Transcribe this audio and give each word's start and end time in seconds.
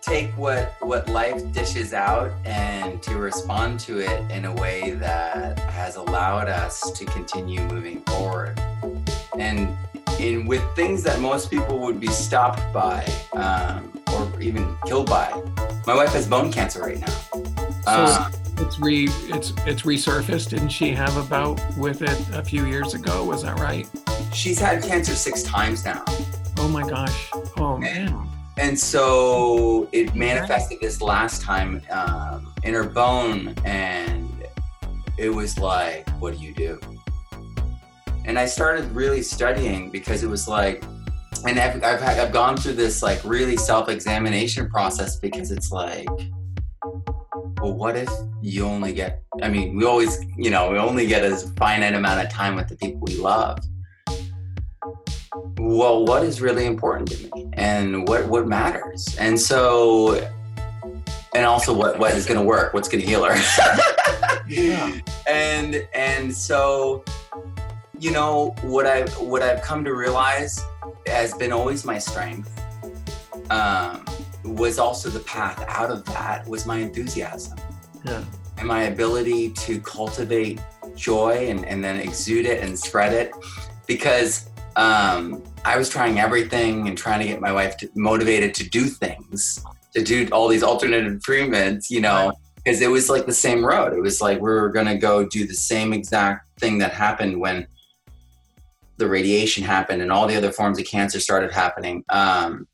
take 0.00 0.30
what 0.38 0.74
what 0.80 1.08
life 1.08 1.52
dishes 1.52 1.92
out 1.92 2.32
and 2.44 3.02
to 3.02 3.18
respond 3.18 3.78
to 3.80 3.98
it 3.98 4.30
in 4.30 4.46
a 4.46 4.54
way 4.54 4.92
that 4.92 5.58
has 5.58 5.96
allowed 5.96 6.48
us 6.48 6.90
to 6.92 7.04
continue 7.06 7.60
moving 7.62 8.00
forward. 8.02 8.58
And 9.38 9.76
in 10.18 10.46
with 10.46 10.62
things 10.74 11.02
that 11.04 11.20
most 11.20 11.50
people 11.50 11.78
would 11.78 12.00
be 12.00 12.08
stopped 12.08 12.72
by 12.72 13.04
um, 13.34 13.92
or 14.12 14.40
even 14.40 14.76
killed 14.86 15.08
by. 15.08 15.30
My 15.86 15.94
wife 15.94 16.12
has 16.12 16.26
bone 16.26 16.50
cancer 16.50 16.80
right 16.80 16.98
now. 16.98 17.06
So 17.84 18.26
it's 18.58 18.80
re 18.80 19.08
it's 19.28 19.52
it's 19.66 19.82
resurfaced 19.82 20.50
didn't 20.50 20.70
she 20.70 20.90
have 20.90 21.16
a 21.16 21.22
bout 21.22 21.60
with 21.76 22.02
it 22.02 22.18
a 22.32 22.42
few 22.42 22.66
years 22.66 22.94
ago? 22.94 23.24
Was 23.24 23.42
that 23.42 23.58
right 23.58 23.88
she's 24.32 24.58
had 24.58 24.82
cancer 24.82 25.14
six 25.14 25.42
times 25.42 25.84
now. 25.84 26.04
Oh 26.58 26.68
my 26.68 26.88
gosh. 26.88 27.30
Oh 27.56 27.76
man. 27.78 28.28
and 28.56 28.78
so 28.78 29.88
it 29.92 30.14
manifested 30.14 30.78
this 30.80 31.00
last 31.00 31.42
time 31.42 31.80
um, 31.90 32.52
in 32.64 32.74
her 32.74 32.84
bone 32.84 33.54
and 33.64 34.28
it 35.16 35.30
was 35.30 35.58
like 35.58 36.08
what 36.20 36.36
do 36.36 36.44
you 36.44 36.54
do? 36.54 36.80
And 38.24 38.38
i 38.38 38.44
started 38.44 38.84
really 38.92 39.22
studying 39.22 39.90
because 39.90 40.22
it 40.22 40.28
was 40.28 40.46
like 40.48 40.84
and 41.46 41.58
i've, 41.58 41.82
I've, 41.82 42.00
had, 42.00 42.18
I've 42.18 42.32
gone 42.32 42.56
through 42.56 42.74
this 42.74 43.02
like 43.02 43.22
really 43.24 43.56
self-examination 43.56 44.68
process 44.68 45.16
because 45.16 45.50
it's 45.50 45.70
like 45.70 46.08
well 47.60 47.74
what 47.74 47.96
if 47.96 48.08
you 48.42 48.64
only 48.64 48.92
get 48.92 49.22
i 49.42 49.48
mean 49.48 49.76
we 49.76 49.84
always 49.84 50.18
you 50.36 50.50
know 50.50 50.70
we 50.70 50.78
only 50.78 51.06
get 51.06 51.24
a 51.24 51.36
finite 51.56 51.94
amount 51.94 52.24
of 52.24 52.30
time 52.30 52.54
with 52.54 52.68
the 52.68 52.76
people 52.76 53.00
we 53.06 53.16
love 53.16 53.58
well, 55.68 56.06
what 56.06 56.24
is 56.24 56.40
really 56.40 56.64
important 56.64 57.10
to 57.10 57.36
me 57.36 57.50
and 57.52 58.08
what, 58.08 58.26
what 58.26 58.48
matters? 58.48 59.14
And 59.18 59.38
so, 59.38 60.14
and 61.34 61.44
also 61.44 61.74
what, 61.74 61.98
what 61.98 62.14
is 62.14 62.24
going 62.24 62.40
to 62.40 62.44
work, 62.44 62.72
what's 62.72 62.88
going 62.88 63.02
to 63.02 63.06
heal 63.06 63.22
her. 63.24 63.36
yeah. 64.48 64.98
And, 65.28 65.86
and 65.92 66.34
so, 66.34 67.04
you 67.98 68.12
know, 68.12 68.54
what 68.62 68.86
I, 68.86 69.02
what 69.18 69.42
I've 69.42 69.60
come 69.60 69.84
to 69.84 69.94
realize 69.94 70.58
has 71.06 71.34
been 71.34 71.52
always 71.52 71.84
my 71.84 71.98
strength. 71.98 72.50
Um, 73.50 74.06
was 74.44 74.78
also 74.78 75.10
the 75.10 75.20
path 75.20 75.62
out 75.68 75.90
of 75.90 76.02
that 76.06 76.48
was 76.48 76.64
my 76.64 76.78
enthusiasm. 76.78 77.58
Yeah. 78.06 78.24
And 78.56 78.66
my 78.66 78.84
ability 78.84 79.50
to 79.50 79.80
cultivate 79.82 80.60
joy 80.96 81.48
and, 81.50 81.66
and 81.66 81.84
then 81.84 82.00
exude 82.00 82.46
it 82.46 82.62
and 82.62 82.78
spread 82.78 83.12
it 83.12 83.32
because 83.86 84.48
um, 84.78 85.42
I 85.64 85.76
was 85.76 85.88
trying 85.88 86.18
everything 86.18 86.88
and 86.88 86.96
trying 86.96 87.20
to 87.20 87.26
get 87.26 87.40
my 87.40 87.52
wife 87.52 87.76
to, 87.78 87.90
motivated 87.94 88.54
to 88.54 88.68
do 88.68 88.84
things, 88.84 89.64
to 89.94 90.02
do 90.02 90.28
all 90.32 90.48
these 90.48 90.62
alternative 90.62 91.22
treatments, 91.22 91.90
you 91.90 92.00
know, 92.00 92.32
because 92.56 92.80
it 92.80 92.90
was 92.90 93.08
like 93.08 93.26
the 93.26 93.32
same 93.32 93.64
road. 93.64 93.92
It 93.92 94.00
was 94.00 94.20
like 94.20 94.38
we 94.38 94.48
were 94.48 94.70
going 94.70 94.86
to 94.86 94.96
go 94.96 95.26
do 95.26 95.46
the 95.46 95.54
same 95.54 95.92
exact 95.92 96.48
thing 96.58 96.78
that 96.78 96.92
happened 96.92 97.40
when 97.40 97.66
the 98.96 99.08
radiation 99.08 99.62
happened 99.64 100.02
and 100.02 100.10
all 100.10 100.26
the 100.26 100.36
other 100.36 100.52
forms 100.52 100.78
of 100.78 100.86
cancer 100.86 101.20
started 101.20 101.52
happening. 101.52 102.04
Um, 102.08 102.66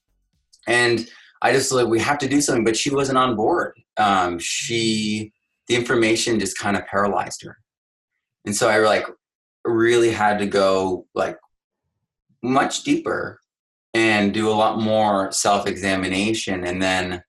and 0.66 1.06
I 1.42 1.52
just 1.52 1.70
like, 1.72 1.86
we 1.86 2.00
have 2.00 2.18
to 2.18 2.28
do 2.28 2.40
something, 2.40 2.64
but 2.64 2.77
she 2.77 2.90
wasn't 2.90 3.18
on 3.18 3.36
board. 3.36 3.74
Um, 3.96 4.38
she, 4.38 5.32
the 5.68 5.77
information 5.77 6.40
just 6.40 6.58
kind 6.58 6.77
of 6.77 6.86
paralyzed 6.86 7.42
her. 7.44 7.58
And 8.46 8.56
so 8.56 8.68
I 8.68 8.78
like 8.78 9.06
really 9.64 10.10
had 10.10 10.38
to 10.38 10.46
go 10.46 11.06
like 11.14 11.38
much 12.44 12.84
deeper 12.84 13.40
and 13.94 14.34
do 14.34 14.48
a 14.48 14.52
lot 14.52 14.80
more 14.80 15.32
self 15.32 15.66
examination. 15.66 16.64
And 16.64 16.82
then 16.82 17.22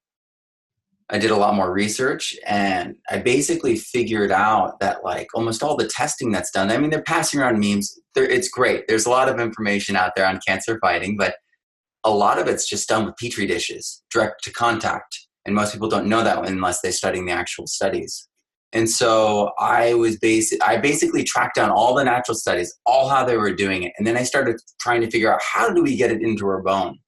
I 1.10 1.20
did 1.20 1.30
a 1.30 1.38
lot 1.38 1.54
more 1.54 1.72
research 1.72 2.36
and 2.48 2.96
I 3.10 3.20
basically 3.20 3.78
figured 3.78 4.32
out 4.32 4.80
that 4.80 5.04
like 5.04 5.28
almost 5.36 5.62
all 5.62 5.78
the 5.78 5.88
testing 5.88 6.32
that's 6.32 6.50
done, 6.50 6.72
I 6.72 6.78
mean, 6.78 6.90
they're 6.90 7.04
passing 7.04 7.40
around 7.40 7.60
memes. 7.60 8.00
They're, 8.16 8.30
it's 8.30 8.50
great. 8.50 8.88
There's 8.88 9.06
a 9.06 9.12
lot 9.12 9.30
of 9.30 9.40
information 9.40 9.96
out 9.96 10.14
there 10.16 10.26
on 10.26 10.40
cancer 10.46 10.80
fighting, 10.80 11.16
but 11.16 11.36
a 12.04 12.10
lot 12.10 12.40
of 12.40 12.48
it's 12.48 12.68
just 12.68 12.90
done 12.90 13.06
with 13.06 13.18
petri 13.18 13.46
dishes, 13.46 14.04
direct 14.12 14.44
to 14.44 14.52
contact. 14.52 15.28
And 15.46 15.54
most 15.54 15.74
people 15.74 15.90
don't 15.90 16.08
know 16.08 16.24
that 16.24 16.44
unless 16.48 16.82
they're 16.82 16.92
studying 16.92 17.26
the 17.26 17.34
actual 17.34 17.68
studies. 17.68 18.28
And 18.76 18.90
so 18.90 19.54
I 19.58 19.94
was 19.94 20.18
basic. 20.18 20.62
I 20.62 20.76
basically 20.76 21.24
tracked 21.24 21.56
down 21.56 21.72
all 21.72 21.96
the 21.96 22.04
natural 22.04 22.36
studies, 22.36 22.78
all 22.86 23.08
how 23.08 23.24
they 23.24 23.38
were 23.38 23.54
doing 23.54 23.84
it, 23.84 23.94
and 23.98 24.06
then 24.06 24.18
I 24.18 24.24
started 24.24 24.58
trying 24.82 25.00
to 25.02 25.10
figure 25.10 25.34
out 25.34 25.42
how 25.42 25.74
do 25.74 25.82
we 25.82 25.96
get 25.96 26.12
it 26.12 26.22
into 26.22 26.46
our 26.46 26.62
bone. 26.62 27.00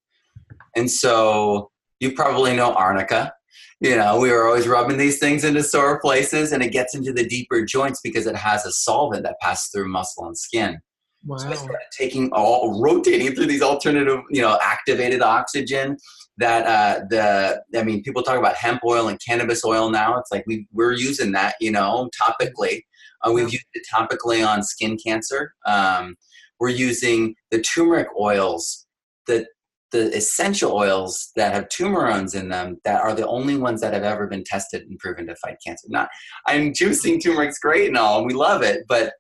And 0.78 0.90
so 0.90 1.70
you 2.00 2.14
probably 2.14 2.56
know 2.56 2.74
arnica. 2.74 3.34
You 3.82 3.98
know, 3.98 4.18
we 4.18 4.32
were 4.32 4.48
always 4.48 4.68
rubbing 4.68 4.98
these 4.98 5.20
things 5.20 5.44
into 5.44 5.62
sore 5.62 6.00
places, 6.00 6.54
and 6.54 6.64
it 6.64 6.72
gets 6.72 6.96
into 6.96 7.12
the 7.12 7.28
deeper 7.28 7.66
joints 7.66 8.00
because 8.02 8.28
it 8.28 8.36
has 8.36 8.66
a 8.66 8.72
solvent 8.72 9.24
that 9.24 9.36
passes 9.42 9.70
through 9.70 9.90
muscle 9.90 10.26
and 10.26 10.38
skin. 10.38 10.80
Wow. 11.26 11.38
So 11.38 11.50
I 11.50 11.56
started 11.56 11.78
taking 11.92 12.32
all 12.32 12.82
rotating 12.82 13.36
through 13.36 13.48
these 13.48 13.62
alternative, 13.62 14.20
you 14.30 14.42
know, 14.42 14.58
activated 14.64 15.22
oxygen 15.22 15.98
that 16.38 16.66
uh, 16.66 17.06
the 17.10 17.62
I 17.78 17.84
mean, 17.84 18.04
people 18.04 18.24
talk 18.24 18.38
about 18.38 18.56
hemp 18.56 18.82
oil 18.86 19.08
and 19.08 19.20
cannabis 19.26 19.66
oil 19.66 19.90
now. 19.90 20.18
It's 20.18 20.32
like 20.32 20.44
we 20.48 20.68
we're 20.72 20.94
using 20.94 21.32
that, 21.34 21.56
you 21.60 21.72
know, 21.72 22.10
topically. 22.22 22.82
Uh, 23.24 23.32
we've 23.32 23.52
used 23.52 23.66
it 23.74 23.84
topically 23.92 24.48
on 24.48 24.62
skin 24.62 24.98
cancer. 25.04 25.54
Um, 25.66 26.16
we're 26.60 26.70
using 26.70 27.36
the 27.52 27.62
turmeric 27.62 28.08
oils, 28.20 28.86
the 29.26 29.48
the 29.92 30.16
essential 30.16 30.74
oils 30.74 31.32
that 31.38 31.54
have 31.54 31.70
turmerones 31.70 32.36
in 32.36 32.50
them 32.50 32.78
that 32.84 33.02
are 33.02 33.14
the 33.14 33.28
only 33.28 33.56
ones 33.58 33.80
that 33.82 33.94
have 33.94 34.04
ever 34.04 34.28
been 34.28 34.44
tested 34.44 34.84
and 34.84 35.00
proven 35.00 35.26
to 35.28 35.36
fight 35.38 35.56
cancer. 35.66 35.88
Not, 35.90 36.10
I'm 36.46 36.74
juicing 36.74 37.24
turmeric's 37.24 37.58
great 37.58 37.88
and 37.88 37.98
all, 37.98 38.18
and 38.18 38.28
we 38.28 38.34
love 38.34 38.62
it, 38.62 38.82
but 38.88 39.14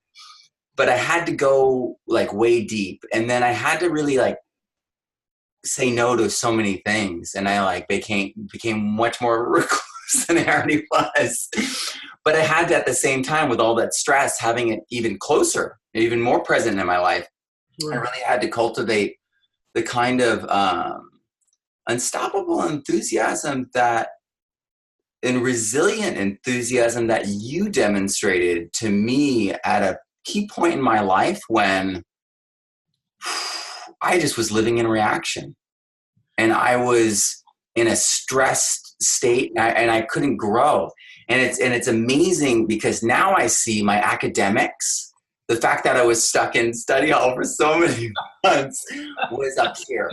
but 0.75 0.89
I 0.89 0.97
had 0.97 1.25
to 1.25 1.31
go 1.31 1.97
like 2.05 2.33
way 2.33 2.63
deep, 2.63 3.03
and 3.13 3.29
then 3.29 3.43
I 3.43 3.49
had 3.51 3.79
to 3.79 3.89
really 3.89 4.17
like 4.17 4.37
say 5.67 5.91
no 5.91 6.15
to 6.15 6.29
so 6.29 6.51
many 6.51 6.81
things 6.85 7.33
and 7.35 7.47
i 7.47 7.63
like 7.63 7.87
became 7.87 8.33
became 8.51 8.83
much 8.83 9.21
more 9.21 9.49
recluse 9.49 10.25
than 10.27 10.37
i 10.37 10.45
already 10.45 10.85
was. 10.91 11.49
But 12.23 12.35
i 12.35 12.41
had 12.41 12.67
to 12.69 12.75
at 12.75 12.85
the 12.85 12.93
same 12.93 13.23
time 13.23 13.49
with 13.49 13.59
all 13.59 13.75
that 13.75 13.93
stress 13.93 14.39
having 14.39 14.69
it 14.69 14.81
even 14.89 15.17
closer 15.17 15.77
even 15.93 16.21
more 16.21 16.43
present 16.43 16.79
in 16.79 16.85
my 16.85 16.99
life 16.99 17.27
i 17.83 17.95
really 17.95 18.23
had 18.25 18.41
to 18.41 18.49
cultivate 18.49 19.17
the 19.73 19.83
kind 19.83 20.21
of 20.21 20.43
um, 20.49 21.09
unstoppable 21.87 22.63
enthusiasm 22.63 23.69
that 23.73 24.09
and 25.23 25.41
resilient 25.41 26.17
enthusiasm 26.17 27.07
that 27.07 27.27
you 27.27 27.69
demonstrated 27.69 28.71
to 28.73 28.89
me 28.89 29.51
at 29.65 29.83
a 29.83 29.97
key 30.25 30.47
point 30.47 30.73
in 30.73 30.81
my 30.81 30.99
life 30.99 31.41
when 31.47 32.03
I 34.01 34.19
just 34.19 34.37
was 34.37 34.51
living 34.51 34.77
in 34.77 34.87
reaction. 34.87 35.55
And 36.37 36.53
I 36.53 36.75
was 36.75 37.43
in 37.75 37.87
a 37.87 37.95
stressed 37.95 38.95
state 39.01 39.51
and 39.55 39.59
I, 39.59 39.69
and 39.69 39.91
I 39.91 40.01
couldn't 40.01 40.37
grow. 40.37 40.89
And 41.29 41.41
it's, 41.41 41.59
and 41.59 41.73
it's 41.73 41.87
amazing 41.87 42.67
because 42.67 43.03
now 43.03 43.35
I 43.35 43.47
see 43.47 43.83
my 43.83 44.01
academics, 44.01 45.13
the 45.47 45.55
fact 45.55 45.83
that 45.83 45.95
I 45.95 46.05
was 46.05 46.23
stuck 46.23 46.55
in 46.55 46.73
study 46.73 47.11
hall 47.11 47.33
for 47.35 47.43
so 47.43 47.79
many 47.79 48.11
months 48.43 48.83
was 49.31 49.57
up 49.57 49.75
here. 49.87 50.11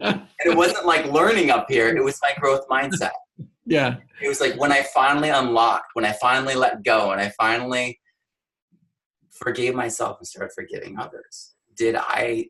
and 0.00 0.22
it 0.44 0.56
wasn't 0.56 0.86
like 0.86 1.06
learning 1.06 1.50
up 1.50 1.66
here, 1.68 1.88
it 1.88 2.02
was 2.02 2.18
my 2.22 2.32
growth 2.40 2.66
mindset. 2.68 3.10
Yeah. 3.66 3.96
It 4.22 4.28
was 4.28 4.40
like 4.40 4.58
when 4.58 4.72
I 4.72 4.82
finally 4.94 5.28
unlocked, 5.28 5.90
when 5.92 6.04
I 6.04 6.12
finally 6.12 6.54
let 6.54 6.82
go, 6.82 7.12
and 7.12 7.20
I 7.20 7.32
finally 7.38 8.00
forgave 9.30 9.74
myself 9.74 10.18
and 10.18 10.26
started 10.26 10.52
forgiving 10.54 10.98
others, 10.98 11.54
did 11.76 11.94
I 11.96 12.46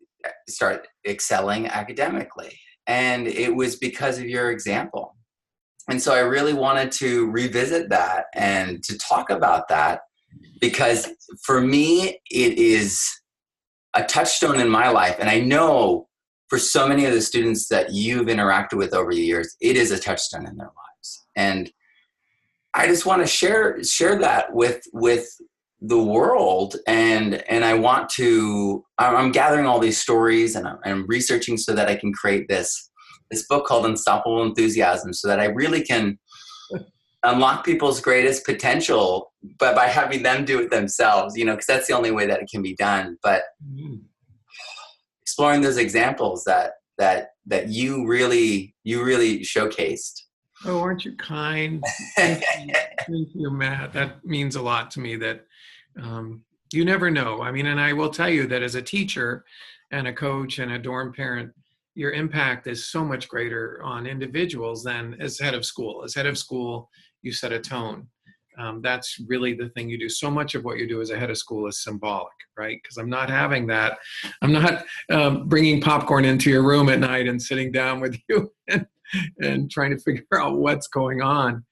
start 0.48 0.86
excelling 1.06 1.66
academically. 1.66 2.58
And 2.86 3.26
it 3.26 3.54
was 3.54 3.76
because 3.76 4.18
of 4.18 4.24
your 4.24 4.50
example. 4.50 5.16
And 5.88 6.00
so 6.00 6.14
I 6.14 6.20
really 6.20 6.52
wanted 6.52 6.92
to 6.92 7.30
revisit 7.30 7.88
that 7.90 8.26
and 8.34 8.82
to 8.84 8.98
talk 8.98 9.30
about 9.30 9.68
that 9.68 10.00
because 10.60 11.08
for 11.42 11.60
me, 11.60 12.20
it 12.30 12.58
is 12.58 13.02
a 13.94 14.04
touchstone 14.04 14.60
in 14.60 14.68
my 14.68 14.90
life. 14.90 15.16
And 15.18 15.30
I 15.30 15.40
know 15.40 16.08
for 16.48 16.58
so 16.58 16.88
many 16.88 17.04
of 17.04 17.12
the 17.12 17.20
students 17.20 17.68
that 17.68 17.92
you've 17.92 18.26
interacted 18.26 18.76
with 18.76 18.94
over 18.94 19.14
the 19.14 19.20
years, 19.20 19.56
it 19.60 19.76
is 19.76 19.90
a 19.90 19.98
touchstone 19.98 20.46
in 20.46 20.56
their 20.56 20.66
lives. 20.66 21.26
And 21.36 21.70
I 22.74 22.86
just 22.86 23.06
want 23.06 23.22
to 23.22 23.26
share 23.26 23.82
share 23.82 24.18
that 24.18 24.54
with 24.54 24.82
with 24.92 25.26
the 25.80 26.02
world 26.02 26.76
and 26.86 27.34
and 27.48 27.64
i 27.64 27.72
want 27.72 28.08
to 28.10 28.84
i'm 28.98 29.30
gathering 29.30 29.66
all 29.66 29.78
these 29.78 29.98
stories 29.98 30.56
and 30.56 30.66
I'm, 30.66 30.78
I'm, 30.84 31.06
researching 31.06 31.56
so 31.56 31.72
that 31.74 31.88
i 31.88 31.94
can 31.94 32.12
create 32.12 32.48
this 32.48 32.90
this 33.30 33.46
book 33.46 33.66
called 33.66 33.86
unstoppable 33.86 34.42
enthusiasm 34.42 35.12
so 35.12 35.28
that 35.28 35.38
i 35.38 35.44
really 35.44 35.82
can 35.82 36.18
unlock 37.22 37.64
people's 37.64 38.00
greatest 38.00 38.44
potential 38.44 39.32
but 39.58 39.76
by 39.76 39.86
having 39.86 40.24
them 40.24 40.44
do 40.44 40.60
it 40.60 40.70
themselves 40.70 41.36
you 41.36 41.44
know 41.44 41.52
because 41.52 41.66
that's 41.66 41.86
the 41.86 41.94
only 41.94 42.10
way 42.10 42.26
that 42.26 42.40
it 42.42 42.48
can 42.50 42.62
be 42.62 42.74
done 42.74 43.16
but 43.22 43.42
mm-hmm. 43.64 43.96
exploring 45.22 45.60
those 45.60 45.76
examples 45.76 46.42
that 46.44 46.72
that 46.98 47.30
that 47.46 47.68
you 47.68 48.06
really 48.06 48.74
you 48.84 49.02
really 49.02 49.40
showcased. 49.40 50.22
Oh, 50.64 50.80
aren't 50.80 51.04
you 51.04 51.14
kind? 51.16 51.82
Thank 52.16 52.42
you, 52.66 52.74
Thank 53.06 53.28
you, 53.34 53.50
Matt. 53.50 53.92
That 53.92 54.24
means 54.24 54.56
a 54.56 54.62
lot 54.62 54.90
to 54.92 55.00
me. 55.00 55.16
That 55.16 55.46
um, 56.02 56.42
you 56.72 56.84
never 56.84 57.10
know. 57.10 57.42
I 57.42 57.50
mean, 57.50 57.66
and 57.66 57.80
I 57.80 57.92
will 57.92 58.10
tell 58.10 58.28
you 58.28 58.46
that 58.46 58.62
as 58.62 58.74
a 58.74 58.82
teacher 58.82 59.44
and 59.90 60.06
a 60.06 60.12
coach 60.12 60.58
and 60.58 60.72
a 60.72 60.78
dorm 60.78 61.12
parent, 61.12 61.52
your 61.94 62.12
impact 62.12 62.66
is 62.66 62.90
so 62.90 63.04
much 63.04 63.28
greater 63.28 63.80
on 63.82 64.06
individuals 64.06 64.84
than 64.84 65.16
as 65.20 65.38
head 65.38 65.54
of 65.54 65.64
school. 65.64 66.04
As 66.04 66.14
head 66.14 66.26
of 66.26 66.38
school, 66.38 66.90
you 67.22 67.32
set 67.32 67.52
a 67.52 67.58
tone. 67.58 68.06
Um, 68.58 68.82
that's 68.82 69.20
really 69.26 69.54
the 69.54 69.68
thing 69.70 69.88
you 69.88 69.98
do. 69.98 70.08
So 70.08 70.30
much 70.30 70.54
of 70.54 70.64
what 70.64 70.78
you 70.78 70.88
do 70.88 71.00
as 71.00 71.10
a 71.10 71.18
head 71.18 71.30
of 71.30 71.38
school 71.38 71.68
is 71.68 71.82
symbolic, 71.82 72.32
right? 72.56 72.78
Because 72.82 72.96
I'm 72.96 73.08
not 73.08 73.30
having 73.30 73.66
that. 73.68 73.98
I'm 74.42 74.52
not 74.52 74.84
um, 75.10 75.48
bringing 75.48 75.80
popcorn 75.80 76.24
into 76.24 76.50
your 76.50 76.64
room 76.64 76.88
at 76.88 76.98
night 76.98 77.28
and 77.28 77.40
sitting 77.40 77.70
down 77.70 78.00
with 78.00 78.18
you 78.28 78.52
and, 78.68 78.86
and 79.40 79.70
trying 79.70 79.90
to 79.90 79.98
figure 79.98 80.24
out 80.36 80.58
what's 80.58 80.88
going 80.88 81.22
on. 81.22 81.64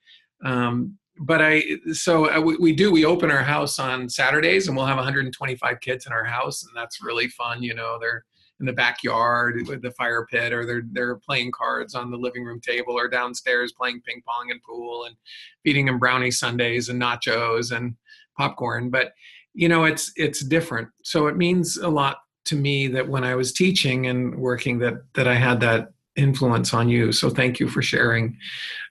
Um, 0.44 0.96
but 1.18 1.40
I, 1.42 1.62
so 1.92 2.30
uh, 2.30 2.40
we, 2.40 2.56
we 2.56 2.72
do, 2.72 2.90
we 2.90 3.04
open 3.04 3.30
our 3.30 3.42
house 3.42 3.78
on 3.78 4.08
Saturdays 4.08 4.68
and 4.68 4.76
we'll 4.76 4.86
have 4.86 4.96
125 4.96 5.80
kids 5.80 6.06
in 6.06 6.12
our 6.12 6.24
house. 6.24 6.62
And 6.64 6.72
that's 6.76 7.02
really 7.02 7.28
fun. 7.28 7.62
You 7.62 7.74
know, 7.74 7.98
they're, 8.00 8.24
in 8.60 8.66
the 8.66 8.72
backyard 8.72 9.66
with 9.68 9.82
the 9.82 9.90
fire 9.92 10.26
pit 10.30 10.52
or 10.52 10.64
they're 10.64 10.84
they're 10.92 11.16
playing 11.16 11.52
cards 11.52 11.94
on 11.94 12.10
the 12.10 12.16
living 12.16 12.44
room 12.44 12.60
table 12.60 12.94
or 12.94 13.08
downstairs 13.08 13.72
playing 13.72 14.00
ping 14.00 14.22
pong 14.26 14.50
and 14.50 14.62
pool 14.62 15.04
and 15.04 15.16
feeding 15.62 15.86
them 15.86 15.98
brownie 15.98 16.30
sundaes 16.30 16.88
and 16.88 17.00
nachos 17.00 17.76
and 17.76 17.94
popcorn 18.36 18.88
but 18.88 19.12
you 19.54 19.68
know 19.68 19.84
it's 19.84 20.10
it's 20.16 20.40
different 20.40 20.88
so 21.02 21.26
it 21.26 21.36
means 21.36 21.76
a 21.76 21.88
lot 21.88 22.18
to 22.44 22.56
me 22.56 22.86
that 22.86 23.06
when 23.06 23.24
i 23.24 23.34
was 23.34 23.52
teaching 23.52 24.06
and 24.06 24.34
working 24.34 24.78
that 24.78 24.94
that 25.14 25.28
i 25.28 25.34
had 25.34 25.60
that 25.60 25.90
influence 26.16 26.72
on 26.72 26.88
you 26.88 27.12
so 27.12 27.28
thank 27.28 27.60
you 27.60 27.68
for 27.68 27.82
sharing 27.82 28.36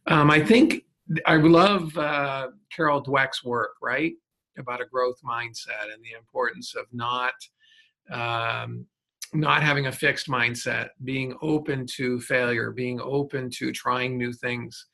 um, 0.07 0.29
i 0.29 0.39
think 0.39 0.84
i 1.25 1.35
love 1.35 1.95
uh, 1.97 2.47
carol 2.75 3.03
dweck's 3.03 3.43
work 3.43 3.71
right 3.81 4.13
about 4.57 4.81
a 4.81 4.85
growth 4.85 5.19
mindset 5.23 5.93
and 5.93 6.03
the 6.03 6.17
importance 6.17 6.75
of 6.75 6.85
not 6.93 7.33
um, 8.11 8.85
not 9.33 9.63
having 9.63 9.87
a 9.87 9.91
fixed 9.91 10.27
mindset, 10.27 10.89
being 11.03 11.35
open 11.41 11.85
to 11.85 12.19
failure, 12.21 12.71
being 12.71 12.99
open 13.01 13.49
to 13.49 13.71
trying 13.71 14.17
new 14.17 14.31
things. 14.31 14.85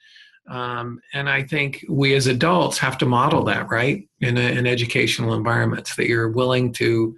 Um, 0.49 0.99
and 1.13 1.29
I 1.29 1.43
think 1.43 1.85
we 1.87 2.15
as 2.15 2.27
adults 2.27 2.77
have 2.79 2.97
to 2.99 3.05
model 3.05 3.43
that, 3.45 3.69
right, 3.69 4.07
in, 4.21 4.37
a, 4.37 4.41
in 4.41 4.65
educational 4.65 5.33
environments, 5.33 5.95
that 5.95 6.07
you're 6.07 6.29
willing 6.29 6.73
to 6.73 7.15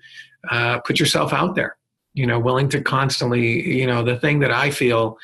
uh, 0.50 0.80
put 0.80 1.00
yourself 1.00 1.32
out 1.32 1.56
there, 1.56 1.78
you 2.14 2.28
know, 2.28 2.40
willing 2.40 2.68
to 2.70 2.82
constantly, 2.82 3.78
you 3.78 3.88
know, 3.88 4.04
the 4.04 4.20
thing 4.20 4.40
that 4.40 4.52
I 4.52 4.70
feel 4.70 5.18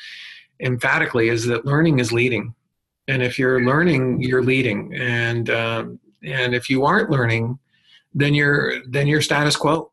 emphatically 0.60 1.28
is 1.28 1.46
that 1.46 1.66
learning 1.66 1.98
is 1.98 2.12
leading. 2.12 2.54
And 3.10 3.22
if 3.22 3.38
you're 3.38 3.64
learning, 3.64 4.22
you're 4.22 4.42
leading. 4.42 4.94
And, 4.94 5.50
um, 5.50 6.00
and 6.22 6.54
if 6.54 6.70
you 6.70 6.84
aren't 6.84 7.10
learning, 7.10 7.58
then 8.14 8.34
you're, 8.34 8.86
then 8.88 9.06
you're 9.06 9.22
status 9.22 9.56
quo. 9.56 9.90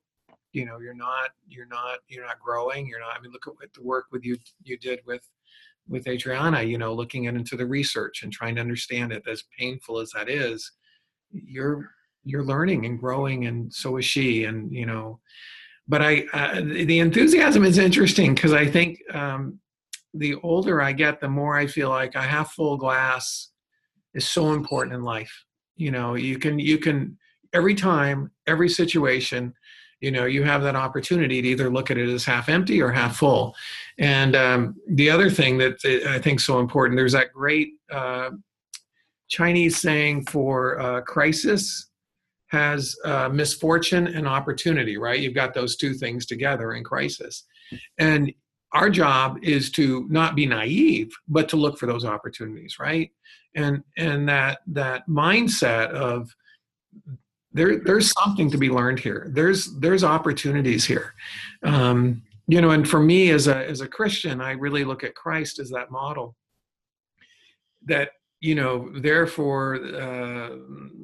You 0.53 0.65
know 0.65 0.79
you're 0.79 0.95
not 0.95 1.29
you're 1.47 1.67
not 1.67 1.99
you're 2.07 2.25
not 2.25 2.39
growing. 2.39 2.87
You're 2.87 2.99
not 2.99 3.15
i 3.15 3.21
mean 3.21 3.31
look 3.31 3.45
at 3.61 3.73
the 3.73 3.83
work 3.83 4.05
with 4.11 4.25
you 4.25 4.37
you 4.63 4.75
did 4.77 5.01
with 5.05 5.21
with 5.87 6.07
adriana 6.07 6.63
you 6.63 6.77
know 6.77 6.93
looking 6.93 7.25
into 7.25 7.55
the 7.55 7.65
research 7.65 8.23
and 8.23 8.31
trying 8.31 8.55
to 8.55 8.61
understand 8.61 9.11
it 9.11 9.23
as 9.27 9.43
painful 9.57 9.99
as 9.99 10.09
that 10.11 10.29
is 10.29 10.71
you're 11.31 11.91
you're 12.23 12.43
learning 12.43 12.85
and 12.85 12.99
growing 12.99 13.45
and 13.45 13.73
so 13.73 13.97
is 13.97 14.05
she 14.05 14.45
and 14.45 14.71
you 14.71 14.85
know. 14.85 15.19
But 15.87 16.01
i 16.01 16.25
uh, 16.33 16.61
the 16.61 16.99
enthusiasm 16.99 17.63
is 17.63 17.77
interesting 17.77 18.33
because 18.33 18.53
i 18.53 18.65
think 18.65 18.99
um, 19.13 19.59
the 20.17 20.35
older 20.43 20.81
i 20.81 20.91
get 20.91 21.19
the 21.19 21.29
more 21.29 21.57
i 21.57 21.65
feel 21.65 21.89
like 21.89 22.15
a 22.15 22.21
half 22.21 22.53
full 22.53 22.77
glass 22.77 23.51
is 24.17 24.27
so 24.27 24.53
important 24.53 24.95
in 24.95 25.03
life. 25.03 25.45
You 25.77 25.91
know 25.91 26.15
you 26.15 26.39
can 26.39 26.59
you 26.59 26.79
can 26.79 27.17
every 27.53 27.75
time 27.75 28.31
every 28.47 28.67
situation 28.67 29.53
you 30.01 30.11
know 30.11 30.25
you 30.25 30.43
have 30.43 30.63
that 30.63 30.75
opportunity 30.75 31.41
to 31.41 31.47
either 31.47 31.69
look 31.69 31.91
at 31.91 31.97
it 31.97 32.09
as 32.09 32.25
half 32.25 32.49
empty 32.49 32.81
or 32.81 32.91
half 32.91 33.17
full. 33.17 33.55
And 33.99 34.35
um, 34.35 34.75
the 34.89 35.09
other 35.09 35.29
thing 35.29 35.59
that 35.59 35.77
i 36.09 36.19
think 36.19 36.39
so 36.39 36.59
important 36.59 36.97
there's 36.97 37.13
that 37.13 37.31
great 37.31 37.69
uh, 37.91 38.31
chinese 39.27 39.79
saying 39.79 40.25
for 40.25 40.79
uh, 40.79 41.01
crisis 41.01 41.89
has 42.47 42.95
uh, 43.05 43.29
misfortune 43.29 44.07
and 44.07 44.27
opportunity 44.27 44.97
right? 44.97 45.19
You've 45.19 45.35
got 45.35 45.53
those 45.53 45.75
two 45.75 45.93
things 45.93 46.25
together 46.25 46.73
in 46.73 46.83
crisis. 46.83 47.43
And 47.99 48.31
our 48.73 48.89
job 48.89 49.39
is 49.41 49.71
to 49.71 50.05
not 50.09 50.35
be 50.35 50.45
naive 50.45 51.11
but 51.27 51.47
to 51.49 51.55
look 51.55 51.77
for 51.77 51.85
those 51.85 52.05
opportunities 52.05 52.77
right? 52.79 53.11
And 53.55 53.83
and 53.97 54.27
that 54.29 54.59
that 54.67 55.07
mindset 55.07 55.89
of 55.89 56.29
there 57.51 57.79
there's 57.79 58.11
something 58.11 58.51
to 58.51 58.57
be 58.57 58.69
learned 58.69 58.99
here. 58.99 59.29
There's 59.31 59.73
there's 59.79 60.03
opportunities 60.03 60.85
here. 60.85 61.13
Um, 61.63 62.23
you 62.49 62.61
know 62.61 62.69
and 62.71 62.87
for 62.87 63.01
me 63.01 63.29
as 63.31 63.47
a 63.47 63.67
as 63.67 63.81
a 63.81 63.87
christian 63.89 64.39
i 64.39 64.51
really 64.51 64.85
look 64.85 65.03
at 65.03 65.13
christ 65.15 65.59
as 65.59 65.69
that 65.69 65.91
model 65.91 66.33
that 67.87 68.11
you 68.39 68.53
know 68.53 68.91
therefore 68.99 69.75
uh, 69.75 70.55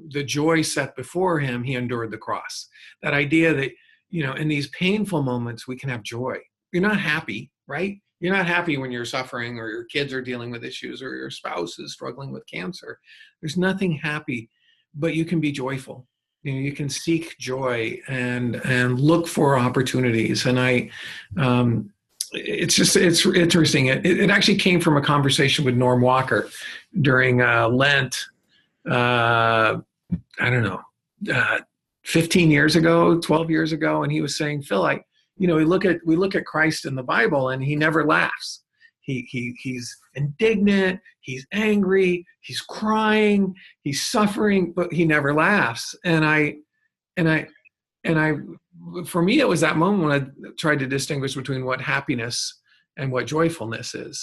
the 0.10 0.24
joy 0.24 0.62
set 0.62 0.96
before 0.96 1.40
him 1.40 1.64
he 1.64 1.76
endured 1.76 2.12
the 2.12 2.18
cross. 2.18 2.68
That 3.02 3.14
idea 3.14 3.54
that 3.54 3.72
you 4.10 4.24
know 4.24 4.34
in 4.34 4.48
these 4.48 4.68
painful 4.70 5.24
moments 5.24 5.68
we 5.68 5.76
can 5.76 5.90
have 5.90 6.04
joy. 6.04 6.38
You're 6.72 6.84
not 6.84 7.00
happy 7.00 7.52
right? 7.68 8.00
You're 8.20 8.36
not 8.36 8.48
happy 8.48 8.78
when 8.78 8.92
you're 8.92 9.06
suffering 9.06 9.60
or 9.60 9.70
your 9.70 9.84
kids 9.86 10.14
are 10.14 10.22
dealing 10.22 10.50
with 10.52 10.64
issues 10.64 11.02
or 11.02 11.16
your 11.16 11.30
spouse 11.30 11.78
is 11.80 11.94
struggling 11.94 12.32
with 12.32 12.48
cancer. 12.48 13.00
There's 13.42 13.58
nothing 13.58 13.92
happy 13.92 14.50
but 14.96 15.16
you 15.16 15.26
can 15.26 15.40
be 15.40 15.52
joyful. 15.52 16.08
You 16.44 16.54
know 16.54 16.60
you 16.60 16.74
can 16.74 16.90
seek 16.90 17.38
joy 17.38 18.00
and 18.08 18.58
and 18.66 19.00
look 19.00 19.28
for 19.28 19.58
opportunities. 19.58 20.46
And 20.46 20.60
i 20.60 20.90
um, 21.38 21.92
it's 22.34 22.76
just 22.76 22.96
it's 22.96 23.26
interesting. 23.26 23.88
It, 23.88 24.06
it 24.06 24.30
actually 24.30 24.58
came 24.58 24.82
from 24.82 24.98
a 24.98 25.02
conversation 25.02 25.64
with 25.64 25.76
norm 25.76 26.02
walker 26.02 26.50
during 27.02 27.42
uh, 27.42 27.68
lent 27.70 28.26
uh, 28.90 29.78
i 30.40 30.50
don't 30.50 30.64
know 30.64 30.82
uh, 31.34 31.60
15 32.04 32.52
years 32.52 32.76
ago 32.76 33.20
12 33.20 33.50
years 33.50 33.72
ago 33.72 34.04
and 34.04 34.12
he 34.12 34.22
was 34.22 34.38
saying 34.38 34.62
phil 34.62 34.86
i 34.86 35.00
you 35.44 35.50
know 35.50 35.58
we 35.58 35.66
look 35.66 35.84
at 35.84 36.00
we 36.06 36.16
look 36.16 36.36
at 36.36 36.46
christ 36.46 36.86
in 36.86 36.96
the 36.96 37.04
bible 37.04 37.50
and 37.50 37.62
he 37.62 37.76
never 37.76 38.06
laughs. 38.06 38.64
He, 39.02 39.28
he 39.30 39.54
he's 39.62 39.94
indignant 40.16 41.02
he's 41.20 41.46
angry 41.52 42.26
he's 42.40 42.62
crying 42.62 43.54
he's 43.84 44.02
suffering 44.02 44.72
but 44.74 44.94
he 44.94 45.04
never 45.04 45.34
laughs. 45.34 45.94
And 46.06 46.24
i 46.24 46.56
and 47.18 47.30
i 47.30 47.48
and 48.06 48.18
i 48.18 48.36
for 49.06 49.22
me 49.22 49.42
it 49.42 49.48
was 49.50 49.60
that 49.60 49.76
moment 49.76 50.04
when 50.04 50.22
i 50.22 50.54
tried 50.58 50.80
to 50.80 50.88
distinguish 50.88 51.36
between 51.36 51.66
what 51.66 51.82
happiness 51.82 52.62
and 52.96 53.12
what 53.12 53.28
joyfulness 53.28 53.94
is. 53.94 54.18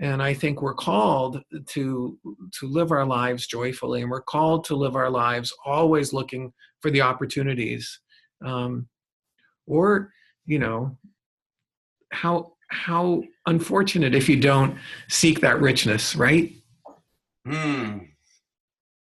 And 0.00 0.20
i 0.20 0.34
think 0.34 0.60
we're 0.60 0.74
called 0.74 1.40
to 1.74 2.18
to 2.58 2.66
live 2.66 2.90
our 2.90 3.06
lives 3.06 3.46
joyfully 3.46 4.02
and 4.02 4.10
we're 4.10 4.32
called 4.34 4.64
to 4.64 4.74
live 4.74 4.96
our 4.96 5.10
lives 5.10 5.54
always 5.64 6.12
looking 6.12 6.52
for 6.80 6.90
the 6.90 7.02
opportunities. 7.02 8.00
Um, 8.44 8.88
or 9.66 10.10
you 10.46 10.58
know 10.58 10.96
how 12.10 12.52
how 12.68 13.22
unfortunate 13.46 14.14
if 14.14 14.28
you 14.28 14.40
don't 14.40 14.76
seek 15.08 15.40
that 15.40 15.60
richness, 15.60 16.16
right? 16.16 16.52
Hmm. 17.46 17.98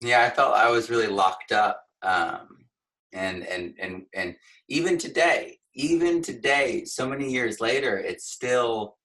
Yeah, 0.01 0.23
I 0.23 0.31
felt 0.31 0.55
I 0.55 0.71
was 0.71 0.91
really 0.91 1.09
locked 1.09 1.51
up, 1.51 1.83
um, 2.03 2.67
and 3.13 3.45
and 3.45 3.75
and 3.81 4.03
and 4.15 4.37
even 4.69 4.99
today, 4.99 5.59
even 5.75 6.23
today, 6.23 6.85
so 6.85 7.09
many 7.09 7.31
years 7.31 7.61
later, 7.61 7.99
it's 7.99 8.31
still 8.31 8.97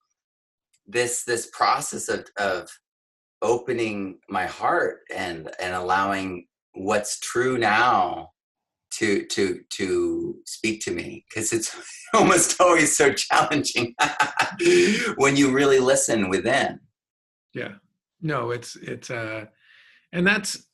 this 0.86 1.24
this 1.24 1.50
process 1.52 2.10
of 2.10 2.28
of 2.38 2.70
opening 3.42 4.20
my 4.30 4.46
heart 4.46 5.02
and 5.14 5.50
and 5.60 5.74
allowing 5.74 6.46
what's 6.74 7.20
true 7.20 7.58
now 7.58 8.33
to 8.94 9.26
to 9.26 9.62
to 9.72 10.36
speak 10.46 10.82
to 10.82 10.92
me 10.92 11.26
because 11.28 11.52
it's 11.52 11.76
almost 12.14 12.60
always 12.62 12.96
so 12.96 13.12
challenging 13.12 13.96
when 15.18 15.36
you 15.36 15.52
really 15.52 15.80
listen 15.80 16.30
within. 16.30 16.80
Yeah. 17.54 17.74
No 18.22 18.52
it's 18.52 18.76
it's 18.76 19.10
uh 19.10 19.46
and 20.12 20.26
that's 20.26 20.66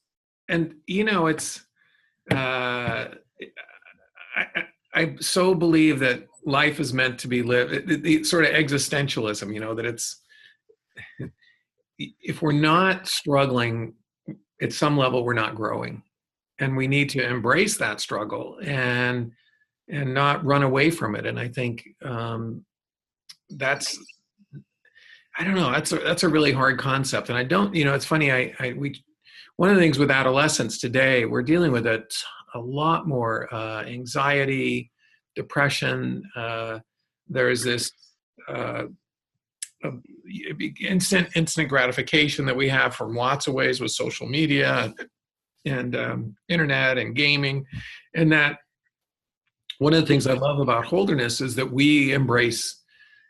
and 0.49 0.75
you 0.85 1.03
know 1.03 1.27
it's 1.27 1.65
uh 2.31 3.07
I, 4.35 4.63
I, 4.93 5.15
so 5.19 5.55
believe 5.55 5.99
that 5.99 6.27
life 6.45 6.79
is 6.79 6.93
meant 6.93 7.19
to 7.19 7.27
be 7.27 7.41
lived 7.41 8.03
the 8.03 8.23
sort 8.23 8.45
of 8.45 8.51
existentialism 8.51 9.53
you 9.53 9.59
know 9.59 9.73
that 9.73 9.85
it's 9.85 10.21
if 11.97 12.41
we're 12.41 12.51
not 12.51 13.07
struggling 13.07 13.95
at 14.61 14.71
some 14.71 14.97
level 14.97 15.25
we're 15.25 15.33
not 15.33 15.55
growing 15.55 16.03
and 16.59 16.75
we 16.75 16.87
need 16.87 17.09
to 17.09 17.25
embrace 17.25 17.77
that 17.77 17.99
struggle 17.99 18.59
and 18.63 19.31
and 19.89 20.13
not 20.13 20.43
run 20.45 20.63
away 20.63 20.89
from 20.89 21.15
it 21.15 21.25
and 21.25 21.39
i 21.39 21.47
think 21.47 21.87
um, 22.03 22.63
that's 23.51 23.97
I 25.37 25.45
don't 25.45 25.55
know. 25.55 25.71
That's 25.71 25.93
a 25.93 25.99
that's 25.99 26.23
a 26.23 26.29
really 26.29 26.51
hard 26.51 26.77
concept, 26.77 27.29
and 27.29 27.37
I 27.37 27.45
don't. 27.45 27.73
You 27.73 27.85
know, 27.85 27.93
it's 27.93 28.03
funny. 28.03 28.29
I, 28.29 28.53
I 28.59 28.73
we 28.73 29.01
one 29.55 29.69
of 29.69 29.75
the 29.75 29.81
things 29.81 29.97
with 29.97 30.11
adolescents 30.11 30.79
today, 30.79 31.25
we're 31.25 31.43
dealing 31.43 31.71
with 31.71 31.85
a, 31.85 32.03
a 32.53 32.59
lot 32.59 33.07
more 33.07 33.53
uh, 33.53 33.83
anxiety, 33.83 34.91
depression. 35.35 36.23
Uh, 36.35 36.79
there's 37.27 37.63
this 37.63 37.91
uh, 38.47 38.83
instant 40.81 41.29
instant 41.35 41.69
gratification 41.69 42.45
that 42.45 42.55
we 42.55 42.67
have 42.67 42.95
from 42.95 43.15
lots 43.15 43.47
of 43.47 43.53
ways 43.53 43.79
with 43.79 43.91
social 43.91 44.27
media 44.27 44.93
and 45.65 45.95
um, 45.95 46.35
internet 46.47 46.97
and 46.97 47.15
gaming, 47.15 47.65
and 48.15 48.31
that 48.31 48.59
one 49.79 49.93
of 49.93 50.01
the 50.01 50.07
things 50.07 50.27
I 50.27 50.33
love 50.33 50.59
about 50.59 50.85
Holderness 50.85 51.41
is 51.41 51.55
that 51.55 51.71
we 51.71 52.13
embrace 52.13 52.79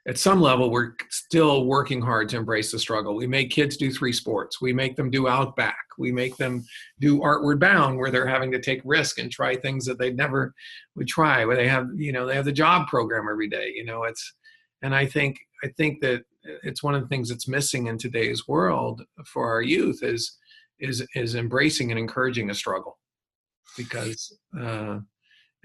at 0.07 0.17
some 0.17 0.41
level, 0.41 0.71
we're 0.71 0.93
still 1.11 1.65
working 1.65 2.01
hard 2.01 2.29
to 2.29 2.37
embrace 2.37 2.71
the 2.71 2.79
struggle. 2.79 3.15
We 3.15 3.27
make 3.27 3.51
kids 3.51 3.77
do 3.77 3.91
three 3.91 4.13
sports. 4.13 4.59
We 4.59 4.73
make 4.73 4.95
them 4.95 5.11
do 5.11 5.27
Outback. 5.27 5.85
We 5.99 6.11
make 6.11 6.35
them 6.37 6.65
do 6.99 7.19
Artward 7.19 7.59
Bound, 7.59 7.97
where 7.97 8.09
they're 8.09 8.25
having 8.25 8.51
to 8.53 8.59
take 8.59 8.81
risk 8.85 9.19
and 9.19 9.29
try 9.29 9.55
things 9.55 9.85
that 9.85 9.99
they 9.99 10.11
never 10.11 10.53
would 10.95 11.07
try. 11.07 11.45
Where 11.45 11.55
they 11.55 11.67
have, 11.67 11.89
you 11.95 12.11
know, 12.11 12.25
they 12.25 12.35
have 12.35 12.45
the 12.45 12.51
job 12.51 12.87
program 12.87 13.27
every 13.29 13.49
day. 13.49 13.71
You 13.75 13.85
know, 13.85 14.03
it's, 14.03 14.33
and 14.81 14.95
I 14.95 15.05
think 15.05 15.37
I 15.63 15.67
think 15.77 16.01
that 16.01 16.23
it's 16.63 16.81
one 16.81 16.95
of 16.95 17.01
the 17.01 17.07
things 17.07 17.29
that's 17.29 17.47
missing 17.47 17.87
in 17.87 17.97
today's 17.97 18.47
world 18.47 19.03
for 19.25 19.47
our 19.47 19.61
youth 19.61 20.01
is 20.01 20.38
is 20.79 21.05
is 21.15 21.35
embracing 21.35 21.91
and 21.91 21.99
encouraging 21.99 22.49
a 22.49 22.55
struggle, 22.55 22.97
because. 23.77 24.37
Uh, 24.59 24.99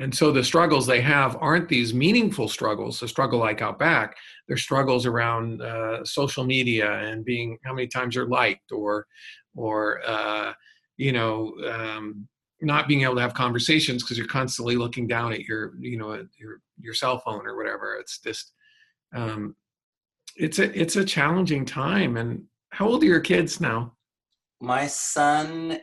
and 0.00 0.12
so 0.12 0.32
the 0.32 0.42
struggles 0.42 0.88
they 0.88 1.00
have 1.02 1.36
aren't 1.40 1.68
these 1.68 1.94
meaningful 1.94 2.48
struggles, 2.48 2.98
the 2.98 3.06
struggle 3.06 3.38
like 3.38 3.62
out 3.62 3.78
back. 3.78 4.16
They're 4.48 4.56
struggles 4.56 5.06
around 5.06 5.62
uh, 5.62 6.04
social 6.04 6.42
media 6.42 6.90
and 6.90 7.24
being 7.24 7.58
how 7.64 7.74
many 7.74 7.86
times 7.86 8.16
you're 8.16 8.26
liked 8.26 8.72
or, 8.72 9.06
or 9.54 10.00
uh, 10.04 10.52
you 10.96 11.12
know, 11.12 11.54
um, 11.70 12.26
not 12.60 12.88
being 12.88 13.02
able 13.02 13.14
to 13.14 13.20
have 13.20 13.34
conversations 13.34 14.02
because 14.02 14.18
you're 14.18 14.26
constantly 14.26 14.74
looking 14.74 15.06
down 15.06 15.32
at 15.32 15.42
your, 15.42 15.74
you 15.78 15.96
know, 15.96 16.26
your 16.36 16.60
your 16.80 16.94
cell 16.94 17.20
phone 17.20 17.46
or 17.46 17.56
whatever. 17.56 17.94
It's 18.00 18.18
just, 18.18 18.50
um, 19.14 19.54
it's 20.34 20.58
a 20.58 20.76
it's 20.76 20.96
a 20.96 21.04
challenging 21.04 21.64
time. 21.64 22.16
And 22.16 22.42
how 22.70 22.88
old 22.88 23.04
are 23.04 23.06
your 23.06 23.20
kids 23.20 23.60
now? 23.60 23.93
My 24.64 24.86
son, 24.86 25.78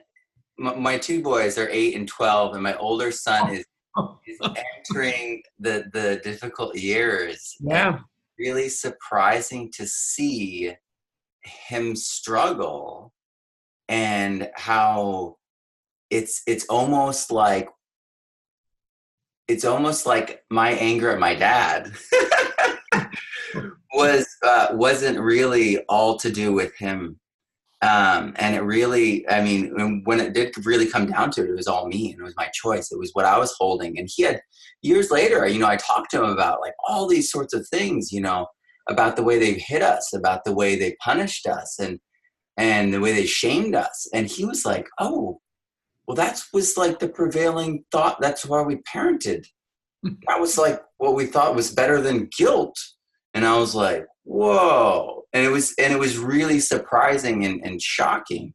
my, 0.58 0.74
my 0.76 0.98
two 0.98 1.22
boys 1.22 1.60
are 1.60 1.70
eight 1.70 1.96
and 1.96 2.08
twelve, 2.08 2.56
and 2.56 2.64
my 2.64 2.76
older 2.78 3.12
son 3.12 3.54
is 3.54 3.66
is 4.28 4.40
entering 4.42 5.44
the 5.60 5.86
the 5.94 6.20
difficult 6.24 6.76
years. 6.76 7.56
Yeah. 7.60 8.00
Really 8.40 8.70
surprising 8.70 9.72
to 9.74 9.86
see 9.86 10.76
him 11.44 11.96
struggle 11.96 13.14
and 13.88 14.50
how 14.56 15.38
it's 16.10 16.42
it's 16.48 16.66
almost 16.66 17.32
like 17.32 17.70
it's 19.48 19.66
almost 19.66 20.08
like 20.08 20.44
my 20.50 20.72
anger 20.72 21.12
at 21.12 21.20
my 21.20 21.36
dad 21.36 21.92
was 23.94 24.28
uh, 24.44 24.70
wasn't 24.72 25.20
really 25.20 25.80
all 25.90 26.18
to 26.18 26.32
do 26.32 26.52
with 26.52 26.76
him 26.78 27.20
um, 27.84 28.34
and 28.38 28.56
it 28.56 28.62
really, 28.62 29.28
I 29.28 29.42
mean, 29.42 30.04
when 30.04 30.20
it 30.20 30.34
did 30.34 30.54
really 30.66 30.88
come 30.88 31.08
down 31.08 31.32
to 31.32 31.44
it, 31.44 31.50
it 31.50 31.56
was 31.56 31.68
all 31.68 31.88
me 31.88 32.12
and 32.12 32.20
it 32.20 32.24
was 32.24 32.36
my 32.38 32.48
choice. 32.54 32.92
It 32.92 33.00
was 33.00 33.10
what 33.14 33.26
I 33.26 33.40
was 33.40 33.56
holding. 33.58 33.98
And 33.98 34.08
he 34.14 34.22
had, 34.22 34.40
years 34.84 35.10
later, 35.10 35.48
you 35.48 35.58
know, 35.58 35.68
I 35.68 35.78
talked 35.78 36.12
to 36.12 36.24
him 36.24 36.30
about 36.30 36.62
like 36.62 36.76
all 36.88 37.08
these 37.08 37.32
sorts 37.32 37.56
of 37.56 37.68
things, 37.68 38.12
you 38.12 38.22
know, 38.22 38.46
about 38.88 39.16
the 39.16 39.24
way 39.24 39.40
they've 39.40 39.62
hit 39.62 39.82
us, 39.82 40.14
about 40.14 40.44
the 40.44 40.54
way 40.54 40.76
they 40.76 40.96
punished 41.04 41.48
us 41.48 41.80
and, 41.80 42.00
and 42.56 42.94
the 42.94 43.00
way 43.00 43.14
they 43.14 43.26
shamed 43.26 43.74
us. 43.74 44.08
And 44.14 44.28
he 44.28 44.46
was 44.46 44.64
like, 44.64 44.88
oh, 45.00 45.40
well, 46.06 46.16
that 46.16 46.40
was 46.54 46.78
like 46.78 47.00
the 47.00 47.10
prevailing 47.10 47.84
thought. 47.92 48.22
That's 48.22 48.46
why 48.46 48.62
we 48.62 48.76
parented. 48.94 49.46
that 50.04 50.40
was 50.40 50.56
like 50.56 50.80
what 50.98 51.16
we 51.16 51.26
thought 51.26 51.56
was 51.56 51.74
better 51.74 52.00
than 52.00 52.30
guilt. 52.38 52.76
And 53.34 53.44
I 53.44 53.58
was 53.58 53.74
like, 53.74 54.06
whoa 54.24 55.21
and 55.34 55.46
it 55.46 55.50
was 55.50 55.74
and 55.78 55.94
it 55.94 56.00
was 56.00 56.18
really 56.18 56.60
surprising 56.60 57.46
and, 57.46 57.62
and 57.66 57.82
shocking. 57.82 58.54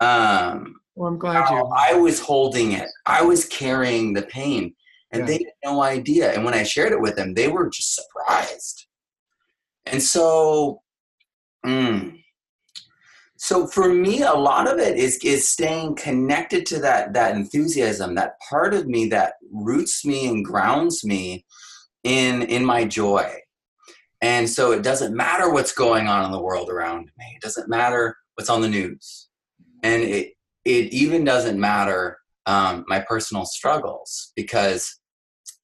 Um 0.00 0.76
well 0.94 1.08
i'm 1.08 1.18
glad 1.18 1.50
you 1.50 1.56
i 1.76 1.94
was 1.94 2.20
holding 2.20 2.72
it. 2.72 2.88
I 3.06 3.22
was 3.22 3.46
carrying 3.46 4.12
the 4.12 4.22
pain 4.22 4.74
and 5.10 5.20
yeah. 5.20 5.26
they 5.26 5.32
had 5.44 5.72
no 5.72 5.82
idea. 5.82 6.32
And 6.32 6.44
when 6.44 6.54
i 6.54 6.62
shared 6.62 6.92
it 6.92 7.00
with 7.00 7.16
them 7.16 7.34
they 7.34 7.48
were 7.48 7.68
just 7.68 7.94
surprised. 7.94 8.86
And 9.86 10.02
so 10.02 10.82
mm, 11.64 12.24
so 13.36 13.66
for 13.66 13.92
me 13.92 14.22
a 14.22 14.32
lot 14.32 14.66
of 14.72 14.78
it 14.78 14.96
is 14.96 15.18
is 15.24 15.50
staying 15.50 15.96
connected 15.96 16.64
to 16.66 16.78
that 16.80 17.12
that 17.12 17.36
enthusiasm 17.36 18.14
that 18.14 18.38
part 18.48 18.72
of 18.72 18.86
me 18.86 19.08
that 19.08 19.34
roots 19.52 20.04
me 20.04 20.26
and 20.26 20.44
grounds 20.44 21.04
me 21.04 21.44
in 22.04 22.42
in 22.42 22.64
my 22.64 22.84
joy 22.84 23.30
and 24.24 24.48
so 24.48 24.72
it 24.72 24.82
doesn't 24.82 25.14
matter 25.14 25.52
what's 25.52 25.72
going 25.72 26.06
on 26.06 26.24
in 26.24 26.32
the 26.32 26.40
world 26.40 26.70
around 26.70 27.10
me. 27.18 27.26
It 27.36 27.42
doesn't 27.42 27.68
matter 27.68 28.16
what's 28.36 28.48
on 28.48 28.62
the 28.62 28.70
news. 28.70 29.28
And 29.82 30.02
it, 30.02 30.32
it 30.64 30.94
even 30.94 31.24
doesn't 31.24 31.60
matter 31.60 32.16
um, 32.46 32.86
my 32.88 33.00
personal 33.00 33.44
struggles 33.44 34.32
because 34.34 34.98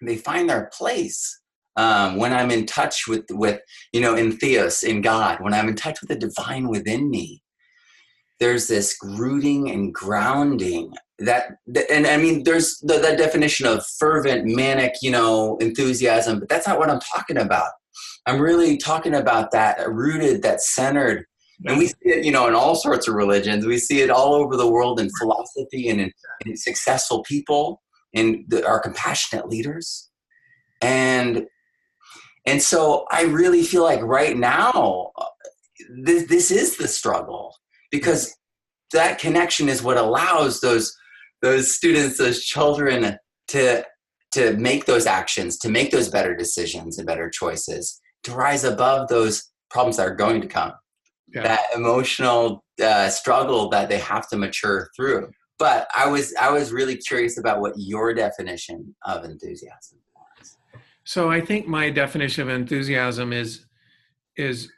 they 0.02 0.18
find 0.18 0.46
their 0.46 0.70
place 0.76 1.40
um, 1.76 2.18
when 2.18 2.34
I'm 2.34 2.50
in 2.50 2.66
touch 2.66 3.08
with, 3.08 3.24
with, 3.30 3.62
you 3.94 4.02
know, 4.02 4.14
in 4.14 4.32
Theos, 4.32 4.82
in 4.82 5.00
God, 5.00 5.40
when 5.40 5.54
I'm 5.54 5.68
in 5.70 5.74
touch 5.74 6.02
with 6.02 6.10
the 6.10 6.16
divine 6.16 6.68
within 6.68 7.08
me. 7.08 7.42
There's 8.40 8.68
this 8.68 8.94
rooting 9.02 9.70
and 9.70 9.92
grounding 9.94 10.92
that, 11.18 11.52
and 11.90 12.06
I 12.06 12.18
mean, 12.18 12.44
there's 12.44 12.78
the, 12.80 12.98
that 12.98 13.16
definition 13.16 13.66
of 13.66 13.86
fervent, 13.98 14.44
manic, 14.44 14.96
you 15.00 15.10
know, 15.10 15.56
enthusiasm, 15.58 16.40
but 16.40 16.50
that's 16.50 16.66
not 16.66 16.78
what 16.78 16.90
I'm 16.90 17.00
talking 17.00 17.38
about. 17.38 17.70
I'm 18.26 18.40
really 18.40 18.76
talking 18.76 19.14
about 19.14 19.50
that 19.52 19.88
rooted, 19.90 20.42
that 20.42 20.60
centered. 20.60 21.24
And 21.66 21.78
we 21.78 21.88
see 21.88 21.96
it, 22.04 22.24
you 22.24 22.32
know, 22.32 22.46
in 22.48 22.54
all 22.54 22.74
sorts 22.74 23.06
of 23.06 23.14
religions. 23.14 23.66
We 23.66 23.78
see 23.78 24.00
it 24.00 24.10
all 24.10 24.34
over 24.34 24.56
the 24.56 24.70
world 24.70 24.98
in 24.98 25.10
philosophy 25.18 25.88
and 25.88 26.00
in, 26.00 26.12
in 26.46 26.56
successful 26.56 27.22
people 27.22 27.82
and 28.14 28.44
the, 28.48 28.66
our 28.66 28.80
compassionate 28.80 29.48
leaders. 29.48 30.10
And 30.80 31.46
and 32.46 32.62
so 32.62 33.06
I 33.10 33.24
really 33.24 33.62
feel 33.62 33.82
like 33.82 34.00
right 34.00 34.34
now, 34.34 35.12
uh, 35.18 35.24
this, 36.02 36.26
this 36.28 36.50
is 36.50 36.78
the 36.78 36.88
struggle 36.88 37.54
because 37.90 38.34
that 38.92 39.18
connection 39.18 39.68
is 39.68 39.82
what 39.82 39.98
allows 39.98 40.60
those 40.60 40.94
those 41.42 41.74
students, 41.76 42.16
those 42.16 42.42
children 42.42 43.18
to 43.48 43.84
to 44.32 44.56
make 44.56 44.86
those 44.86 45.06
actions, 45.06 45.58
to 45.58 45.68
make 45.68 45.90
those 45.90 46.08
better 46.08 46.34
decisions 46.34 46.96
and 46.96 47.06
better 47.06 47.28
choices 47.28 48.00
to 48.24 48.32
rise 48.32 48.64
above 48.64 49.08
those 49.08 49.50
problems 49.70 49.96
that 49.96 50.06
are 50.06 50.14
going 50.14 50.40
to 50.40 50.46
come. 50.46 50.72
Yeah. 51.32 51.42
that 51.42 51.60
emotional 51.76 52.64
uh, 52.82 53.08
struggle 53.08 53.68
that 53.68 53.88
they 53.88 53.98
have 53.98 54.28
to 54.30 54.36
mature 54.36 54.90
through. 54.96 55.30
But 55.60 55.88
i 55.94 56.08
was 56.08 56.34
i 56.40 56.50
was 56.50 56.72
really 56.72 56.96
curious 56.96 57.38
about 57.38 57.60
what 57.60 57.74
your 57.76 58.14
definition 58.14 58.96
of 59.04 59.24
enthusiasm 59.24 59.98
was. 60.16 60.56
So 61.04 61.30
i 61.30 61.40
think 61.40 61.68
my 61.68 61.90
definition 61.90 62.42
of 62.42 62.48
enthusiasm 62.48 63.32
is 63.32 63.66
is 64.36 64.72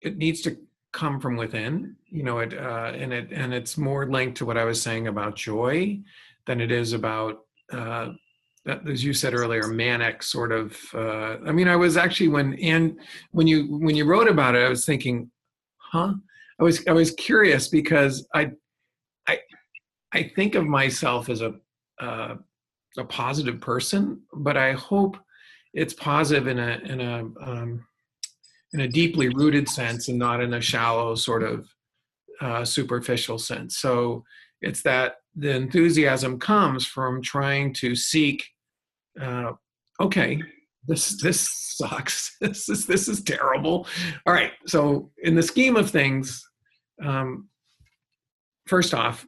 it 0.00 0.16
needs 0.16 0.40
to 0.42 0.56
come 0.92 1.20
from 1.20 1.36
within 1.36 1.96
you 2.06 2.22
know 2.22 2.38
it 2.38 2.54
uh, 2.54 2.92
and 2.94 3.12
it 3.12 3.28
and 3.32 3.52
it's 3.52 3.76
more 3.76 4.08
linked 4.10 4.36
to 4.38 4.46
what 4.46 4.56
i 4.56 4.64
was 4.64 4.80
saying 4.80 5.08
about 5.08 5.36
joy 5.36 5.98
than 6.46 6.60
it 6.60 6.70
is 6.70 6.92
about 6.92 7.40
uh, 7.72 8.08
as 8.66 9.04
you 9.04 9.12
said 9.12 9.34
earlier, 9.34 9.66
manic 9.66 10.22
sort 10.22 10.52
of. 10.52 10.78
Uh, 10.94 11.36
I 11.46 11.52
mean, 11.52 11.68
I 11.68 11.76
was 11.76 11.96
actually 11.96 12.28
when 12.28 12.54
and 12.54 12.98
when 13.32 13.46
you 13.46 13.66
when 13.78 13.96
you 13.96 14.04
wrote 14.04 14.28
about 14.28 14.54
it, 14.54 14.64
I 14.64 14.68
was 14.68 14.86
thinking, 14.86 15.30
huh? 15.76 16.14
I 16.58 16.62
was 16.62 16.86
I 16.86 16.92
was 16.92 17.10
curious 17.12 17.68
because 17.68 18.26
I 18.34 18.52
I 19.26 19.40
I 20.12 20.32
think 20.34 20.54
of 20.54 20.64
myself 20.64 21.28
as 21.28 21.42
a 21.42 21.54
uh, 22.00 22.36
a 22.96 23.04
positive 23.04 23.60
person, 23.60 24.22
but 24.32 24.56
I 24.56 24.72
hope 24.72 25.16
it's 25.72 25.94
positive 25.94 26.46
in 26.46 26.58
a 26.58 26.80
in 26.84 27.00
a 27.00 27.18
um, 27.40 27.86
in 28.72 28.80
a 28.80 28.88
deeply 28.88 29.28
rooted 29.28 29.68
sense 29.68 30.08
and 30.08 30.18
not 30.18 30.40
in 30.40 30.54
a 30.54 30.60
shallow 30.60 31.14
sort 31.14 31.42
of 31.42 31.68
uh, 32.40 32.64
superficial 32.64 33.38
sense. 33.38 33.78
So 33.78 34.24
it's 34.60 34.82
that 34.82 35.16
the 35.36 35.50
enthusiasm 35.50 36.38
comes 36.38 36.86
from 36.86 37.22
trying 37.22 37.72
to 37.74 37.94
seek 37.94 38.44
uh, 39.20 39.52
okay, 40.00 40.42
this 40.86 41.20
this 41.20 41.50
sucks. 41.76 42.36
This 42.40 42.68
is 42.68 42.86
this 42.86 43.08
is 43.08 43.22
terrible. 43.22 43.86
All 44.26 44.34
right. 44.34 44.52
So 44.66 45.10
in 45.22 45.34
the 45.34 45.42
scheme 45.42 45.76
of 45.76 45.90
things, 45.90 46.46
um, 47.02 47.48
first 48.66 48.94
off, 48.94 49.26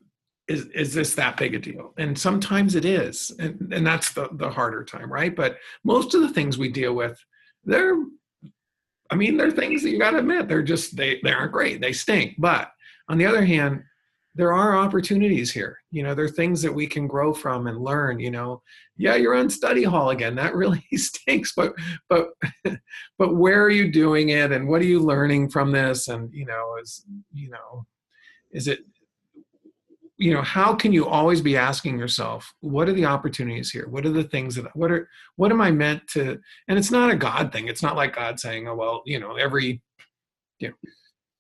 is 0.49 0.67
is 0.67 0.95
this 0.95 1.15
that 1.15 1.37
big 1.37 1.55
a 1.55 1.59
deal? 1.59 1.95
And 1.99 2.19
sometimes 2.19 2.75
it 2.75 2.85
is, 2.85 3.33
and 3.39 3.73
and 3.73 3.87
that's 3.87 4.13
the 4.13 4.29
the 4.33 4.51
harder 4.51 4.85
time, 4.85 5.11
right? 5.11 5.35
But 5.35 5.57
most 5.85 6.15
of 6.15 6.21
the 6.21 6.33
things 6.33 6.59
we 6.59 6.69
deal 6.69 6.95
with, 6.95 7.19
they're 7.65 7.97
I 9.11 9.15
mean, 9.15 9.37
they're 9.37 9.51
things 9.51 9.83
that 9.83 9.91
you 9.91 9.99
got 9.99 10.13
to 10.13 10.19
admit 10.19 10.49
they're 10.49 10.63
just 10.63 10.97
they 10.97 11.21
they 11.23 11.33
aren't 11.33 11.53
great. 11.53 11.81
They 11.81 11.93
stink. 11.93 12.35
But 12.39 12.71
on 13.09 13.19
the 13.19 13.27
other 13.27 13.45
hand, 13.45 13.83
there 14.37 14.53
are 14.53 14.77
opportunities 14.77 15.51
here. 15.51 15.79
You 15.91 16.03
know, 16.03 16.15
there 16.15 16.27
are 16.27 16.31
things 16.31 16.61
that 16.61 16.73
we 16.73 16.87
can 16.87 17.07
grow 17.07 17.33
from 17.33 17.67
and 17.67 17.81
learn. 17.81 18.21
You 18.21 18.31
know, 18.31 18.63
yeah, 18.97 19.17
you're 19.17 19.35
on 19.35 19.49
study 19.49 19.83
hall 19.83 20.11
again. 20.11 20.35
That 20.37 20.55
really 20.63 20.85
stinks. 20.95 21.53
But 21.57 21.75
but 22.09 22.29
but 23.19 23.35
where 23.35 23.63
are 23.65 23.71
you 23.71 23.91
doing 23.91 24.29
it, 24.29 24.53
and 24.53 24.69
what 24.69 24.83
are 24.83 24.87
you 24.87 25.01
learning 25.01 25.51
from 25.51 25.73
this? 25.73 26.09
And 26.09 26.33
you 26.33 26.45
know, 26.45 26.77
is 26.81 27.05
you 27.33 27.51
know, 27.51 27.87
is 28.53 28.69
it 28.69 28.81
you 30.19 30.33
know 30.33 30.43
how 30.43 30.75
can 30.75 30.93
you 30.93 31.07
always 31.07 31.41
be 31.41 31.57
asking 31.57 31.99
yourself 31.99 32.55
what 32.61 32.89
are 32.89 32.95
the 32.95 33.05
opportunities 33.05 33.71
here 33.71 33.87
what 33.89 34.07
are 34.07 34.11
the 34.13 34.25
things 34.25 34.55
that 34.55 34.75
what 34.75 34.91
are 34.91 35.11
what 35.37 35.53
am 35.53 35.61
i 35.61 35.71
meant 35.71 36.07
to 36.09 36.41
and 36.69 36.79
it's 36.79 36.91
not 36.91 37.11
a 37.11 37.15
god 37.17 37.53
thing 37.53 37.69
it's 37.69 37.83
not 37.83 37.97
like 37.97 38.17
god 38.17 38.41
saying 38.41 38.67
oh 38.67 38.75
well 38.75 39.03
you 39.05 39.21
know 39.21 39.35
every 39.35 39.83
you 40.59 40.69
know 40.69 40.75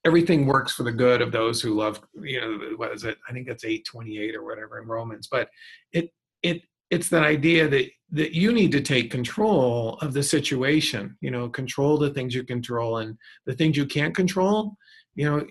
everything 0.06 0.46
works 0.46 0.72
for 0.72 0.84
the 0.84 0.92
good 0.92 1.20
of 1.20 1.32
those 1.32 1.60
who 1.60 1.74
love 1.74 2.00
you 2.22 2.40
know 2.40 2.76
what 2.76 2.92
is 2.92 3.04
it? 3.04 3.18
I 3.28 3.32
think 3.32 3.48
it's 3.48 3.64
828 3.64 4.36
or 4.36 4.44
whatever 4.44 4.80
in 4.80 4.86
romans 4.88 5.28
but 5.30 5.48
it 5.92 6.10
it 6.42 6.62
it's 6.90 7.08
that 7.08 7.24
idea 7.24 7.68
that 7.68 7.86
that 8.12 8.32
you 8.32 8.52
need 8.52 8.70
to 8.72 8.80
take 8.80 9.10
control 9.10 9.98
of 10.00 10.12
the 10.12 10.22
situation 10.22 11.16
you 11.20 11.30
know 11.30 11.48
control 11.48 11.98
the 11.98 12.10
things 12.10 12.34
you 12.34 12.44
control 12.44 12.98
and 12.98 13.18
the 13.46 13.54
things 13.54 13.76
you 13.76 13.86
can't 13.86 14.14
control 14.14 14.76
you 15.16 15.28
know 15.28 15.44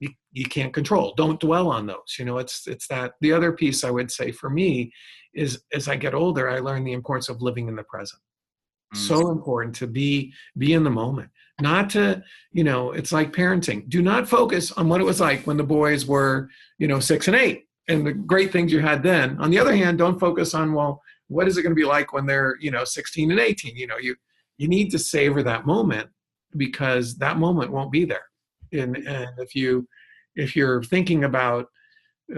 you, 0.00 0.10
you 0.32 0.44
can't 0.44 0.72
control. 0.72 1.14
Don't 1.16 1.40
dwell 1.40 1.68
on 1.70 1.86
those 1.86 2.16
you 2.18 2.24
know 2.24 2.38
it's 2.38 2.66
it's 2.66 2.86
that 2.88 3.14
the 3.20 3.32
other 3.32 3.52
piece 3.52 3.84
i 3.84 3.90
would 3.90 4.10
say 4.10 4.30
for 4.30 4.50
me 4.50 4.92
is 5.34 5.62
as 5.72 5.88
i 5.88 5.96
get 5.96 6.14
older 6.14 6.48
i 6.48 6.58
learn 6.58 6.84
the 6.84 6.92
importance 6.92 7.28
of 7.28 7.42
living 7.42 7.68
in 7.68 7.76
the 7.76 7.82
present. 7.84 8.20
Mm. 8.94 8.98
so 8.98 9.30
important 9.30 9.74
to 9.76 9.86
be 9.86 10.32
be 10.56 10.72
in 10.74 10.84
the 10.84 10.90
moment 10.90 11.30
not 11.60 11.90
to 11.90 12.22
you 12.52 12.64
know 12.64 12.92
it's 12.92 13.12
like 13.12 13.32
parenting. 13.32 13.88
Do 13.88 14.02
not 14.02 14.28
focus 14.28 14.72
on 14.72 14.88
what 14.88 15.00
it 15.00 15.04
was 15.04 15.20
like 15.20 15.46
when 15.46 15.56
the 15.56 15.64
boys 15.64 16.06
were 16.06 16.48
you 16.78 16.88
know 16.88 17.00
six 17.00 17.28
and 17.28 17.36
eight 17.36 17.64
and 17.88 18.06
the 18.06 18.12
great 18.12 18.52
things 18.52 18.72
you 18.72 18.80
had 18.80 19.02
then. 19.02 19.38
On 19.40 19.50
the 19.50 19.58
other 19.58 19.74
hand 19.74 19.98
don't 19.98 20.20
focus 20.20 20.54
on 20.54 20.72
well 20.72 21.02
what 21.28 21.48
is 21.48 21.56
it 21.56 21.62
going 21.62 21.74
to 21.74 21.80
be 21.80 21.84
like 21.84 22.12
when 22.12 22.26
they're 22.26 22.56
you 22.60 22.70
know 22.70 22.84
16 22.84 23.30
and 23.30 23.40
18 23.40 23.76
you 23.76 23.86
know 23.86 23.98
you 23.98 24.14
you 24.56 24.68
need 24.68 24.90
to 24.90 24.98
savor 24.98 25.42
that 25.42 25.66
moment 25.66 26.08
because 26.56 27.16
that 27.18 27.38
moment 27.38 27.72
won't 27.72 27.92
be 27.92 28.04
there. 28.04 28.26
And 28.72 28.96
and 28.96 29.30
if 29.38 29.54
you 29.54 29.88
if 30.36 30.54
you're 30.54 30.82
thinking 30.82 31.24
about 31.24 31.66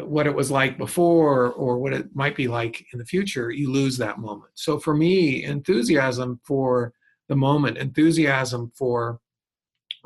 what 0.04 0.26
it 0.26 0.34
was 0.34 0.50
like 0.50 0.78
before 0.78 1.52
or 1.52 1.78
what 1.78 1.92
it 1.92 2.14
might 2.14 2.36
be 2.36 2.46
like 2.46 2.86
in 2.92 2.98
the 2.98 3.04
future 3.04 3.50
you 3.50 3.72
lose 3.72 3.96
that 3.98 4.18
moment. 4.18 4.52
So 4.54 4.78
for 4.78 4.94
me 4.94 5.44
enthusiasm 5.44 6.40
for 6.44 6.92
the 7.30 7.36
moment 7.36 7.78
enthusiasm 7.78 8.70
for 8.76 9.20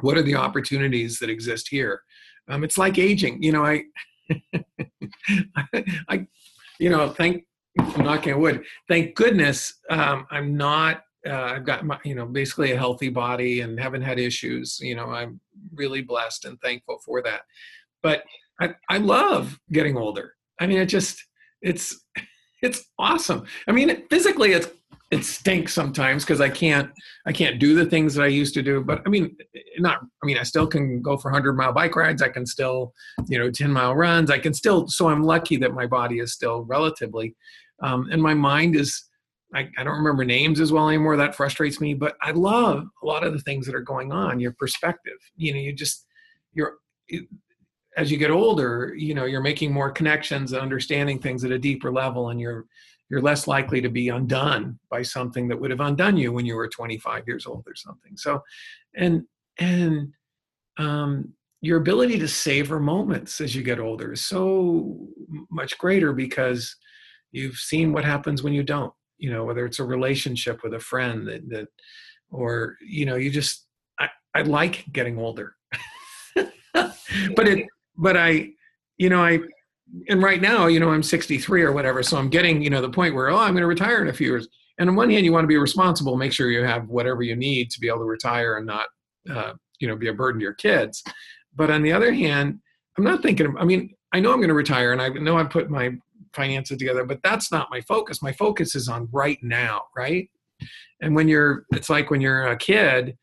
what 0.02 0.16
are 0.16 0.22
the 0.22 0.36
opportunities 0.36 1.18
that 1.18 1.30
exist 1.30 1.68
here 1.68 2.02
um, 2.48 2.62
it's 2.62 2.78
like 2.78 2.98
aging 2.98 3.42
you 3.42 3.50
know 3.50 3.64
i 3.64 3.82
i 6.08 6.26
you 6.78 6.90
know 6.90 7.08
thank 7.08 7.44
i'm 7.80 8.04
knocking 8.04 8.38
wood 8.38 8.62
thank 8.88 9.14
goodness 9.16 9.80
um, 9.90 10.26
i'm 10.30 10.56
not 10.56 11.02
uh, 11.26 11.54
I've 11.56 11.64
got 11.64 11.86
my, 11.86 11.98
you 12.04 12.14
know, 12.14 12.26
basically 12.26 12.72
a 12.72 12.76
healthy 12.76 13.08
body 13.08 13.60
and 13.60 13.80
haven't 13.80 14.02
had 14.02 14.18
issues. 14.18 14.78
You 14.80 14.94
know, 14.94 15.06
I'm 15.06 15.40
really 15.74 16.02
blessed 16.02 16.44
and 16.44 16.60
thankful 16.60 16.98
for 17.04 17.22
that. 17.22 17.42
But 18.02 18.24
I, 18.60 18.74
I 18.90 18.98
love 18.98 19.58
getting 19.72 19.96
older. 19.96 20.34
I 20.60 20.66
mean, 20.66 20.78
it 20.78 20.86
just, 20.86 21.24
it's, 21.62 21.98
it's 22.62 22.84
awesome. 22.98 23.46
I 23.66 23.72
mean, 23.72 24.06
physically, 24.08 24.52
it's, 24.52 24.68
it 25.14 25.24
stinks 25.24 25.72
sometimes 25.72 26.24
because 26.24 26.40
I 26.40 26.48
can't, 26.48 26.90
I 27.24 27.32
can't 27.32 27.60
do 27.60 27.76
the 27.76 27.86
things 27.86 28.14
that 28.14 28.24
I 28.24 28.26
used 28.26 28.52
to 28.54 28.62
do. 28.62 28.82
But 28.82 29.00
I 29.06 29.08
mean, 29.08 29.36
not, 29.78 30.00
I 30.00 30.26
mean, 30.26 30.36
I 30.36 30.42
still 30.42 30.66
can 30.66 31.00
go 31.00 31.16
for 31.16 31.30
hundred 31.30 31.52
mile 31.52 31.72
bike 31.72 31.94
rides. 31.94 32.20
I 32.20 32.28
can 32.28 32.44
still, 32.44 32.92
you 33.28 33.38
know, 33.38 33.48
10 33.48 33.70
mile 33.70 33.94
runs. 33.94 34.28
I 34.28 34.40
can 34.40 34.52
still, 34.52 34.88
so 34.88 35.08
I'm 35.08 35.22
lucky 35.22 35.56
that 35.58 35.72
my 35.72 35.86
body 35.86 36.18
is 36.18 36.32
still 36.32 36.62
relatively, 36.64 37.36
um, 37.80 38.08
and 38.10 38.20
my 38.20 38.34
mind 38.34 38.74
is, 38.74 39.04
I, 39.54 39.68
I 39.78 39.84
don't 39.84 39.98
remember 39.98 40.24
names 40.24 40.58
as 40.58 40.72
well 40.72 40.88
anymore. 40.88 41.16
That 41.16 41.36
frustrates 41.36 41.80
me, 41.80 41.94
but 41.94 42.16
I 42.20 42.32
love 42.32 42.84
a 43.00 43.06
lot 43.06 43.22
of 43.22 43.32
the 43.32 43.38
things 43.38 43.66
that 43.66 43.74
are 43.76 43.82
going 43.82 44.10
on. 44.10 44.40
Your 44.40 44.52
perspective, 44.58 45.14
you 45.36 45.54
know, 45.54 45.60
you 45.60 45.72
just, 45.72 46.06
you're, 46.52 46.74
as 47.96 48.10
you 48.10 48.18
get 48.18 48.32
older, 48.32 48.92
you 48.96 49.14
know, 49.14 49.26
you're 49.26 49.40
making 49.40 49.72
more 49.72 49.92
connections 49.92 50.52
and 50.52 50.60
understanding 50.60 51.20
things 51.20 51.44
at 51.44 51.52
a 51.52 51.58
deeper 51.58 51.92
level, 51.92 52.30
and 52.30 52.40
you're, 52.40 52.66
you're 53.10 53.22
less 53.22 53.46
likely 53.46 53.80
to 53.80 53.88
be 53.88 54.08
undone 54.08 54.78
by 54.90 55.02
something 55.02 55.48
that 55.48 55.60
would 55.60 55.70
have 55.70 55.80
undone 55.80 56.16
you 56.16 56.32
when 56.32 56.46
you 56.46 56.54
were 56.54 56.68
25 56.68 57.24
years 57.26 57.46
old 57.46 57.64
or 57.66 57.74
something. 57.74 58.16
So, 58.16 58.42
and, 58.96 59.22
and, 59.58 60.12
um, 60.78 61.32
your 61.60 61.78
ability 61.78 62.18
to 62.18 62.28
savor 62.28 62.78
moments 62.78 63.40
as 63.40 63.54
you 63.54 63.62
get 63.62 63.80
older 63.80 64.12
is 64.12 64.26
so 64.26 64.98
much 65.50 65.78
greater 65.78 66.12
because 66.12 66.76
you've 67.32 67.56
seen 67.56 67.90
what 67.90 68.04
happens 68.04 68.42
when 68.42 68.52
you 68.52 68.62
don't 68.62 68.92
you 69.16 69.30
know 69.30 69.44
whether 69.44 69.64
it's 69.64 69.78
a 69.78 69.84
relationship 69.84 70.60
with 70.62 70.74
a 70.74 70.78
friend 70.78 71.26
that, 71.26 71.48
that 71.48 71.68
or 72.30 72.76
you 72.86 73.06
know 73.06 73.16
you 73.16 73.30
just 73.30 73.66
i, 73.98 74.08
I 74.34 74.42
like 74.42 74.84
getting 74.92 75.18
older 75.18 75.54
but 76.74 77.48
it 77.48 77.66
but 77.96 78.16
i 78.16 78.50
you 78.98 79.08
know 79.08 79.24
i 79.24 79.38
and 80.08 80.22
right 80.22 80.40
now 80.40 80.66
you 80.66 80.80
know 80.80 80.90
i'm 80.90 81.02
63 81.02 81.62
or 81.62 81.72
whatever 81.72 82.02
so 82.02 82.16
i'm 82.16 82.28
getting 82.28 82.62
you 82.62 82.70
know 82.70 82.80
the 82.80 82.90
point 82.90 83.14
where 83.14 83.30
oh 83.30 83.38
i'm 83.38 83.52
going 83.52 83.62
to 83.62 83.66
retire 83.66 84.02
in 84.02 84.08
a 84.08 84.12
few 84.12 84.28
years. 84.28 84.48
And 84.78 84.88
on 84.88 84.96
one 84.96 85.10
hand 85.10 85.24
you 85.24 85.32
want 85.32 85.44
to 85.44 85.48
be 85.48 85.56
responsible 85.56 86.16
make 86.16 86.32
sure 86.32 86.50
you 86.50 86.64
have 86.64 86.88
whatever 86.88 87.22
you 87.22 87.36
need 87.36 87.70
to 87.70 87.80
be 87.80 87.88
able 87.88 87.98
to 87.98 88.04
retire 88.04 88.56
and 88.56 88.66
not 88.66 88.86
uh, 89.30 89.52
you 89.78 89.88
know 89.88 89.96
be 89.96 90.08
a 90.08 90.14
burden 90.14 90.40
to 90.40 90.44
your 90.44 90.54
kids. 90.54 91.02
But 91.54 91.70
on 91.70 91.82
the 91.82 91.92
other 91.92 92.12
hand 92.12 92.58
i'm 92.98 93.04
not 93.04 93.22
thinking 93.22 93.46
of, 93.46 93.56
i 93.56 93.64
mean 93.64 93.94
i 94.12 94.20
know 94.20 94.32
i'm 94.32 94.38
going 94.38 94.48
to 94.48 94.54
retire 94.54 94.92
and 94.92 95.02
i 95.02 95.08
know 95.08 95.36
i've 95.36 95.50
put 95.50 95.70
my 95.70 95.92
finances 96.34 96.76
together 96.78 97.04
but 97.04 97.20
that's 97.22 97.52
not 97.52 97.68
my 97.70 97.80
focus. 97.82 98.20
My 98.20 98.32
focus 98.32 98.74
is 98.74 98.88
on 98.88 99.08
right 99.12 99.38
now 99.42 99.82
right? 99.96 100.28
And 101.00 101.14
when 101.14 101.28
you're 101.28 101.66
it's 101.72 101.90
like 101.90 102.10
when 102.10 102.20
you're 102.20 102.46
a 102.46 102.56
kid 102.56 103.16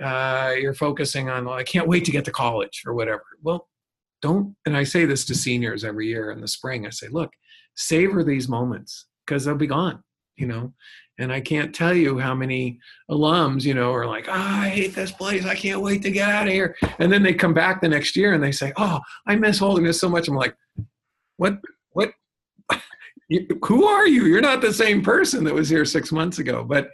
uh, 0.00 0.54
you're 0.58 0.74
focusing 0.74 1.28
on 1.28 1.46
well, 1.46 1.54
i 1.54 1.64
can't 1.64 1.88
wait 1.88 2.04
to 2.04 2.12
get 2.12 2.24
to 2.26 2.30
college 2.30 2.82
or 2.86 2.94
whatever. 2.94 3.24
Well 3.42 3.68
don't 4.22 4.54
and 4.66 4.76
i 4.76 4.82
say 4.82 5.04
this 5.04 5.24
to 5.24 5.34
seniors 5.34 5.84
every 5.84 6.06
year 6.06 6.30
in 6.30 6.40
the 6.40 6.48
spring 6.48 6.86
i 6.86 6.90
say 6.90 7.08
look 7.08 7.30
savor 7.76 8.24
these 8.24 8.48
moments 8.48 9.06
because 9.26 9.44
they'll 9.44 9.54
be 9.54 9.66
gone 9.66 10.02
you 10.36 10.46
know 10.46 10.72
and 11.18 11.32
i 11.32 11.40
can't 11.40 11.74
tell 11.74 11.92
you 11.92 12.18
how 12.18 12.34
many 12.34 12.78
alums 13.10 13.64
you 13.64 13.74
know 13.74 13.92
are 13.92 14.06
like 14.06 14.28
oh, 14.28 14.32
i 14.32 14.68
hate 14.68 14.94
this 14.94 15.12
place 15.12 15.44
i 15.44 15.54
can't 15.54 15.82
wait 15.82 16.02
to 16.02 16.10
get 16.10 16.30
out 16.30 16.46
of 16.46 16.52
here 16.52 16.76
and 16.98 17.12
then 17.12 17.22
they 17.22 17.34
come 17.34 17.52
back 17.52 17.80
the 17.80 17.88
next 17.88 18.16
year 18.16 18.32
and 18.32 18.42
they 18.42 18.52
say 18.52 18.72
oh 18.76 18.98
i 19.26 19.36
miss 19.36 19.58
Holderness 19.58 20.00
so 20.00 20.08
much 20.08 20.28
i'm 20.28 20.36
like 20.36 20.56
what 21.36 21.58
what 21.92 22.12
who 23.64 23.84
are 23.84 24.06
you? 24.06 24.26
You're 24.26 24.40
not 24.40 24.60
the 24.60 24.72
same 24.72 25.02
person 25.02 25.44
that 25.44 25.54
was 25.54 25.68
here 25.68 25.84
six 25.84 26.12
months 26.12 26.38
ago. 26.38 26.64
But 26.64 26.90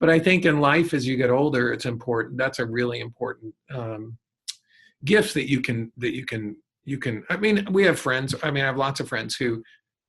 but 0.00 0.10
I 0.10 0.18
think 0.18 0.44
in 0.44 0.60
life 0.60 0.94
as 0.94 1.06
you 1.06 1.16
get 1.16 1.30
older, 1.30 1.72
it's 1.72 1.86
important. 1.86 2.36
That's 2.36 2.58
a 2.58 2.66
really 2.66 3.00
important 3.00 3.54
um, 3.72 4.18
gift 5.04 5.34
that 5.34 5.48
you 5.48 5.60
can 5.60 5.92
that 5.98 6.14
you 6.14 6.24
can 6.24 6.56
you 6.84 6.98
can. 6.98 7.24
I 7.30 7.36
mean, 7.36 7.66
we 7.70 7.84
have 7.84 7.98
friends. 7.98 8.34
I 8.42 8.50
mean, 8.50 8.64
I 8.64 8.66
have 8.66 8.76
lots 8.76 9.00
of 9.00 9.08
friends 9.08 9.36
who 9.36 9.62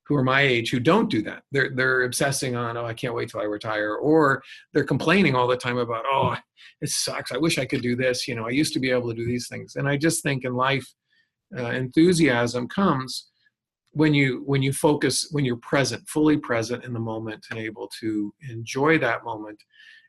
who 0.05 0.15
are 0.15 0.23
my 0.23 0.41
age 0.41 0.69
who 0.69 0.79
don't 0.79 1.09
do 1.09 1.21
that. 1.23 1.43
They're 1.51 1.71
they're 1.75 2.03
obsessing 2.03 2.55
on 2.55 2.77
oh 2.77 2.86
I 2.86 2.93
can't 2.93 3.13
wait 3.13 3.29
till 3.29 3.41
I 3.41 3.45
retire, 3.45 3.95
or 3.95 4.41
they're 4.73 4.83
complaining 4.83 5.36
all 5.36 5.47
the 5.47 5.57
time 5.57 5.77
about 5.77 6.05
oh 6.07 6.36
it 6.81 6.89
sucks. 6.89 7.31
I 7.31 7.38
wish 7.38 7.57
I 7.57 7.65
could 7.65 7.81
do 7.81 7.95
this. 7.95 8.27
You 8.27 8.36
know, 8.36 8.45
I 8.45 8.51
used 8.51 8.73
to 8.73 8.79
be 8.79 8.91
able 8.91 9.09
to 9.09 9.15
do 9.15 9.25
these 9.25 9.47
things. 9.47 9.75
And 9.75 9.88
I 9.88 9.97
just 9.97 10.23
think 10.23 10.43
in 10.43 10.53
life, 10.53 10.86
uh, 11.57 11.69
enthusiasm 11.71 12.67
comes 12.67 13.29
when 13.93 14.13
you 14.13 14.41
when 14.45 14.62
you 14.62 14.73
focus 14.73 15.27
when 15.31 15.45
you're 15.45 15.57
present 15.57 16.07
fully 16.09 16.38
present 16.38 16.83
in 16.83 16.93
the 16.93 16.99
moment 16.99 17.45
and 17.49 17.59
able 17.59 17.89
to 17.99 18.33
enjoy 18.49 18.97
that 18.97 19.23
moment 19.23 19.62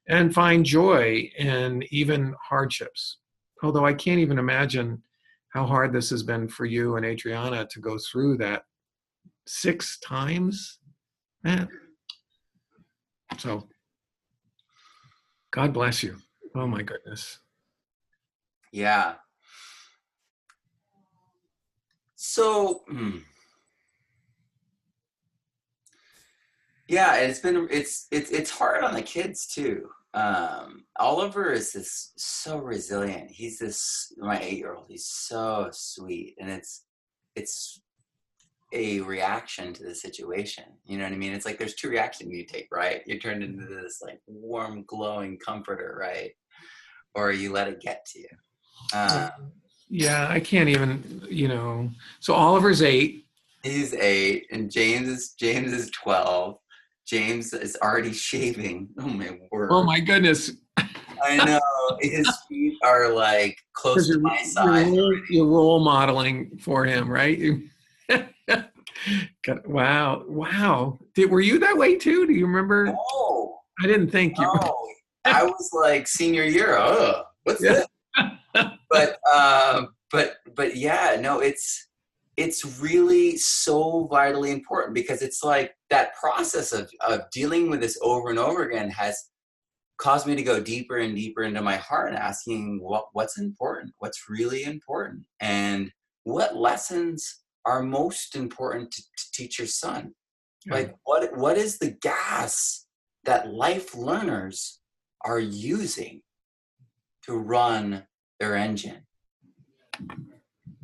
and 0.08 0.34
find 0.34 0.64
joy 0.64 1.30
in 1.38 1.82
even 1.90 2.34
hardships 2.42 3.18
although 3.62 3.84
i 3.84 3.92
can't 3.92 4.20
even 4.20 4.38
imagine 4.38 5.02
how 5.54 5.64
hard 5.64 5.92
this 5.92 6.10
has 6.10 6.22
been 6.22 6.48
for 6.48 6.64
you 6.64 6.96
and 6.96 7.06
adriana 7.06 7.66
to 7.66 7.80
go 7.80 7.96
through 7.98 8.36
that 8.36 8.64
six 9.46 9.98
times 10.00 10.78
man 11.42 11.68
so 13.38 13.66
god 15.52 15.72
bless 15.72 16.02
you 16.02 16.16
oh 16.54 16.66
my 16.66 16.82
goodness 16.82 17.38
yeah 18.72 19.14
so 22.16 22.82
hmm. 22.88 23.18
Yeah, 26.88 27.16
it's 27.16 27.38
been 27.38 27.66
it's 27.70 28.06
it's 28.10 28.30
it's 28.30 28.50
hard 28.50 28.84
on 28.84 28.94
the 28.94 29.02
kids 29.02 29.46
too. 29.46 29.88
Um, 30.14 30.84
Oliver 30.98 31.52
is 31.52 31.72
this 31.72 32.12
so 32.16 32.58
resilient. 32.58 33.30
He's 33.30 33.58
this 33.58 34.12
my 34.18 34.40
eight 34.40 34.58
year 34.58 34.74
old. 34.74 34.86
He's 34.88 35.06
so 35.06 35.68
sweet, 35.72 36.36
and 36.40 36.48
it's 36.48 36.84
it's 37.34 37.82
a 38.72 39.00
reaction 39.00 39.72
to 39.74 39.84
the 39.84 39.94
situation. 39.94 40.64
You 40.84 40.98
know 40.98 41.04
what 41.04 41.12
I 41.12 41.16
mean? 41.16 41.32
It's 41.32 41.46
like 41.46 41.58
there's 41.58 41.74
two 41.74 41.90
reactions 41.90 42.32
you 42.32 42.46
take, 42.46 42.68
right? 42.72 43.02
You're 43.06 43.18
turned 43.18 43.42
into 43.42 43.66
this 43.66 44.00
like 44.02 44.20
warm, 44.26 44.84
glowing 44.86 45.38
comforter, 45.38 45.96
right? 46.00 46.30
or 47.14 47.32
you 47.32 47.52
let 47.52 47.68
it 47.68 47.80
get 47.80 48.04
to 48.06 48.20
you. 48.20 48.28
Uh, 48.92 49.30
yeah, 49.88 50.26
I 50.28 50.40
can't 50.40 50.68
even, 50.68 51.22
you 51.28 51.48
know. 51.48 51.90
So 52.20 52.34
Oliver's 52.34 52.82
eight. 52.82 53.26
He's 53.62 53.94
eight, 53.94 54.46
and 54.50 54.70
James 54.70 55.08
is 55.08 55.30
James 55.38 55.72
is 55.72 55.90
twelve. 55.90 56.58
James 57.06 57.52
is 57.52 57.76
already 57.82 58.12
shaving. 58.12 58.88
Oh 58.98 59.06
my 59.06 59.38
word! 59.50 59.68
Oh 59.70 59.84
my 59.84 60.00
goodness! 60.00 60.52
I 61.22 61.36
know 61.44 61.60
his 62.00 62.28
feet 62.48 62.74
are 62.82 63.12
like 63.12 63.58
close 63.72 64.08
to 64.08 64.18
my 64.18 64.42
size. 64.42 64.90
You're, 64.92 65.24
you're 65.30 65.46
role 65.46 65.80
modeling 65.80 66.58
for 66.58 66.84
him, 66.84 67.10
right? 67.10 67.40
wow, 69.66 70.24
wow. 70.26 70.98
Did 71.14 71.30
were 71.30 71.40
you 71.40 71.58
that 71.58 71.76
way 71.76 71.96
too? 71.96 72.26
Do 72.26 72.32
you 72.32 72.46
remember? 72.46 72.86
No, 72.86 73.58
I 73.82 73.86
didn't 73.86 74.10
think 74.10 74.38
you. 74.38 74.44
No, 74.44 74.74
I 75.24 75.44
was 75.44 75.70
like 75.72 76.08
senior 76.08 76.44
year. 76.44 76.76
Oh, 76.78 77.24
what's 77.44 77.62
yeah. 77.62 77.84
this? 78.16 78.66
but 78.90 79.18
uh, 79.30 79.82
but 80.10 80.36
but 80.54 80.76
yeah, 80.76 81.16
no, 81.20 81.40
it's 81.40 81.88
it's 82.36 82.80
really 82.80 83.36
so 83.36 84.06
vitally 84.10 84.50
important 84.50 84.94
because 84.94 85.22
it's 85.22 85.42
like 85.42 85.74
that 85.90 86.14
process 86.14 86.72
of 86.72 86.90
of 87.06 87.22
dealing 87.30 87.70
with 87.70 87.80
this 87.80 87.98
over 88.02 88.30
and 88.30 88.38
over 88.38 88.64
again 88.64 88.90
has 88.90 89.16
caused 89.98 90.26
me 90.26 90.34
to 90.34 90.42
go 90.42 90.60
deeper 90.60 90.98
and 90.98 91.14
deeper 91.14 91.42
into 91.42 91.62
my 91.62 91.76
heart 91.76 92.08
and 92.08 92.18
asking 92.18 92.80
what 92.82 93.06
what's 93.12 93.38
important, 93.38 93.92
what's 93.98 94.28
really 94.28 94.64
important, 94.64 95.22
and 95.40 95.90
what 96.24 96.56
lessons 96.56 97.42
are 97.64 97.82
most 97.82 98.36
important 98.36 98.90
to, 98.90 99.02
to 99.02 99.24
teach 99.32 99.58
your 99.58 99.68
son. 99.68 100.12
Like 100.66 100.94
what 101.04 101.36
what 101.36 101.58
is 101.58 101.78
the 101.78 101.90
gas 101.90 102.86
that 103.24 103.52
life 103.52 103.94
learners 103.94 104.80
are 105.24 105.40
using 105.40 106.22
to 107.26 107.36
run 107.36 108.06
their 108.40 108.56
engine? 108.56 109.06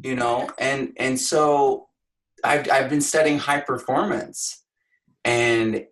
You 0.02 0.14
know, 0.14 0.50
and 0.58 0.92
and 0.96 1.18
so 1.18 1.88
I've 2.44 2.70
I've 2.70 2.90
been 2.90 3.00
studying 3.00 3.38
high 3.38 3.60
performance 3.60 4.62
and 5.24 5.86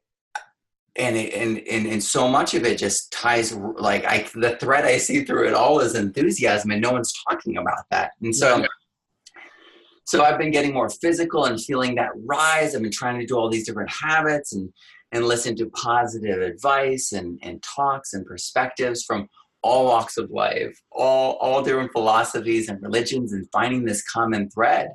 and 0.99 1.17
and 1.17 1.59
and 1.59 1.87
and 1.87 2.03
so 2.03 2.29
much 2.29 2.55
of 2.55 2.65
it 2.65 2.77
just 2.77 3.13
ties 3.13 3.55
like 3.55 4.05
I 4.05 4.29
the 4.35 4.57
thread 4.57 4.85
I 4.85 4.99
see 4.99 5.25
through 5.25 5.49
it 5.49 5.55
all 5.55 5.81
is 5.81 5.95
enthusiasm, 5.95 6.71
and 6.71 6.83
no 6.83 6.93
one's 6.93 7.13
talking 7.29 7.57
about 7.57 7.85
that. 7.91 8.13
And 8.21 8.35
so, 8.35 8.65
so 10.05 10.25
I've 10.25 10.39
been 10.39 10.51
getting 10.51 10.75
more 10.75 10.91
physical 10.91 11.45
and 11.45 11.63
feeling 11.63 11.95
that 11.95 12.11
rise. 12.27 12.75
I've 12.75 12.83
been 12.83 12.91
trying 12.91 13.21
to 13.21 13.27
do 13.27 13.37
all 13.37 13.49
these 13.49 13.67
different 13.67 13.91
habits 13.91 14.53
and 14.53 14.73
and 15.13 15.25
listen 15.25 15.57
to 15.57 15.67
positive 15.71 16.43
advice 16.43 17.13
and 17.13 17.39
and 17.43 17.63
talks 17.63 18.13
and 18.13 18.27
perspectives 18.27 19.05
from 19.05 19.29
all 19.63 19.87
walks 19.87 20.17
of 20.17 20.31
life, 20.31 20.81
all 20.93 21.35
all 21.37 21.63
different 21.63 21.93
philosophies 21.93 22.69
and 22.69 22.83
religions, 22.83 23.33
and 23.33 23.47
finding 23.53 23.85
this 23.85 24.03
common 24.03 24.51
thread. 24.51 24.91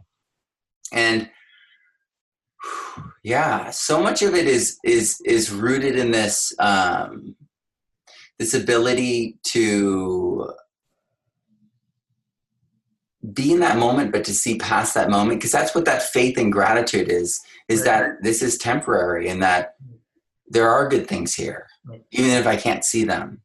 And 0.91 1.29
yeah 3.23 3.69
so 3.71 4.01
much 4.01 4.21
of 4.21 4.35
it 4.35 4.47
is 4.47 4.77
is 4.83 5.19
is 5.25 5.51
rooted 5.51 5.97
in 5.97 6.11
this 6.11 6.53
um 6.59 7.35
this 8.39 8.53
ability 8.53 9.37
to 9.43 10.51
be 13.33 13.53
in 13.53 13.59
that 13.59 13.77
moment 13.77 14.11
but 14.11 14.25
to 14.25 14.33
see 14.33 14.57
past 14.57 14.93
that 14.93 15.09
moment 15.09 15.39
because 15.39 15.51
that's 15.51 15.73
what 15.73 15.85
that 15.85 16.03
faith 16.03 16.37
and 16.37 16.51
gratitude 16.51 17.09
is 17.09 17.39
is 17.69 17.83
that 17.85 18.21
this 18.21 18.41
is 18.41 18.57
temporary 18.57 19.29
and 19.29 19.41
that 19.41 19.75
there 20.47 20.69
are 20.69 20.89
good 20.89 21.07
things 21.07 21.33
here 21.33 21.67
even 22.11 22.31
if 22.31 22.45
i 22.45 22.57
can't 22.57 22.83
see 22.83 23.05
them 23.05 23.41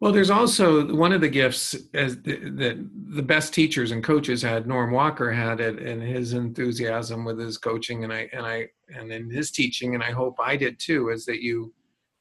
well, 0.00 0.12
there's 0.12 0.30
also 0.30 0.94
one 0.94 1.12
of 1.12 1.22
the 1.22 1.28
gifts 1.28 1.74
as 1.94 2.20
the, 2.20 2.36
the, 2.36 2.86
the 3.14 3.22
best 3.22 3.54
teachers 3.54 3.92
and 3.92 4.04
coaches 4.04 4.42
had. 4.42 4.66
Norm 4.66 4.90
Walker 4.90 5.32
had 5.32 5.58
it 5.58 5.78
in 5.78 6.02
his 6.02 6.34
enthusiasm 6.34 7.24
with 7.24 7.38
his 7.38 7.56
coaching, 7.56 8.04
and 8.04 8.12
I 8.12 8.28
and 8.34 8.44
I 8.44 8.68
and 8.94 9.10
in 9.10 9.30
his 9.30 9.50
teaching, 9.50 9.94
and 9.94 10.02
I 10.02 10.10
hope 10.10 10.36
I 10.38 10.54
did 10.56 10.78
too. 10.78 11.08
Is 11.08 11.24
that 11.24 11.40
you, 11.40 11.72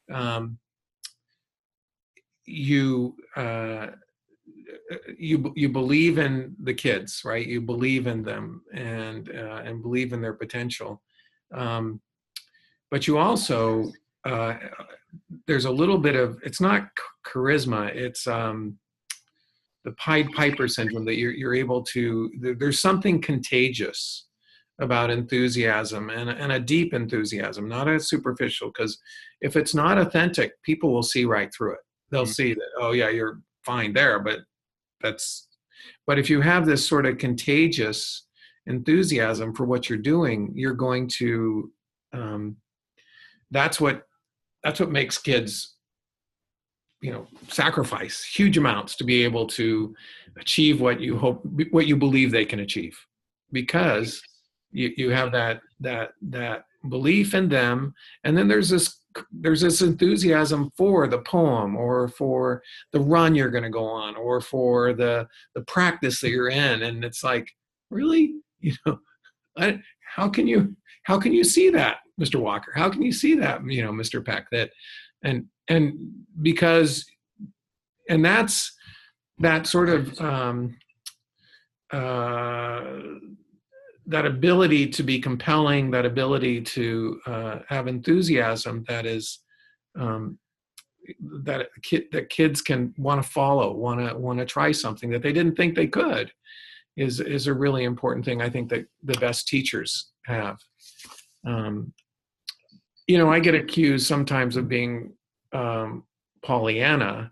um, 0.09 0.57
you 2.45 3.17
uh, 3.35 3.87
you 5.17 5.51
you 5.57 5.67
believe 5.67 6.17
in 6.17 6.55
the 6.63 6.73
kids, 6.73 7.23
right? 7.25 7.45
You 7.45 7.59
believe 7.59 8.07
in 8.07 8.23
them 8.23 8.61
and 8.73 9.29
uh, 9.29 9.63
and 9.65 9.81
believe 9.81 10.13
in 10.13 10.21
their 10.21 10.33
potential, 10.33 11.01
um, 11.53 11.99
but 12.89 13.05
you 13.05 13.17
also 13.17 13.91
uh, 14.25 14.55
there's 15.47 15.65
a 15.65 15.71
little 15.71 15.97
bit 15.97 16.15
of 16.15 16.39
it's 16.43 16.61
not 16.61 16.87
charisma 17.25 17.93
it's 17.95 18.27
um 18.27 18.77
the 19.83 19.91
pied 19.93 20.29
piper 20.31 20.67
syndrome 20.67 21.05
that 21.05 21.17
you're, 21.17 21.31
you're 21.31 21.55
able 21.55 21.81
to 21.83 22.31
there's 22.57 22.79
something 22.81 23.21
contagious 23.21 24.25
about 24.81 25.09
enthusiasm 25.09 26.09
and, 26.09 26.29
and 26.29 26.51
a 26.51 26.59
deep 26.59 26.93
enthusiasm 26.93 27.69
not 27.69 27.87
a 27.87 27.99
superficial 27.99 28.69
because 28.69 28.97
if 29.41 29.55
it's 29.55 29.73
not 29.73 29.97
authentic 29.97 30.51
people 30.63 30.91
will 30.91 31.03
see 31.03 31.23
right 31.23 31.53
through 31.53 31.73
it 31.73 31.79
they'll 32.11 32.23
mm-hmm. 32.23 32.31
see 32.31 32.53
that 32.53 32.69
oh 32.79 32.91
yeah 32.91 33.09
you're 33.09 33.39
fine 33.63 33.93
there 33.93 34.19
but 34.19 34.39
that's 35.01 35.47
but 36.07 36.17
if 36.19 36.29
you 36.29 36.41
have 36.41 36.65
this 36.65 36.85
sort 36.85 37.05
of 37.05 37.17
contagious 37.17 38.25
enthusiasm 38.65 39.53
for 39.53 39.65
what 39.65 39.87
you're 39.87 39.99
doing 39.99 40.51
you're 40.55 40.73
going 40.73 41.07
to 41.07 41.71
um, 42.13 42.57
that's 43.51 43.79
what 43.79 44.03
that's 44.65 44.79
what 44.79 44.91
makes 44.91 45.19
kids 45.19 45.75
you 47.01 47.11
know 47.11 47.27
sacrifice 47.49 48.23
huge 48.23 48.57
amounts 48.57 48.95
to 48.95 49.03
be 49.03 49.23
able 49.23 49.45
to 49.45 49.93
achieve 50.39 50.81
what 50.81 50.99
you 50.99 51.17
hope 51.17 51.45
what 51.69 51.85
you 51.85 51.95
believe 51.95 52.31
they 52.31 52.45
can 52.45 52.61
achieve. 52.61 52.97
Because 53.51 54.21
you, 54.71 54.91
you 54.97 55.09
have 55.11 55.31
that 55.31 55.61
that 55.81 56.11
that 56.23 56.65
belief 56.89 57.35
in 57.35 57.47
them 57.47 57.93
and 58.23 58.35
then 58.35 58.47
there's 58.47 58.69
this 58.69 59.01
there's 59.31 59.61
this 59.61 59.81
enthusiasm 59.81 60.71
for 60.75 61.07
the 61.07 61.19
poem 61.19 61.75
or 61.75 62.07
for 62.07 62.61
the 62.91 62.99
run 62.99 63.33
you're 63.33 63.49
going 63.49 63.63
to 63.63 63.69
go 63.69 63.85
on 63.85 64.15
or 64.15 64.41
for 64.41 64.93
the 64.93 65.27
the 65.53 65.61
practice 65.61 66.19
that 66.21 66.31
you're 66.31 66.49
in 66.49 66.81
and 66.83 67.05
it's 67.05 67.23
like 67.23 67.47
really? 67.91 68.35
You 68.61 68.73
know 68.87 68.97
I, 69.57 69.79
how 70.15 70.27
can 70.27 70.47
you 70.47 70.75
how 71.03 71.19
can 71.19 71.33
you 71.33 71.43
see 71.43 71.69
that 71.69 71.97
Mr. 72.19 72.39
Walker? 72.39 72.71
How 72.75 72.89
can 72.89 73.01
you 73.01 73.11
see 73.11 73.35
that, 73.35 73.65
you 73.65 73.83
know, 73.83 73.91
Mr. 73.91 74.23
Peck? 74.23 74.47
That 74.51 74.71
and 75.23 75.45
and 75.67 76.13
because 76.41 77.05
and 78.09 78.23
that's 78.23 78.75
that 79.39 79.67
sort 79.67 79.89
of 79.89 80.19
um, 80.21 80.77
uh, 81.91 82.83
that 84.07 84.25
ability 84.25 84.87
to 84.87 85.03
be 85.03 85.19
compelling, 85.19 85.91
that 85.91 86.05
ability 86.05 86.61
to 86.61 87.19
uh, 87.25 87.59
have 87.67 87.87
enthusiasm 87.87 88.85
that 88.87 89.05
is 89.05 89.39
um, 89.97 90.37
that 91.43 91.67
kid, 91.83 92.05
that 92.11 92.29
kids 92.29 92.61
can 92.61 92.93
want 92.97 93.21
to 93.21 93.29
follow, 93.29 93.73
want 93.73 93.99
to 93.99 94.15
want 94.17 94.39
to 94.39 94.45
try 94.45 94.71
something 94.71 95.09
that 95.09 95.21
they 95.21 95.33
didn't 95.33 95.55
think 95.55 95.75
they 95.75 95.87
could, 95.87 96.31
is 96.97 97.19
is 97.19 97.47
a 97.47 97.53
really 97.53 97.83
important 97.83 98.25
thing. 98.25 98.41
I 98.41 98.49
think 98.49 98.69
that 98.69 98.85
the 99.03 99.19
best 99.19 99.47
teachers 99.47 100.11
have. 100.25 100.57
Um, 101.45 101.93
you 103.07 103.17
know, 103.17 103.31
I 103.31 103.39
get 103.39 103.55
accused 103.55 104.07
sometimes 104.07 104.57
of 104.57 104.67
being 104.67 105.13
um, 105.53 106.03
Pollyanna, 106.43 107.31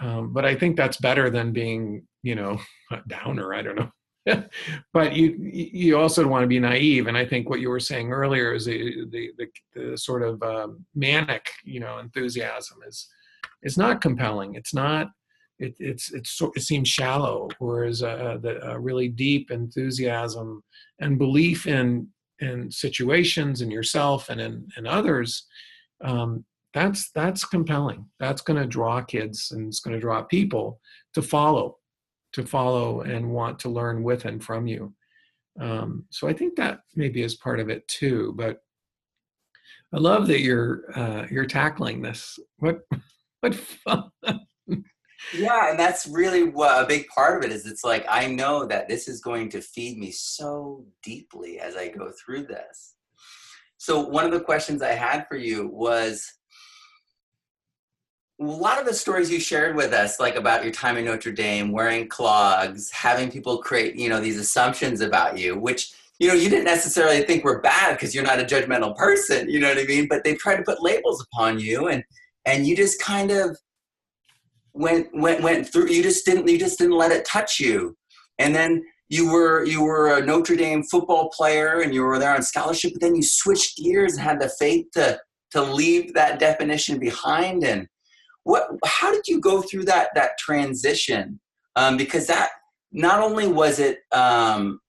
um, 0.00 0.32
but 0.32 0.44
I 0.44 0.54
think 0.54 0.76
that's 0.76 0.98
better 0.98 1.30
than 1.30 1.52
being, 1.52 2.06
you 2.22 2.34
know, 2.34 2.58
a 2.90 2.98
downer. 3.08 3.54
I 3.54 3.62
don't 3.62 3.76
know. 3.76 3.90
but 4.92 5.14
you 5.14 5.36
you 5.38 5.96
also 5.96 6.26
want 6.26 6.42
to 6.42 6.48
be 6.48 6.58
naive, 6.58 7.06
and 7.06 7.16
I 7.16 7.24
think 7.24 7.48
what 7.48 7.60
you 7.60 7.70
were 7.70 7.78
saying 7.78 8.12
earlier 8.12 8.54
is 8.54 8.64
the 8.64 9.06
the, 9.10 9.30
the, 9.38 9.46
the 9.74 9.96
sort 9.96 10.22
of 10.22 10.42
um, 10.42 10.84
manic, 10.96 11.48
you 11.64 11.78
know, 11.78 11.98
enthusiasm 11.98 12.78
is 12.86 13.08
is 13.62 13.78
not 13.78 14.00
compelling. 14.00 14.54
It's 14.56 14.74
not. 14.74 15.10
It, 15.58 15.74
it's 15.78 16.12
it's 16.12 16.42
it 16.56 16.62
seems 16.62 16.88
shallow, 16.88 17.48
whereas 17.60 18.00
the 18.00 18.60
uh, 18.62 18.76
really 18.78 19.08
deep 19.08 19.52
enthusiasm 19.52 20.62
and 21.00 21.18
belief 21.18 21.66
in 21.66 22.08
in 22.40 22.70
situations 22.70 23.62
in 23.62 23.70
yourself 23.70 24.28
and 24.28 24.40
in, 24.40 24.68
in 24.76 24.86
others 24.86 25.46
um, 26.04 26.44
that's 26.76 27.10
that's 27.12 27.42
compelling. 27.42 28.04
That's 28.20 28.42
going 28.42 28.60
to 28.60 28.66
draw 28.66 29.00
kids 29.00 29.50
and 29.50 29.68
it's 29.68 29.80
going 29.80 29.94
to 29.94 30.00
draw 30.00 30.22
people 30.22 30.78
to 31.14 31.22
follow 31.22 31.78
to 32.34 32.44
follow 32.44 33.00
and 33.00 33.30
want 33.30 33.58
to 33.60 33.70
learn 33.70 34.02
with 34.02 34.26
and 34.26 34.44
from 34.44 34.66
you. 34.66 34.94
Um, 35.58 36.04
so 36.10 36.28
i 36.28 36.34
think 36.34 36.54
that 36.56 36.80
maybe 36.94 37.22
is 37.22 37.36
part 37.36 37.60
of 37.60 37.70
it 37.70 37.88
too 37.88 38.34
but 38.36 38.58
i 39.94 39.96
love 39.96 40.26
that 40.26 40.42
you're 40.42 40.84
uh, 40.94 41.26
you're 41.30 41.46
tackling 41.46 42.02
this. 42.02 42.38
What 42.58 42.80
what 43.40 43.54
fun 43.54 44.10
yeah 45.34 45.70
and 45.70 45.78
that's 45.78 46.06
really 46.06 46.44
what 46.44 46.82
a 46.82 46.86
big 46.86 47.06
part 47.08 47.36
of 47.36 47.48
it 47.48 47.54
is 47.54 47.66
it's 47.66 47.84
like 47.84 48.04
i 48.08 48.26
know 48.26 48.64
that 48.64 48.88
this 48.88 49.08
is 49.08 49.20
going 49.20 49.48
to 49.48 49.60
feed 49.60 49.98
me 49.98 50.10
so 50.10 50.84
deeply 51.02 51.58
as 51.58 51.76
i 51.76 51.88
go 51.88 52.12
through 52.12 52.44
this 52.44 52.94
so 53.78 54.00
one 54.00 54.24
of 54.24 54.32
the 54.32 54.40
questions 54.40 54.82
i 54.82 54.92
had 54.92 55.26
for 55.28 55.36
you 55.36 55.68
was 55.68 56.32
a 58.40 58.44
lot 58.44 58.78
of 58.78 58.86
the 58.86 58.92
stories 58.92 59.30
you 59.30 59.40
shared 59.40 59.76
with 59.76 59.92
us, 59.92 60.20
like 60.20 60.36
about 60.36 60.62
your 60.62 60.72
time 60.72 60.98
in 60.98 61.06
Notre 61.06 61.32
Dame, 61.32 61.72
wearing 61.72 62.06
clogs, 62.06 62.90
having 62.90 63.30
people 63.30 63.58
create, 63.58 63.96
you 63.96 64.10
know, 64.10 64.20
these 64.20 64.38
assumptions 64.38 65.00
about 65.00 65.38
you, 65.38 65.58
which 65.58 65.94
you 66.18 66.28
know 66.28 66.34
you 66.34 66.48
didn't 66.48 66.64
necessarily 66.64 67.22
think 67.22 67.44
were 67.44 67.60
bad 67.60 67.94
because 67.94 68.14
you're 68.14 68.24
not 68.24 68.40
a 68.40 68.44
judgmental 68.44 68.94
person, 68.96 69.48
you 69.48 69.58
know 69.58 69.68
what 69.68 69.78
I 69.78 69.84
mean? 69.84 70.06
But 70.08 70.24
they 70.24 70.34
tried 70.34 70.56
to 70.56 70.62
put 70.62 70.82
labels 70.82 71.24
upon 71.32 71.58
you, 71.60 71.88
and 71.88 72.04
and 72.44 72.66
you 72.66 72.76
just 72.76 73.00
kind 73.00 73.30
of 73.30 73.58
went 74.76 75.08
went 75.14 75.42
went 75.42 75.68
through. 75.68 75.88
You 75.88 76.02
just 76.02 76.24
didn't 76.24 76.48
you 76.48 76.58
just 76.58 76.78
didn't 76.78 76.96
let 76.96 77.12
it 77.12 77.24
touch 77.24 77.58
you, 77.58 77.96
and 78.38 78.54
then 78.54 78.84
you 79.08 79.30
were 79.30 79.64
you 79.64 79.82
were 79.82 80.16
a 80.16 80.24
Notre 80.24 80.56
Dame 80.56 80.82
football 80.82 81.30
player 81.30 81.80
and 81.80 81.94
you 81.94 82.02
were 82.02 82.18
there 82.18 82.34
on 82.34 82.42
scholarship, 82.42 82.92
but 82.92 83.00
then 83.00 83.14
you 83.14 83.22
switched 83.22 83.78
gears 83.78 84.14
and 84.14 84.22
had 84.22 84.40
the 84.40 84.48
faith 84.48 84.86
to 84.94 85.20
to 85.52 85.62
leave 85.62 86.12
that 86.14 86.38
definition 86.38 86.98
behind 86.98 87.64
and 87.64 87.86
what 88.42 88.68
how 88.84 89.10
did 89.10 89.26
you 89.26 89.40
go 89.40 89.62
through 89.62 89.84
that 89.84 90.08
that 90.14 90.38
transition 90.38 91.40
um, 91.76 91.96
because 91.96 92.26
that 92.26 92.50
not 92.92 93.20
only 93.20 93.48
was 93.48 93.78
it 93.78 93.98
um, 94.12 94.80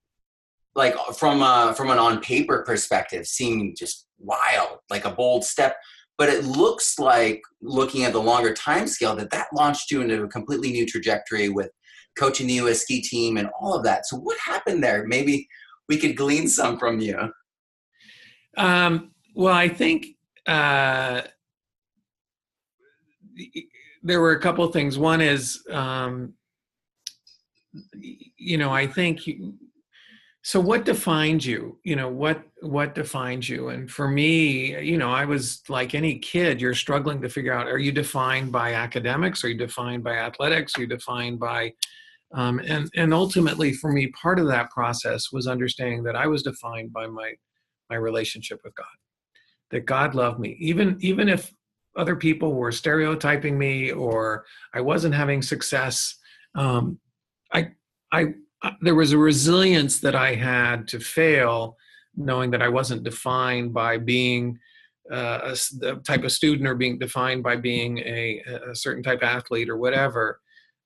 like 0.74 0.94
from 1.16 1.42
a, 1.42 1.74
from 1.76 1.90
an 1.90 1.98
on 1.98 2.20
paper 2.20 2.62
perspective 2.66 3.26
seeming 3.26 3.74
just 3.76 4.06
wild 4.18 4.78
like 4.90 5.04
a 5.04 5.10
bold 5.10 5.44
step 5.44 5.76
but 6.18 6.28
it 6.28 6.44
looks 6.44 6.98
like 6.98 7.40
looking 7.62 8.04
at 8.04 8.12
the 8.12 8.20
longer 8.20 8.52
time 8.52 8.86
scale 8.86 9.16
that 9.16 9.30
that 9.30 9.46
launched 9.54 9.90
you 9.90 10.02
into 10.02 10.22
a 10.22 10.28
completely 10.28 10.72
new 10.72 10.84
trajectory 10.84 11.48
with 11.48 11.70
coaching 12.18 12.46
the 12.46 12.54
us 12.54 12.80
ski 12.82 13.00
team 13.00 13.36
and 13.36 13.48
all 13.60 13.74
of 13.74 13.84
that 13.84 14.06
so 14.06 14.16
what 14.16 14.36
happened 14.38 14.82
there 14.82 15.06
maybe 15.06 15.48
we 15.88 15.96
could 15.96 16.16
glean 16.16 16.48
some 16.48 16.78
from 16.78 16.98
you 17.00 17.16
um, 18.56 19.12
well 19.34 19.54
i 19.54 19.68
think 19.68 20.06
uh, 20.46 21.22
there 24.02 24.20
were 24.20 24.32
a 24.32 24.40
couple 24.40 24.64
of 24.64 24.72
things. 24.72 24.98
One 24.98 25.20
is, 25.20 25.62
um, 25.70 26.34
you 28.36 28.58
know, 28.58 28.70
I 28.70 28.86
think. 28.86 29.26
You, 29.26 29.54
so 30.48 30.58
what 30.58 30.86
defines 30.86 31.44
you? 31.44 31.78
You 31.84 31.94
know 31.94 32.08
what 32.08 32.42
what 32.62 32.94
defines 32.94 33.50
you? 33.50 33.68
And 33.68 33.90
for 33.90 34.08
me, 34.08 34.80
you 34.80 34.96
know, 34.96 35.10
I 35.10 35.26
was 35.26 35.62
like 35.68 35.94
any 35.94 36.18
kid. 36.18 36.58
You're 36.58 36.72
struggling 36.72 37.20
to 37.20 37.28
figure 37.28 37.52
out: 37.52 37.68
Are 37.68 37.76
you 37.76 37.92
defined 37.92 38.50
by 38.50 38.72
academics? 38.72 39.44
Are 39.44 39.50
you 39.50 39.58
defined 39.58 40.02
by 40.02 40.14
athletics? 40.14 40.72
Are 40.74 40.80
you 40.80 40.86
defined 40.86 41.38
by 41.38 41.74
um, 42.32 42.60
and 42.60 42.90
and 42.96 43.12
ultimately, 43.12 43.74
for 43.74 43.92
me, 43.92 44.06
part 44.06 44.38
of 44.38 44.46
that 44.46 44.70
process 44.70 45.30
was 45.30 45.46
understanding 45.46 46.02
that 46.04 46.16
I 46.16 46.26
was 46.26 46.42
defined 46.42 46.94
by 46.94 47.06
my 47.08 47.34
my 47.90 47.96
relationship 47.96 48.60
with 48.64 48.74
God. 48.74 48.86
That 49.70 49.84
God 49.84 50.14
loved 50.14 50.40
me, 50.40 50.56
even 50.60 50.96
even 51.00 51.28
if 51.28 51.52
other 51.94 52.16
people 52.16 52.54
were 52.54 52.72
stereotyping 52.72 53.58
me 53.58 53.90
or 53.92 54.46
I 54.72 54.80
wasn't 54.80 55.14
having 55.14 55.42
success. 55.42 56.16
Um, 56.54 56.98
I, 57.52 57.72
I, 58.12 58.28
there 58.80 58.94
was 58.94 59.12
a 59.12 59.18
resilience 59.18 60.00
that 60.00 60.14
I 60.14 60.34
had 60.34 60.88
to 60.88 61.00
fail, 61.00 61.76
knowing 62.16 62.50
that 62.50 62.62
I 62.62 62.68
wasn't 62.68 63.04
defined 63.04 63.72
by 63.72 63.98
being 63.98 64.58
uh, 65.10 65.54
a, 65.54 65.86
a, 65.86 65.96
type 65.96 66.24
of 66.24 66.32
student 66.32 66.68
or 66.68 66.74
being 66.74 66.98
defined 66.98 67.42
by 67.42 67.56
being 67.56 67.98
a, 67.98 68.42
a 68.70 68.74
certain 68.74 69.02
type 69.02 69.22
of 69.22 69.28
athlete 69.28 69.70
or 69.70 69.76
whatever. 69.76 70.40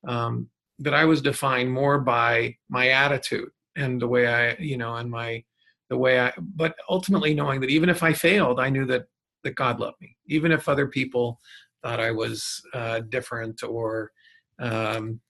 Um, 0.06 0.48
that 0.78 0.94
I 0.94 1.04
was 1.04 1.22
defined 1.22 1.70
more 1.70 2.00
by 2.00 2.56
my 2.68 2.88
attitude 2.88 3.50
and 3.76 4.00
the 4.00 4.08
way 4.08 4.26
I, 4.26 4.56
you 4.58 4.76
know, 4.76 4.96
and 4.96 5.10
my 5.10 5.44
the 5.88 5.96
way 5.96 6.20
I. 6.20 6.32
But 6.38 6.74
ultimately, 6.88 7.34
knowing 7.34 7.60
that 7.60 7.70
even 7.70 7.88
if 7.88 8.02
I 8.02 8.12
failed, 8.12 8.58
I 8.58 8.68
knew 8.68 8.84
that 8.86 9.06
that 9.44 9.54
God 9.54 9.80
loved 9.80 10.00
me, 10.00 10.16
even 10.26 10.52
if 10.52 10.68
other 10.68 10.86
people 10.86 11.38
thought 11.82 12.00
I 12.00 12.10
was 12.10 12.60
uh, 12.74 13.00
different 13.00 13.62
or. 13.62 14.12
Um, 14.58 15.20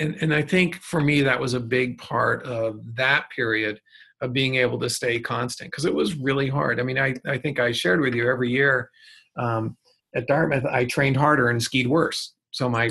and, 0.00 0.16
and 0.20 0.34
I 0.34 0.42
think 0.42 0.76
for 0.76 1.00
me 1.00 1.20
that 1.22 1.40
was 1.40 1.54
a 1.54 1.60
big 1.60 1.98
part 1.98 2.44
of 2.44 2.80
that 2.96 3.26
period 3.34 3.80
of 4.20 4.32
being 4.32 4.56
able 4.56 4.78
to 4.80 4.90
stay 4.90 5.20
constant 5.20 5.70
because 5.70 5.84
it 5.84 5.94
was 5.94 6.14
really 6.14 6.48
hard. 6.48 6.80
I 6.80 6.82
mean, 6.82 6.98
I, 6.98 7.14
I 7.26 7.38
think 7.38 7.58
I 7.58 7.72
shared 7.72 8.00
with 8.00 8.14
you 8.14 8.28
every 8.28 8.50
year 8.50 8.90
um, 9.38 9.76
at 10.14 10.26
Dartmouth, 10.26 10.64
I 10.64 10.84
trained 10.84 11.16
harder 11.16 11.48
and 11.48 11.62
skied 11.62 11.86
worse. 11.86 12.34
So 12.50 12.68
my 12.68 12.90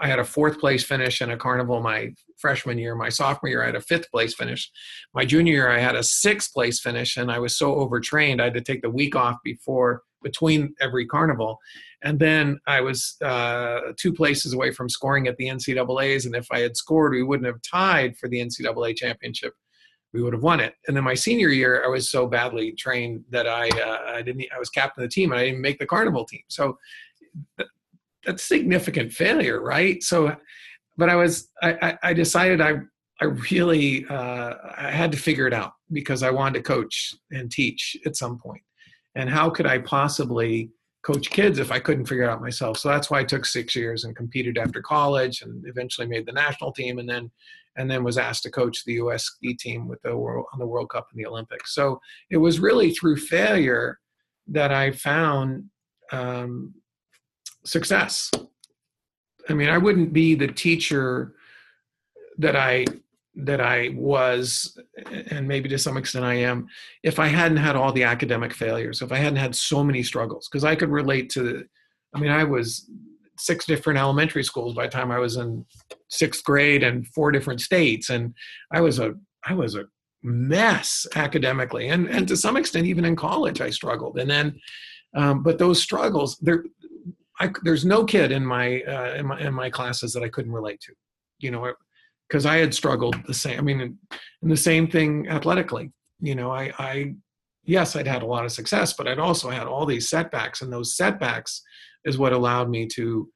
I 0.00 0.08
had 0.08 0.18
a 0.18 0.24
fourth 0.24 0.58
place 0.58 0.82
finish 0.82 1.20
in 1.20 1.30
a 1.30 1.36
carnival 1.36 1.80
my 1.80 2.12
freshman 2.38 2.78
year. 2.78 2.96
My 2.96 3.10
sophomore 3.10 3.50
year, 3.50 3.62
I 3.62 3.66
had 3.66 3.76
a 3.76 3.80
fifth 3.80 4.10
place 4.10 4.34
finish. 4.34 4.68
My 5.14 5.24
junior 5.24 5.52
year, 5.52 5.70
I 5.70 5.78
had 5.78 5.94
a 5.94 6.02
sixth 6.02 6.52
place 6.52 6.80
finish, 6.80 7.16
and 7.16 7.30
I 7.30 7.38
was 7.38 7.56
so 7.56 7.74
overtrained, 7.74 8.40
I 8.40 8.44
had 8.44 8.54
to 8.54 8.60
take 8.60 8.82
the 8.82 8.90
week 8.90 9.14
off 9.14 9.36
before 9.44 10.02
between 10.22 10.74
every 10.80 11.06
carnival. 11.06 11.58
And 12.02 12.18
then 12.18 12.58
I 12.66 12.80
was 12.80 13.16
uh, 13.22 13.92
two 13.98 14.12
places 14.12 14.52
away 14.54 14.72
from 14.72 14.88
scoring 14.88 15.28
at 15.28 15.36
the 15.36 15.46
NCAA's, 15.46 16.26
and 16.26 16.34
if 16.34 16.46
I 16.50 16.60
had 16.60 16.76
scored, 16.76 17.12
we 17.12 17.22
wouldn't 17.22 17.46
have 17.46 17.62
tied 17.62 18.16
for 18.16 18.28
the 18.28 18.40
NCAA 18.40 18.96
championship. 18.96 19.54
We 20.12 20.22
would 20.22 20.34
have 20.34 20.42
won 20.42 20.60
it. 20.60 20.74
And 20.86 20.96
then 20.96 21.04
my 21.04 21.14
senior 21.14 21.48
year, 21.48 21.82
I 21.84 21.88
was 21.88 22.10
so 22.10 22.26
badly 22.26 22.72
trained 22.72 23.24
that 23.30 23.46
I 23.48 23.68
uh, 23.68 24.16
I 24.16 24.22
didn't. 24.22 24.44
I 24.54 24.58
was 24.58 24.68
captain 24.68 25.02
of 25.02 25.08
the 25.08 25.14
team, 25.14 25.32
and 25.32 25.40
I 25.40 25.44
didn't 25.46 25.62
make 25.62 25.78
the 25.78 25.86
carnival 25.86 26.26
team. 26.26 26.42
So 26.48 26.76
that's 28.24 28.42
significant 28.42 29.12
failure, 29.12 29.60
right? 29.62 30.02
So, 30.02 30.36
but 30.96 31.08
I 31.08 31.16
was 31.16 31.48
I, 31.62 31.96
I 32.02 32.12
decided 32.12 32.60
I 32.60 32.80
I 33.20 33.26
really 33.50 34.04
uh, 34.08 34.54
I 34.76 34.90
had 34.90 35.12
to 35.12 35.18
figure 35.18 35.46
it 35.46 35.54
out 35.54 35.72
because 35.92 36.22
I 36.22 36.30
wanted 36.30 36.58
to 36.58 36.62
coach 36.62 37.14
and 37.30 37.50
teach 37.50 37.96
at 38.04 38.16
some 38.16 38.38
point, 38.38 38.62
and 39.14 39.28
how 39.28 39.50
could 39.50 39.66
I 39.66 39.78
possibly 39.78 40.70
coach 41.02 41.30
kids 41.30 41.58
if 41.58 41.72
I 41.72 41.80
couldn't 41.80 42.06
figure 42.06 42.24
it 42.24 42.30
out 42.30 42.40
myself? 42.40 42.78
So 42.78 42.88
that's 42.88 43.10
why 43.10 43.20
I 43.20 43.24
took 43.24 43.44
six 43.44 43.74
years 43.74 44.04
and 44.04 44.16
competed 44.16 44.58
after 44.58 44.80
college, 44.80 45.42
and 45.42 45.64
eventually 45.66 46.06
made 46.06 46.26
the 46.26 46.32
national 46.32 46.72
team, 46.72 46.98
and 46.98 47.08
then 47.08 47.30
and 47.76 47.90
then 47.90 48.04
was 48.04 48.18
asked 48.18 48.42
to 48.42 48.50
coach 48.50 48.84
the 48.84 48.94
U.S. 48.94 49.24
ski 49.24 49.54
team 49.54 49.88
with 49.88 50.00
the 50.02 50.16
world 50.16 50.46
on 50.52 50.58
the 50.58 50.66
World 50.66 50.90
Cup 50.90 51.08
and 51.10 51.18
the 51.18 51.26
Olympics. 51.26 51.74
So 51.74 52.00
it 52.30 52.36
was 52.36 52.60
really 52.60 52.92
through 52.92 53.16
failure 53.16 53.98
that 54.48 54.72
I 54.72 54.90
found 54.90 55.64
um, 56.10 56.74
success. 57.64 58.30
I 59.48 59.54
mean, 59.54 59.68
I 59.68 59.78
wouldn't 59.78 60.12
be 60.12 60.34
the 60.34 60.48
teacher 60.48 61.34
that 62.38 62.56
I 62.56 62.84
that 63.34 63.60
I 63.60 63.90
was, 63.94 64.78
and 65.30 65.48
maybe 65.48 65.68
to 65.70 65.78
some 65.78 65.96
extent 65.96 66.24
I 66.24 66.34
am, 66.34 66.66
if 67.02 67.18
I 67.18 67.28
hadn't 67.28 67.56
had 67.56 67.76
all 67.76 67.92
the 67.92 68.04
academic 68.04 68.52
failures, 68.52 69.00
if 69.00 69.10
I 69.10 69.16
hadn't 69.16 69.36
had 69.36 69.54
so 69.54 69.82
many 69.82 70.02
struggles, 70.02 70.48
because 70.48 70.64
I 70.64 70.76
could 70.76 70.90
relate 70.90 71.30
to. 71.30 71.64
I 72.14 72.20
mean, 72.20 72.30
I 72.30 72.44
was 72.44 72.90
six 73.38 73.64
different 73.64 73.98
elementary 73.98 74.44
schools 74.44 74.74
by 74.74 74.84
the 74.84 74.92
time 74.92 75.10
I 75.10 75.18
was 75.18 75.36
in 75.36 75.64
sixth 76.08 76.44
grade 76.44 76.82
and 76.82 77.06
four 77.08 77.32
different 77.32 77.62
states, 77.62 78.10
and 78.10 78.34
I 78.72 78.80
was 78.80 78.98
a 78.98 79.14
I 79.46 79.54
was 79.54 79.74
a 79.74 79.84
mess 80.22 81.06
academically, 81.16 81.88
and 81.88 82.08
and 82.08 82.28
to 82.28 82.36
some 82.36 82.56
extent 82.56 82.86
even 82.86 83.04
in 83.04 83.16
college 83.16 83.60
I 83.60 83.70
struggled, 83.70 84.18
and 84.18 84.30
then. 84.30 84.60
Um, 85.14 85.42
but 85.42 85.58
those 85.58 85.82
struggles, 85.82 86.38
there 86.38 86.64
I, 87.38 87.50
there's 87.64 87.84
no 87.84 88.04
kid 88.04 88.30
in 88.32 88.46
my, 88.46 88.82
uh, 88.82 89.14
in 89.14 89.26
my 89.26 89.40
in 89.40 89.52
my 89.52 89.68
classes 89.68 90.12
that 90.12 90.22
I 90.22 90.28
couldn't 90.28 90.52
relate 90.52 90.80
to, 90.82 90.92
you 91.38 91.50
know, 91.50 91.72
because 92.32 92.46
I 92.46 92.56
had 92.56 92.72
struggled 92.72 93.14
the 93.26 93.34
same. 93.34 93.58
I 93.58 93.60
mean, 93.62 93.98
and 94.40 94.50
the 94.50 94.56
same 94.56 94.88
thing 94.88 95.28
athletically. 95.28 95.92
You 96.18 96.34
know, 96.34 96.50
I, 96.50 96.72
I 96.78 97.12
yes, 97.64 97.94
I'd 97.94 98.06
had 98.06 98.22
a 98.22 98.26
lot 98.26 98.46
of 98.46 98.52
success, 98.52 98.94
but 98.94 99.06
I'd 99.06 99.18
also 99.18 99.50
had 99.50 99.66
all 99.66 99.84
these 99.84 100.08
setbacks, 100.08 100.62
and 100.62 100.72
those 100.72 100.96
setbacks 100.96 101.60
is 102.06 102.16
what 102.16 102.32
allowed 102.32 102.70
me 102.70 102.86
to, 102.94 103.28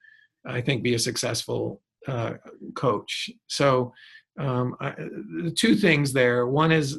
I 0.47 0.63
think, 0.63 0.83
be 0.83 0.95
a 0.95 0.99
successful 0.99 1.83
uh, 2.09 2.35
coach. 2.75 3.29
So, 3.49 3.93
um, 4.41 4.75
I, 4.81 4.95
two 5.55 5.77
things 5.77 6.15
there. 6.15 6.47
One 6.47 6.73
is 6.73 6.99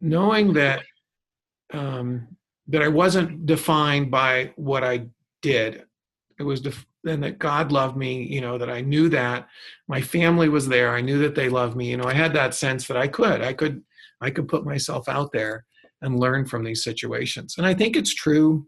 knowing 0.00 0.54
that 0.54 0.82
um, 1.72 2.36
that 2.66 2.82
I 2.82 2.88
wasn't 2.88 3.46
defined 3.46 4.10
by 4.10 4.52
what 4.56 4.82
I 4.82 5.06
did 5.40 5.84
it 6.38 6.42
was 6.42 6.60
def- 6.60 6.86
and 7.06 7.22
that 7.22 7.38
god 7.38 7.72
loved 7.72 7.96
me 7.96 8.22
you 8.22 8.40
know 8.40 8.56
that 8.58 8.70
i 8.70 8.80
knew 8.80 9.08
that 9.08 9.48
my 9.88 10.00
family 10.00 10.48
was 10.48 10.68
there 10.68 10.94
i 10.94 11.00
knew 11.00 11.18
that 11.18 11.34
they 11.34 11.48
loved 11.48 11.76
me 11.76 11.90
you 11.90 11.96
know 11.96 12.04
i 12.04 12.14
had 12.14 12.32
that 12.32 12.54
sense 12.54 12.86
that 12.86 12.96
i 12.96 13.08
could 13.08 13.40
i 13.42 13.52
could 13.52 13.82
i 14.20 14.30
could 14.30 14.48
put 14.48 14.64
myself 14.64 15.08
out 15.08 15.32
there 15.32 15.64
and 16.02 16.18
learn 16.18 16.44
from 16.44 16.64
these 16.64 16.84
situations. 16.84 17.54
And 17.56 17.66
i 17.66 17.72
think 17.72 17.96
it's 17.96 18.14
true. 18.14 18.66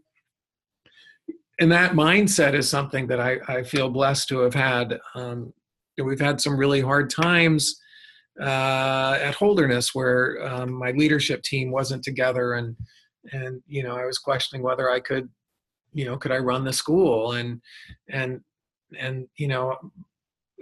And 1.59 1.71
that 1.71 1.93
mindset 1.93 2.53
is 2.53 2.67
something 2.67 3.07
that 3.07 3.19
i, 3.19 3.37
I 3.47 3.63
feel 3.63 3.89
blessed 3.89 4.27
to 4.29 4.39
have 4.39 4.53
had 4.53 4.99
um, 5.15 5.53
we've 6.03 6.19
had 6.19 6.41
some 6.41 6.57
really 6.57 6.81
hard 6.81 7.09
times 7.09 7.79
uh, 8.41 9.17
at 9.21 9.35
holderness 9.35 9.95
where 9.95 10.45
um, 10.45 10.73
my 10.73 10.91
leadership 10.91 11.41
team 11.43 11.71
wasn't 11.71 12.03
together 12.03 12.53
and 12.53 12.75
and 13.31 13.61
you 13.67 13.81
know 13.81 13.95
i 13.95 14.05
was 14.05 14.17
questioning 14.17 14.61
whether 14.61 14.89
i 14.91 14.99
could 14.99 15.29
you 15.95 16.05
know 16.05 16.17
could 16.17 16.31
i 16.31 16.37
run 16.37 16.63
the 16.63 16.73
school? 16.73 17.33
And 17.33 17.61
and 18.09 18.41
and 18.99 19.27
you 19.37 19.47
know 19.47 19.75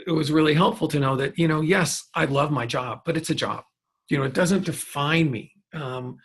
it 0.07 0.11
was 0.11 0.31
really 0.31 0.53
helpful 0.53 0.87
to 0.87 0.99
know 0.99 1.15
that 1.17 1.37
you 1.37 1.47
know 1.47 1.61
yes 1.61 2.09
i 2.15 2.25
love 2.25 2.49
my 2.51 2.65
job 2.65 3.01
but 3.05 3.17
it's 3.17 3.29
a 3.29 3.35
job. 3.35 3.63
You 4.09 4.17
know 4.17 4.23
it 4.23 4.33
doesn't 4.33 4.65
define 4.65 5.29
me. 5.31 5.51
Um, 5.73 6.17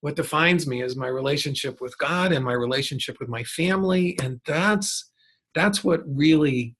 what 0.00 0.16
defines 0.16 0.66
me 0.66 0.82
is 0.82 0.96
my 0.96 1.08
relationship 1.08 1.80
with 1.80 1.96
god 1.98 2.32
and 2.32 2.44
my 2.44 2.52
relationship 2.52 3.16
with 3.20 3.28
my 3.28 3.44
family 3.44 4.18
and 4.22 4.40
that's 4.46 5.10
that's 5.54 5.84
what 5.84 6.00
really 6.06 6.76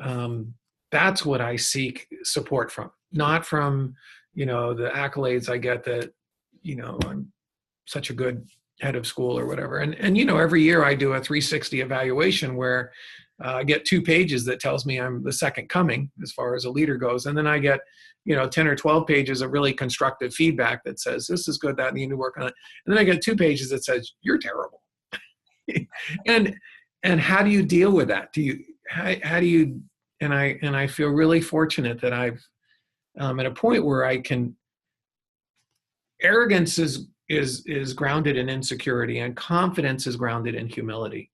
um, 0.00 0.54
that's 0.90 1.24
what 1.24 1.40
I 1.40 1.56
seek 1.56 2.06
support 2.22 2.70
from, 2.70 2.90
not 3.12 3.44
from 3.44 3.94
you 4.34 4.46
know 4.46 4.74
the 4.74 4.90
accolades 4.90 5.48
I 5.48 5.58
get 5.58 5.84
that 5.84 6.12
you 6.62 6.76
know 6.76 6.98
I'm 7.06 7.32
such 7.86 8.10
a 8.10 8.14
good 8.14 8.46
head 8.82 8.96
of 8.96 9.06
school 9.06 9.38
or 9.38 9.46
whatever. 9.46 9.78
And 9.78 9.94
and 9.94 10.18
you 10.18 10.24
know 10.24 10.38
every 10.38 10.62
year 10.62 10.84
I 10.84 10.94
do 10.94 11.12
a 11.12 11.20
360 11.20 11.80
evaluation 11.80 12.56
where 12.56 12.92
uh, 13.42 13.54
I 13.54 13.64
get 13.64 13.84
two 13.84 14.02
pages 14.02 14.44
that 14.44 14.60
tells 14.60 14.84
me 14.84 15.00
I'm 15.00 15.22
the 15.22 15.32
second 15.32 15.68
coming 15.68 16.10
as 16.22 16.32
far 16.32 16.54
as 16.54 16.64
a 16.64 16.70
leader 16.70 16.96
goes, 16.96 17.26
and 17.26 17.38
then 17.38 17.46
I 17.46 17.58
get 17.58 17.80
you 18.24 18.36
know 18.36 18.48
10 18.48 18.66
or 18.66 18.76
12 18.76 19.06
pages 19.06 19.40
of 19.40 19.52
really 19.52 19.72
constructive 19.72 20.34
feedback 20.34 20.84
that 20.84 21.00
says 21.00 21.26
this 21.26 21.48
is 21.48 21.58
good, 21.58 21.76
that 21.76 21.96
you 21.96 22.06
need 22.06 22.10
to 22.10 22.16
work 22.16 22.36
on 22.36 22.48
it, 22.48 22.54
and 22.84 22.92
then 22.92 23.00
I 23.00 23.04
get 23.04 23.22
two 23.22 23.36
pages 23.36 23.70
that 23.70 23.84
says 23.84 24.12
you're 24.20 24.38
terrible. 24.38 24.82
and 26.26 26.54
and 27.04 27.20
how 27.20 27.42
do 27.42 27.50
you 27.50 27.62
deal 27.62 27.92
with 27.92 28.08
that? 28.08 28.32
Do 28.32 28.42
you 28.42 28.64
how, 28.88 29.14
how 29.22 29.40
do 29.40 29.46
you 29.46 29.80
and 30.20 30.34
I 30.34 30.58
and 30.62 30.76
I 30.76 30.86
feel 30.86 31.08
really 31.08 31.40
fortunate 31.40 32.00
that 32.00 32.12
I've 32.12 32.44
um, 33.18 33.38
at 33.40 33.46
a 33.46 33.50
point 33.50 33.84
where 33.84 34.04
I 34.04 34.20
can. 34.20 34.56
Arrogance 36.20 36.78
is 36.78 37.08
is 37.32 37.64
is 37.66 37.92
grounded 37.92 38.36
in 38.36 38.48
insecurity, 38.48 39.20
and 39.20 39.36
confidence 39.36 40.06
is 40.06 40.16
grounded 40.16 40.54
in 40.54 40.68
humility. 40.68 41.30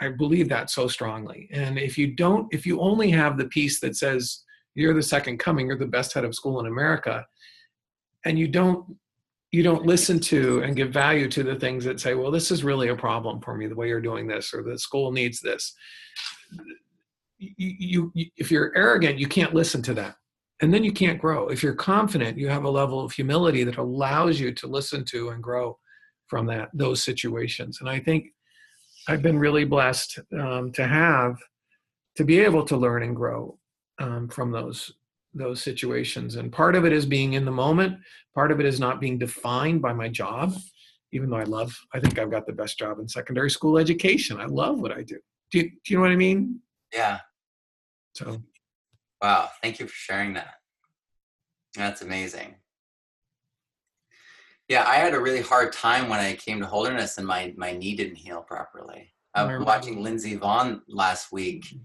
I 0.00 0.08
believe 0.08 0.48
that 0.48 0.70
so 0.70 0.88
strongly. 0.88 1.48
And 1.52 1.78
if 1.78 1.98
you 1.98 2.14
don't, 2.14 2.52
if 2.52 2.66
you 2.66 2.80
only 2.80 3.10
have 3.10 3.36
the 3.36 3.46
piece 3.46 3.80
that 3.80 3.96
says 3.96 4.44
you're 4.74 4.94
the 4.94 5.02
second 5.02 5.38
coming, 5.38 5.66
you're 5.66 5.76
the 5.76 5.86
best 5.86 6.14
head 6.14 6.24
of 6.24 6.34
school 6.34 6.60
in 6.60 6.66
America, 6.66 7.26
and 8.24 8.38
you 8.38 8.48
don't 8.48 8.96
you 9.52 9.62
don't 9.62 9.84
listen 9.84 10.20
to 10.20 10.62
and 10.62 10.76
give 10.76 10.92
value 10.92 11.28
to 11.28 11.42
the 11.42 11.56
things 11.56 11.84
that 11.84 11.98
say, 11.98 12.14
well, 12.14 12.30
this 12.30 12.52
is 12.52 12.62
really 12.62 12.88
a 12.88 12.94
problem 12.94 13.40
for 13.40 13.56
me, 13.56 13.66
the 13.66 13.74
way 13.74 13.88
you're 13.88 14.00
doing 14.00 14.28
this, 14.28 14.54
or 14.54 14.62
the 14.62 14.78
school 14.78 15.10
needs 15.10 15.40
this 15.40 15.74
you, 17.40 18.12
you 18.14 18.30
if 18.36 18.50
you're 18.50 18.72
arrogant 18.76 19.18
you 19.18 19.26
can't 19.26 19.54
listen 19.54 19.82
to 19.82 19.94
that 19.94 20.16
and 20.60 20.72
then 20.72 20.84
you 20.84 20.92
can't 20.92 21.20
grow. 21.20 21.48
If 21.48 21.62
you're 21.62 21.74
confident 21.74 22.38
you 22.38 22.48
have 22.48 22.64
a 22.64 22.70
level 22.70 23.00
of 23.00 23.12
humility 23.12 23.64
that 23.64 23.78
allows 23.78 24.38
you 24.38 24.52
to 24.54 24.66
listen 24.66 25.04
to 25.06 25.30
and 25.30 25.42
grow 25.42 25.78
from 26.26 26.46
that 26.46 26.70
those 26.74 27.02
situations. 27.02 27.80
And 27.80 27.88
i 27.88 27.98
think 27.98 28.26
i've 29.08 29.22
been 29.22 29.38
really 29.38 29.64
blessed 29.64 30.18
um, 30.38 30.72
to 30.72 30.86
have 30.86 31.36
to 32.16 32.24
be 32.24 32.40
able 32.40 32.64
to 32.66 32.76
learn 32.76 33.02
and 33.02 33.16
grow 33.16 33.58
um, 33.98 34.28
from 34.28 34.50
those 34.52 34.92
those 35.32 35.62
situations. 35.62 36.36
And 36.36 36.52
part 36.52 36.74
of 36.74 36.84
it 36.84 36.92
is 36.92 37.06
being 37.06 37.34
in 37.34 37.44
the 37.44 37.52
moment. 37.52 37.96
Part 38.34 38.50
of 38.50 38.58
it 38.58 38.66
is 38.66 38.80
not 38.80 39.00
being 39.00 39.16
defined 39.16 39.80
by 39.80 39.92
my 39.92 40.08
job 40.08 40.54
even 41.12 41.28
though 41.28 41.36
i 41.36 41.44
love 41.44 41.76
i 41.94 42.00
think 42.00 42.18
i've 42.18 42.30
got 42.30 42.46
the 42.46 42.52
best 42.52 42.78
job 42.78 42.98
in 42.98 43.08
secondary 43.08 43.50
school 43.50 43.78
education. 43.78 44.40
I 44.40 44.46
love 44.46 44.80
what 44.80 44.92
i 44.92 45.02
do. 45.02 45.18
Do 45.50 45.58
you, 45.58 45.64
do 45.64 45.78
you 45.88 45.96
know 45.96 46.02
what 46.02 46.12
i 46.12 46.16
mean? 46.16 46.60
Yeah. 46.92 47.18
So, 48.14 48.42
wow, 49.22 49.50
thank 49.62 49.78
you 49.78 49.86
for 49.86 49.94
sharing 49.94 50.34
that. 50.34 50.54
That's 51.76 52.02
amazing. 52.02 52.56
Yeah, 54.68 54.84
I 54.86 54.96
had 54.96 55.14
a 55.14 55.20
really 55.20 55.42
hard 55.42 55.72
time 55.72 56.08
when 56.08 56.20
I 56.20 56.34
came 56.34 56.60
to 56.60 56.66
Holderness 56.66 57.18
and 57.18 57.26
my, 57.26 57.52
my 57.56 57.72
knee 57.72 57.96
didn't 57.96 58.16
heal 58.16 58.40
properly. 58.40 59.12
I 59.34 59.44
was 59.44 59.64
watching 59.64 60.02
Lindsey 60.02 60.36
Vonn 60.36 60.80
last 60.88 61.32
week, 61.32 61.64
mm-hmm. 61.66 61.78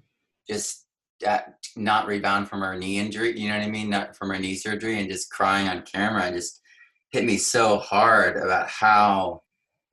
just 0.47 0.85
uh, 1.25 1.39
not 1.75 2.07
rebound 2.07 2.47
from 2.47 2.61
her 2.61 2.75
knee 2.75 2.99
injury, 2.99 3.37
you 3.39 3.49
know 3.49 3.57
what 3.57 3.65
I 3.65 3.69
mean? 3.69 3.89
Not 3.89 4.15
from 4.15 4.29
her 4.29 4.39
knee 4.39 4.55
surgery 4.55 4.99
and 4.99 5.09
just 5.09 5.31
crying 5.31 5.67
on 5.67 5.83
camera 5.83 6.23
and 6.23 6.35
just 6.35 6.61
hit 7.11 7.23
me 7.23 7.37
so 7.37 7.77
hard 7.79 8.37
about 8.37 8.67
how 8.69 9.41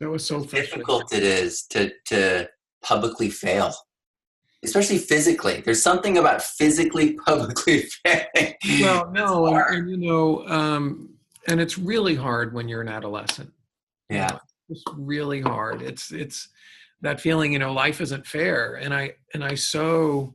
that 0.01 0.11
was 0.11 0.27
so 0.27 0.45
difficult 0.45 1.13
it 1.15 1.23
is 1.23 1.63
to 1.71 1.93
to 2.07 2.49
publicly 2.83 3.31
fail 3.31 3.73
especially 4.65 4.99
physically. 4.99 5.61
There's 5.61 5.83
something 5.83 6.19
about 6.19 6.43
physically 6.43 7.15
publicly 7.27 7.83
failing. 8.05 8.55
Well, 8.81 9.11
no, 9.11 9.47
and, 9.47 9.77
and, 9.77 9.91
you 9.91 9.97
know, 9.97 10.47
um, 10.49 11.11
and 11.49 11.61
it's 11.61 11.79
really 11.79 12.15
hard 12.15 12.55
when 12.55 12.69
you're 12.69 12.83
an 12.83 12.89
adolescent. 12.89 13.53
Yeah, 14.09 14.27
you 14.27 14.35
know, 14.35 14.41
it's 14.71 14.85
really 14.97 15.41
hard. 15.41 15.83
It's 15.83 16.13
it's 16.13 16.49
that 17.01 17.21
feeling. 17.21 17.53
You 17.53 17.59
know, 17.59 17.73
life 17.73 18.01
isn't 18.01 18.27
fair, 18.27 18.77
and 18.77 18.95
I 18.95 19.15
and 19.35 19.45
I 19.45 19.55
so 19.55 20.35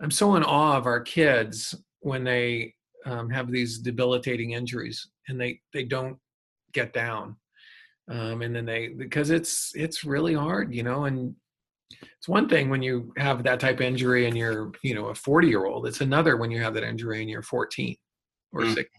I'm 0.00 0.10
so 0.10 0.34
in 0.36 0.42
awe 0.42 0.76
of 0.76 0.86
our 0.86 1.00
kids 1.00 1.74
when 2.00 2.24
they 2.24 2.74
um, 3.06 3.30
have 3.30 3.50
these 3.50 3.78
debilitating 3.78 4.52
injuries 4.52 5.08
and 5.28 5.40
they 5.40 5.60
they 5.72 5.84
don't 5.84 6.18
get 6.72 6.92
down 6.92 7.36
um, 8.10 8.42
and 8.42 8.54
then 8.54 8.66
they 8.66 8.88
because 8.88 9.30
it's 9.30 9.72
it's 9.74 10.04
really 10.04 10.34
hard 10.34 10.74
you 10.74 10.82
know 10.82 11.04
and 11.04 11.34
it's 12.02 12.28
one 12.28 12.48
thing 12.48 12.70
when 12.70 12.82
you 12.82 13.12
have 13.16 13.42
that 13.42 13.60
type 13.60 13.76
of 13.76 13.82
injury 13.82 14.26
and 14.26 14.36
you're 14.36 14.72
you 14.82 14.94
know 14.94 15.06
a 15.06 15.14
40 15.14 15.48
year 15.48 15.66
old 15.66 15.86
it's 15.86 16.00
another 16.00 16.36
when 16.36 16.50
you 16.50 16.62
have 16.62 16.74
that 16.74 16.84
injury 16.84 17.20
and 17.20 17.30
you're 17.30 17.42
14 17.42 17.96
or 18.52 18.62
mm. 18.62 18.74
6 18.74 18.90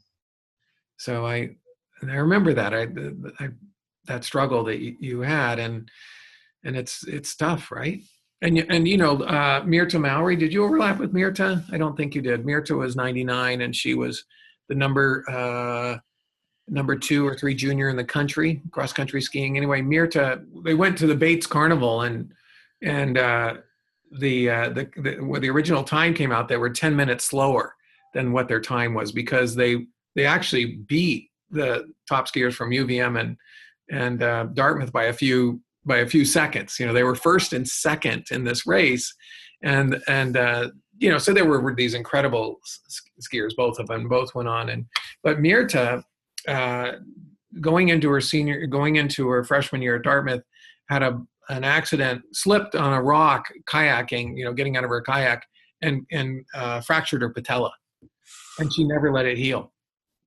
so 0.98 1.26
i 1.26 1.50
i 2.10 2.16
remember 2.16 2.54
that 2.54 2.74
i, 2.74 2.88
I 3.44 3.50
that 4.08 4.24
struggle 4.24 4.64
that 4.66 4.80
you, 4.80 4.96
you, 5.00 5.22
had 5.22 5.60
and 5.60 5.90
and 6.64 6.76
it's 6.76 7.08
it's 7.08 7.36
tough 7.36 7.72
right? 7.72 8.02
And 8.42 8.58
and 8.70 8.88
you 8.88 8.98
know 8.98 9.24
uh 9.24 9.62
mirta 9.62 10.00
mowry 10.00 10.36
did 10.36 10.54
you 10.54 10.64
overlap 10.64 11.00
with 11.00 11.14
mirta? 11.14 11.64
I 11.72 11.78
don't 11.78 11.96
think 11.96 12.16
you 12.16 12.22
did. 12.22 12.44
Mirta 12.44 12.78
was 12.78 12.96
99 12.96 13.62
and 13.62 13.76
she 13.76 13.94
was 13.94 14.24
the 14.70 14.76
number 14.76 15.24
uh 15.30 15.98
number 16.68 16.96
two 16.96 17.28
or 17.28 17.36
three 17.36 17.54
junior 17.54 17.90
in 17.90 17.96
the 17.96 18.04
country 18.04 18.62
cross 18.72 18.94
country 18.94 19.22
skiing. 19.22 19.58
Anyway 19.58 19.82
mirta 19.82 20.44
they 20.64 20.74
went 20.74 20.98
to 20.98 21.08
the 21.08 21.16
bates 21.16 21.48
carnival 21.48 22.02
and 22.02 22.32
and 22.86 23.18
uh, 23.18 23.56
the, 24.20 24.50
uh, 24.50 24.70
the, 24.70 24.90
the 24.98 25.16
when 25.18 25.42
the 25.42 25.50
original 25.50 25.84
time 25.84 26.14
came 26.14 26.32
out, 26.32 26.48
they 26.48 26.58
were 26.58 26.70
10 26.70 26.96
minutes 26.96 27.26
slower 27.26 27.76
than 28.14 28.32
what 28.32 28.48
their 28.48 28.62
time 28.62 28.94
was 28.94 29.12
because 29.12 29.56
they 29.56 29.86
they 30.16 30.26
actually 30.26 30.78
beat 30.88 31.30
the 31.50 31.86
top 32.08 32.28
skiers 32.28 32.54
from 32.54 32.70
UVM 32.70 33.20
and 33.20 33.38
and 33.92 34.24
uh, 34.24 34.46
Dartmouth 34.54 34.92
by 34.92 35.06
a 35.06 35.14
few 35.14 35.62
by 35.86 35.98
a 35.98 36.08
few 36.08 36.26
seconds. 36.26 36.80
You 36.80 36.88
know, 36.88 36.94
they 36.94 37.04
were 37.04 37.16
first 37.16 37.54
and 37.54 37.68
second 37.68 38.28
in 38.32 38.44
this 38.44 38.66
race, 38.66 39.14
and 39.62 40.02
and 40.08 40.38
uh, 40.38 40.70
you 40.98 41.10
know, 41.10 41.18
so 41.18 41.34
there 41.34 41.46
were, 41.46 41.60
were 41.60 41.76
these 41.76 41.94
incredible 41.94 42.60
skiers, 43.22 43.56
both 43.56 43.80
of 43.80 43.88
them. 43.88 44.08
Both 44.08 44.34
went 44.34 44.48
on, 44.48 44.70
and 44.70 44.86
but 45.24 45.40
Mirta, 45.40 46.04
uh, 46.48 46.92
going 47.60 47.90
into 47.90 48.10
her 48.10 48.22
senior, 48.22 48.66
going 48.66 48.96
into 48.96 49.28
her 49.28 49.44
freshman 49.44 49.82
year 49.82 49.98
at 49.98 50.04
Dartmouth, 50.04 50.44
had 50.90 51.04
a 51.04 51.22
an 51.50 51.64
accident, 51.64 52.22
slipped 52.34 52.76
on 52.76 52.94
a 52.94 53.02
rock 53.02 53.46
kayaking, 53.68 54.38
you 54.38 54.46
know, 54.46 54.54
getting 54.54 54.78
out 54.78 54.84
of 54.84 54.90
her 54.90 55.02
kayak, 55.02 55.46
and 55.82 56.06
and 56.12 56.46
uh, 56.54 56.82
fractured 56.82 57.22
her 57.22 57.30
patella, 57.30 57.72
and 58.60 58.74
she 58.74 58.84
never 58.84 59.12
let 59.12 59.26
it 59.26 59.38
heal. 59.38 59.72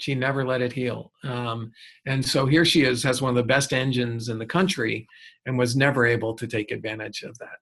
She 0.00 0.14
never 0.14 0.44
let 0.44 0.62
it 0.62 0.72
heal. 0.72 1.12
Um, 1.24 1.72
and 2.06 2.24
so 2.24 2.46
here 2.46 2.64
she 2.64 2.84
is, 2.84 3.02
has 3.02 3.20
one 3.20 3.30
of 3.30 3.36
the 3.36 3.42
best 3.42 3.72
engines 3.72 4.28
in 4.28 4.38
the 4.38 4.46
country, 4.46 5.06
and 5.46 5.58
was 5.58 5.74
never 5.74 6.06
able 6.06 6.34
to 6.34 6.46
take 6.46 6.70
advantage 6.70 7.22
of 7.22 7.36
that. 7.38 7.58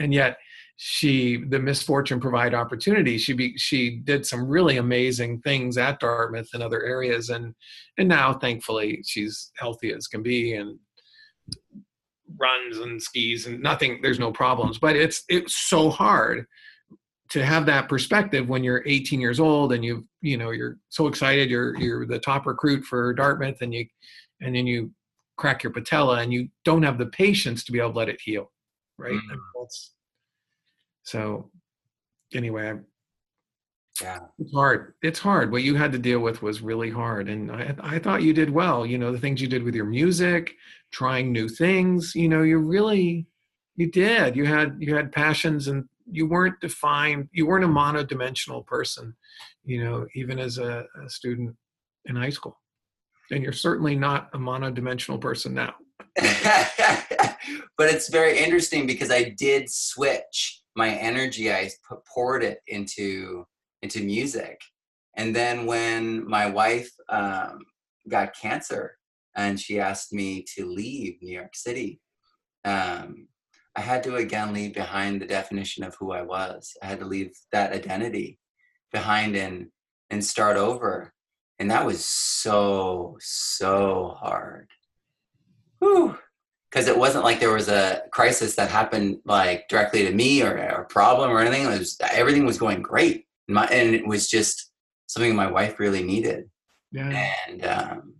And 0.00 0.12
yet, 0.12 0.38
she 0.76 1.42
the 1.48 1.58
misfortune 1.58 2.20
provide 2.20 2.54
opportunity. 2.54 3.16
She 3.18 3.32
be, 3.32 3.56
she 3.56 3.96
did 3.96 4.26
some 4.26 4.46
really 4.46 4.76
amazing 4.76 5.40
things 5.40 5.78
at 5.78 6.00
Dartmouth 6.00 6.48
and 6.52 6.62
other 6.62 6.82
areas, 6.82 7.30
and 7.30 7.54
and 7.98 8.08
now 8.08 8.34
thankfully 8.34 9.02
she's 9.06 9.52
healthy 9.56 9.92
as 9.92 10.06
can 10.06 10.22
be 10.22 10.54
and 10.54 10.78
runs 12.38 12.78
and 12.78 13.02
skis 13.02 13.46
and 13.46 13.62
nothing 13.62 14.00
there's 14.02 14.18
no 14.18 14.32
problems 14.32 14.78
but 14.78 14.96
it's 14.96 15.24
it's 15.28 15.54
so 15.68 15.90
hard 15.90 16.46
to 17.28 17.44
have 17.44 17.66
that 17.66 17.88
perspective 17.88 18.48
when 18.48 18.62
you're 18.62 18.82
18 18.86 19.20
years 19.20 19.40
old 19.40 19.72
and 19.72 19.84
you 19.84 20.06
you 20.20 20.36
know 20.36 20.50
you're 20.50 20.78
so 20.88 21.06
excited 21.06 21.50
you're 21.50 21.76
you're 21.78 22.06
the 22.06 22.18
top 22.18 22.46
recruit 22.46 22.84
for 22.84 23.12
Dartmouth 23.14 23.60
and 23.62 23.74
you 23.74 23.86
and 24.40 24.54
then 24.54 24.66
you 24.66 24.90
crack 25.36 25.62
your 25.62 25.72
patella 25.72 26.20
and 26.20 26.32
you 26.32 26.48
don't 26.64 26.82
have 26.82 26.98
the 26.98 27.06
patience 27.06 27.64
to 27.64 27.72
be 27.72 27.78
able 27.78 27.92
to 27.92 27.98
let 27.98 28.08
it 28.08 28.20
heal 28.22 28.50
right 28.98 29.12
mm-hmm. 29.12 29.62
so 31.02 31.50
anyway 32.34 32.74
yeah. 34.00 34.20
It's 34.38 34.52
hard. 34.52 34.94
It's 35.02 35.18
hard. 35.18 35.52
What 35.52 35.62
you 35.62 35.74
had 35.74 35.92
to 35.92 35.98
deal 35.98 36.20
with 36.20 36.42
was 36.42 36.60
really 36.60 36.90
hard 36.90 37.28
and 37.28 37.50
I, 37.50 37.74
I 37.80 37.98
thought 37.98 38.22
you 38.22 38.32
did 38.32 38.50
well 38.50 38.86
you 38.86 38.98
know 38.98 39.12
the 39.12 39.18
things 39.18 39.40
you 39.40 39.48
did 39.48 39.62
with 39.62 39.74
your 39.74 39.84
music 39.84 40.54
trying 40.92 41.32
new 41.32 41.48
things 41.48 42.14
you 42.14 42.28
know 42.28 42.42
you 42.42 42.58
really 42.58 43.26
you 43.76 43.90
did. 43.90 44.36
You 44.36 44.46
had 44.46 44.76
you 44.78 44.94
had 44.94 45.12
passions 45.12 45.68
and 45.68 45.84
you 46.10 46.26
weren't 46.26 46.60
defined 46.60 47.28
you 47.32 47.46
weren't 47.46 47.64
a 47.64 47.68
monodimensional 47.68 48.64
person 48.66 49.14
you 49.64 49.82
know 49.84 50.06
even 50.14 50.38
as 50.38 50.58
a, 50.58 50.86
a 51.04 51.10
student 51.10 51.54
in 52.06 52.16
high 52.16 52.30
school. 52.30 52.58
And 53.30 53.42
you're 53.42 53.52
certainly 53.52 53.96
not 53.96 54.28
a 54.34 54.38
monodimensional 54.38 55.20
person 55.20 55.54
now. 55.54 55.74
But 57.78 57.90
it's 57.90 58.08
very 58.08 58.38
interesting 58.38 58.86
because 58.86 59.10
i 59.10 59.34
did 59.36 59.70
switch 59.70 60.62
my 60.74 60.90
energy. 60.90 61.52
I 61.52 61.70
poured 62.12 62.42
it 62.42 62.60
into 62.66 63.46
into 63.86 64.02
music. 64.02 64.60
And 65.16 65.34
then 65.34 65.64
when 65.66 66.28
my 66.28 66.46
wife 66.50 66.90
um, 67.08 67.60
got 68.08 68.36
cancer 68.36 68.98
and 69.36 69.58
she 69.58 69.78
asked 69.78 70.12
me 70.12 70.44
to 70.54 70.66
leave 70.66 71.22
New 71.22 71.36
York 71.40 71.54
City, 71.54 72.00
um, 72.64 73.28
I 73.76 73.80
had 73.80 74.02
to 74.04 74.16
again 74.16 74.52
leave 74.52 74.74
behind 74.74 75.20
the 75.20 75.26
definition 75.26 75.84
of 75.84 75.94
who 75.94 76.12
I 76.12 76.22
was. 76.22 76.76
I 76.82 76.86
had 76.86 77.00
to 77.00 77.04
leave 77.06 77.30
that 77.52 77.72
identity 77.72 78.38
behind 78.92 79.36
and 79.36 79.68
and 80.10 80.24
start 80.24 80.56
over. 80.56 81.12
And 81.58 81.70
that 81.70 81.86
was 81.86 82.04
so, 82.04 83.16
so 83.20 84.16
hard. 84.18 84.68
Because 85.80 86.88
it 86.88 86.98
wasn't 86.98 87.24
like 87.24 87.40
there 87.40 87.52
was 87.52 87.68
a 87.68 88.02
crisis 88.12 88.56
that 88.56 88.70
happened 88.70 89.18
like 89.24 89.68
directly 89.68 90.04
to 90.04 90.12
me 90.12 90.42
or, 90.42 90.52
or 90.52 90.82
a 90.82 90.86
problem 90.86 91.30
or 91.30 91.40
anything. 91.40 91.64
It 91.64 91.78
was 91.78 91.96
everything 92.00 92.44
was 92.44 92.58
going 92.58 92.82
great. 92.82 93.25
And, 93.48 93.54
my, 93.54 93.66
and 93.66 93.94
it 93.94 94.06
was 94.06 94.28
just 94.28 94.70
something 95.06 95.34
my 95.34 95.50
wife 95.50 95.78
really 95.78 96.02
needed. 96.02 96.50
Yeah. 96.92 97.32
And 97.48 97.64
um, 97.64 98.14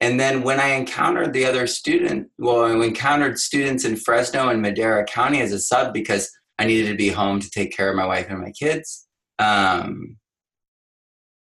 and 0.00 0.20
then 0.20 0.42
when 0.42 0.60
I 0.60 0.68
encountered 0.68 1.32
the 1.32 1.46
other 1.46 1.66
student, 1.66 2.28
well, 2.38 2.64
I 2.64 2.84
encountered 2.84 3.38
students 3.38 3.84
in 3.84 3.96
Fresno 3.96 4.48
and 4.48 4.60
Madera 4.60 5.04
County 5.04 5.40
as 5.40 5.52
a 5.52 5.58
sub 5.58 5.94
because 5.94 6.30
I 6.58 6.66
needed 6.66 6.90
to 6.90 6.96
be 6.96 7.08
home 7.08 7.40
to 7.40 7.50
take 7.50 7.74
care 7.74 7.88
of 7.88 7.96
my 7.96 8.06
wife 8.06 8.26
and 8.28 8.40
my 8.40 8.50
kids. 8.50 9.06
Um, 9.38 10.18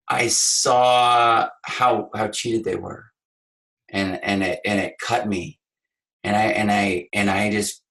I 0.08 0.28
saw 0.28 1.48
how 1.64 2.10
how 2.14 2.28
cheated 2.28 2.64
they 2.64 2.76
were, 2.76 3.06
and 3.88 4.22
and 4.22 4.42
it 4.42 4.60
and 4.66 4.78
it 4.78 4.98
cut 5.00 5.26
me, 5.26 5.58
and 6.24 6.36
I 6.36 6.46
and 6.46 6.70
I 6.70 7.08
and 7.12 7.30
I 7.30 7.50
just 7.50 7.82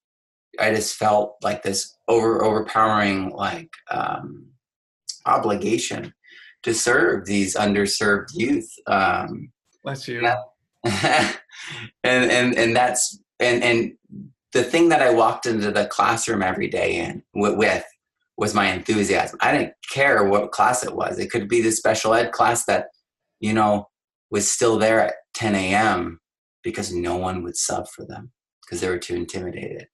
I 0.59 0.73
just 0.73 0.95
felt 0.95 1.37
like 1.41 1.63
this 1.63 1.95
over 2.09 2.43
overpowering 2.43 3.29
like 3.29 3.69
um, 3.89 4.47
obligation 5.25 6.13
to 6.63 6.73
serve 6.73 7.25
these 7.25 7.55
underserved 7.55 8.27
youth. 8.33 8.69
Um, 8.87 9.51
Bless 9.83 10.07
you. 10.07 10.27
and 10.83 11.37
and 12.03 12.57
and 12.57 12.75
that's 12.75 13.19
and 13.39 13.63
and 13.63 13.93
the 14.51 14.63
thing 14.63 14.89
that 14.89 15.01
I 15.01 15.11
walked 15.11 15.45
into 15.45 15.71
the 15.71 15.85
classroom 15.85 16.41
every 16.41 16.67
day 16.67 16.95
in 16.95 17.23
with 17.33 17.85
was 18.37 18.53
my 18.53 18.71
enthusiasm. 18.71 19.37
I 19.41 19.51
didn't 19.51 19.73
care 19.91 20.23
what 20.23 20.51
class 20.51 20.83
it 20.83 20.95
was. 20.95 21.19
It 21.19 21.29
could 21.29 21.47
be 21.47 21.61
the 21.61 21.71
special 21.71 22.13
ed 22.13 22.31
class 22.31 22.65
that, 22.65 22.87
you 23.39 23.53
know, 23.53 23.89
was 24.31 24.49
still 24.49 24.79
there 24.79 25.01
at 25.01 25.15
10 25.33 25.55
a.m. 25.55 26.19
because 26.63 26.93
no 26.93 27.17
one 27.17 27.43
would 27.43 27.57
sub 27.57 27.87
for 27.89 28.05
them 28.05 28.31
because 28.65 28.81
they 28.81 28.89
were 28.89 28.97
too 28.97 29.15
intimidated. 29.15 29.87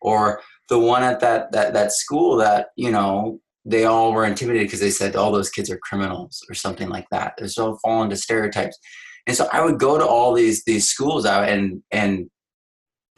Or 0.00 0.40
the 0.70 0.78
one 0.78 1.02
at 1.02 1.20
that 1.20 1.52
that 1.52 1.74
that 1.74 1.92
school 1.92 2.36
that, 2.36 2.68
you 2.76 2.90
know, 2.90 3.40
they 3.64 3.84
all 3.84 4.12
were 4.12 4.24
intimidated 4.24 4.68
because 4.68 4.80
they 4.80 4.90
said 4.90 5.16
all 5.16 5.32
those 5.32 5.50
kids 5.50 5.70
are 5.70 5.78
criminals 5.78 6.42
or 6.48 6.54
something 6.54 6.88
like 6.88 7.06
that. 7.10 7.34
They're 7.36 7.48
so 7.48 7.76
fall 7.82 8.02
into 8.02 8.16
stereotypes. 8.16 8.78
And 9.26 9.36
so 9.36 9.48
I 9.52 9.62
would 9.62 9.78
go 9.78 9.98
to 9.98 10.06
all 10.06 10.32
these 10.32 10.64
these 10.64 10.88
schools 10.88 11.26
out 11.26 11.48
and 11.48 11.82
and 11.90 12.30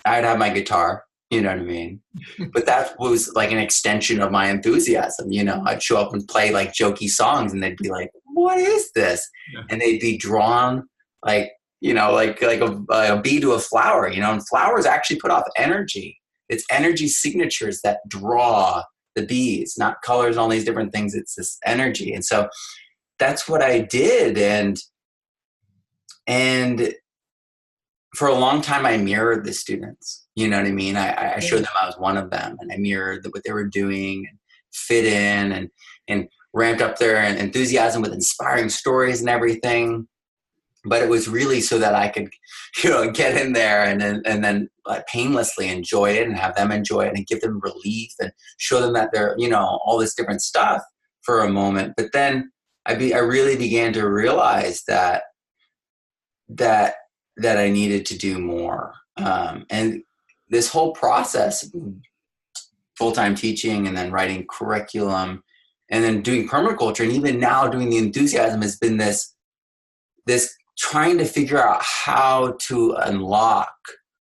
I'd 0.04 0.24
have 0.24 0.38
my 0.38 0.50
guitar, 0.50 1.04
you 1.30 1.42
know 1.42 1.50
what 1.50 1.58
I 1.58 1.62
mean? 1.62 2.00
but 2.52 2.66
that 2.66 2.98
was 2.98 3.32
like 3.34 3.52
an 3.52 3.58
extension 3.58 4.20
of 4.20 4.32
my 4.32 4.50
enthusiasm, 4.50 5.30
you 5.30 5.44
know. 5.44 5.62
I'd 5.64 5.82
show 5.82 5.98
up 5.98 6.12
and 6.12 6.26
play 6.26 6.50
like 6.52 6.72
jokey 6.72 7.08
songs 7.08 7.52
and 7.52 7.62
they'd 7.62 7.76
be 7.76 7.90
like, 7.90 8.10
"What 8.24 8.58
is 8.58 8.90
this?" 8.92 9.28
Yeah. 9.54 9.62
And 9.70 9.80
they'd 9.80 10.00
be 10.00 10.16
drawn 10.16 10.88
like, 11.24 11.52
you 11.80 11.94
know, 11.94 12.12
like 12.12 12.42
like 12.42 12.60
a, 12.60 12.82
a 12.90 13.20
bee 13.20 13.40
to 13.40 13.52
a 13.52 13.58
flower, 13.58 14.08
you 14.08 14.20
know, 14.20 14.32
and 14.32 14.48
flowers 14.48 14.86
actually 14.86 15.20
put 15.20 15.30
off 15.30 15.44
energy. 15.56 16.18
It's 16.52 16.64
energy 16.70 17.08
signatures 17.08 17.80
that 17.82 18.00
draw 18.08 18.82
the 19.16 19.26
bees, 19.26 19.74
not 19.76 20.02
colors, 20.02 20.36
and 20.36 20.40
all 20.40 20.48
these 20.48 20.64
different 20.64 20.92
things. 20.92 21.14
It's 21.14 21.34
this 21.34 21.58
energy. 21.66 22.14
And 22.14 22.24
so 22.24 22.48
that's 23.18 23.48
what 23.48 23.62
I 23.62 23.80
did. 23.80 24.38
And 24.38 24.78
and 26.26 26.94
for 28.14 28.28
a 28.28 28.34
long 28.34 28.60
time 28.60 28.86
i 28.86 28.96
mirrored 28.96 29.44
the 29.44 29.52
students 29.52 30.26
you 30.34 30.48
know 30.48 30.58
what 30.58 30.66
i 30.66 30.70
mean 30.70 30.96
i, 30.96 31.34
I 31.36 31.38
showed 31.40 31.56
mm-hmm. 31.56 31.62
them 31.64 31.72
i 31.82 31.86
was 31.86 31.98
one 31.98 32.16
of 32.16 32.30
them 32.30 32.56
and 32.60 32.72
i 32.72 32.76
mirrored 32.76 33.26
what 33.30 33.42
they 33.44 33.52
were 33.52 33.66
doing 33.66 34.26
and 34.28 34.38
fit 34.72 35.04
in 35.04 35.52
and 35.52 35.68
and 36.08 36.28
ramped 36.54 36.82
up 36.82 36.98
their 36.98 37.22
enthusiasm 37.22 38.02
with 38.02 38.12
inspiring 38.12 38.68
stories 38.68 39.20
and 39.20 39.30
everything 39.30 40.06
but 40.84 41.02
it 41.02 41.08
was 41.08 41.28
really 41.28 41.60
so 41.60 41.78
that 41.78 41.94
i 41.94 42.08
could 42.08 42.30
you 42.84 42.90
know 42.90 43.10
get 43.10 43.40
in 43.40 43.52
there 43.52 43.84
and 43.84 44.00
then 44.00 44.22
and 44.24 44.44
then 44.44 44.68
painlessly 45.06 45.68
enjoy 45.68 46.10
it 46.10 46.26
and 46.26 46.36
have 46.36 46.54
them 46.56 46.72
enjoy 46.72 47.02
it 47.02 47.14
and 47.14 47.26
give 47.26 47.40
them 47.40 47.60
relief 47.60 48.10
and 48.20 48.32
show 48.58 48.80
them 48.80 48.92
that 48.92 49.10
they're 49.12 49.34
you 49.38 49.48
know 49.48 49.78
all 49.84 49.98
this 49.98 50.14
different 50.14 50.42
stuff 50.42 50.82
for 51.22 51.40
a 51.40 51.48
moment 51.48 51.94
but 51.96 52.10
then 52.12 52.50
i 52.86 52.94
be 52.94 53.14
i 53.14 53.18
really 53.18 53.56
began 53.56 53.92
to 53.92 54.08
realize 54.08 54.82
that 54.88 55.22
that 56.48 56.94
that 57.36 57.58
I 57.58 57.70
needed 57.70 58.06
to 58.06 58.18
do 58.18 58.38
more. 58.38 58.94
Um, 59.16 59.66
and 59.70 60.02
this 60.48 60.68
whole 60.68 60.92
process, 60.92 61.70
full 62.96 63.12
time 63.12 63.34
teaching 63.34 63.86
and 63.86 63.96
then 63.96 64.12
writing 64.12 64.46
curriculum 64.50 65.42
and 65.90 66.04
then 66.04 66.22
doing 66.22 66.48
permaculture 66.48 67.04
and 67.04 67.12
even 67.12 67.40
now 67.40 67.66
doing 67.66 67.90
the 67.90 67.98
enthusiasm 67.98 68.62
has 68.62 68.76
been 68.76 68.98
this 68.98 69.34
this 70.26 70.54
trying 70.82 71.16
to 71.18 71.24
figure 71.24 71.62
out 71.62 71.82
how 71.82 72.56
to 72.66 72.92
unlock 73.04 73.72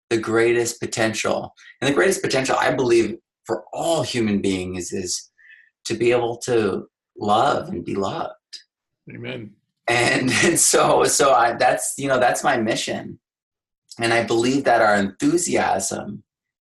the 0.09 0.17
greatest 0.17 0.79
potential. 0.79 1.53
And 1.79 1.89
the 1.89 1.95
greatest 1.95 2.21
potential 2.21 2.55
I 2.59 2.73
believe 2.73 3.15
for 3.45 3.63
all 3.73 4.03
human 4.03 4.41
beings 4.41 4.91
is 4.91 5.31
to 5.85 5.93
be 5.95 6.11
able 6.11 6.37
to 6.37 6.85
love 7.17 7.69
and 7.69 7.83
be 7.83 7.95
loved 7.95 8.33
Amen. 9.13 9.51
and, 9.87 10.31
and 10.43 10.59
so 10.59 11.03
so 11.03 11.33
I, 11.33 11.53
that's 11.53 11.95
you 11.97 12.07
know 12.07 12.19
that's 12.19 12.43
my 12.45 12.55
mission 12.55 13.19
and 13.99 14.13
i 14.13 14.23
believe 14.23 14.63
that 14.63 14.81
our 14.81 14.95
enthusiasm 14.95 16.23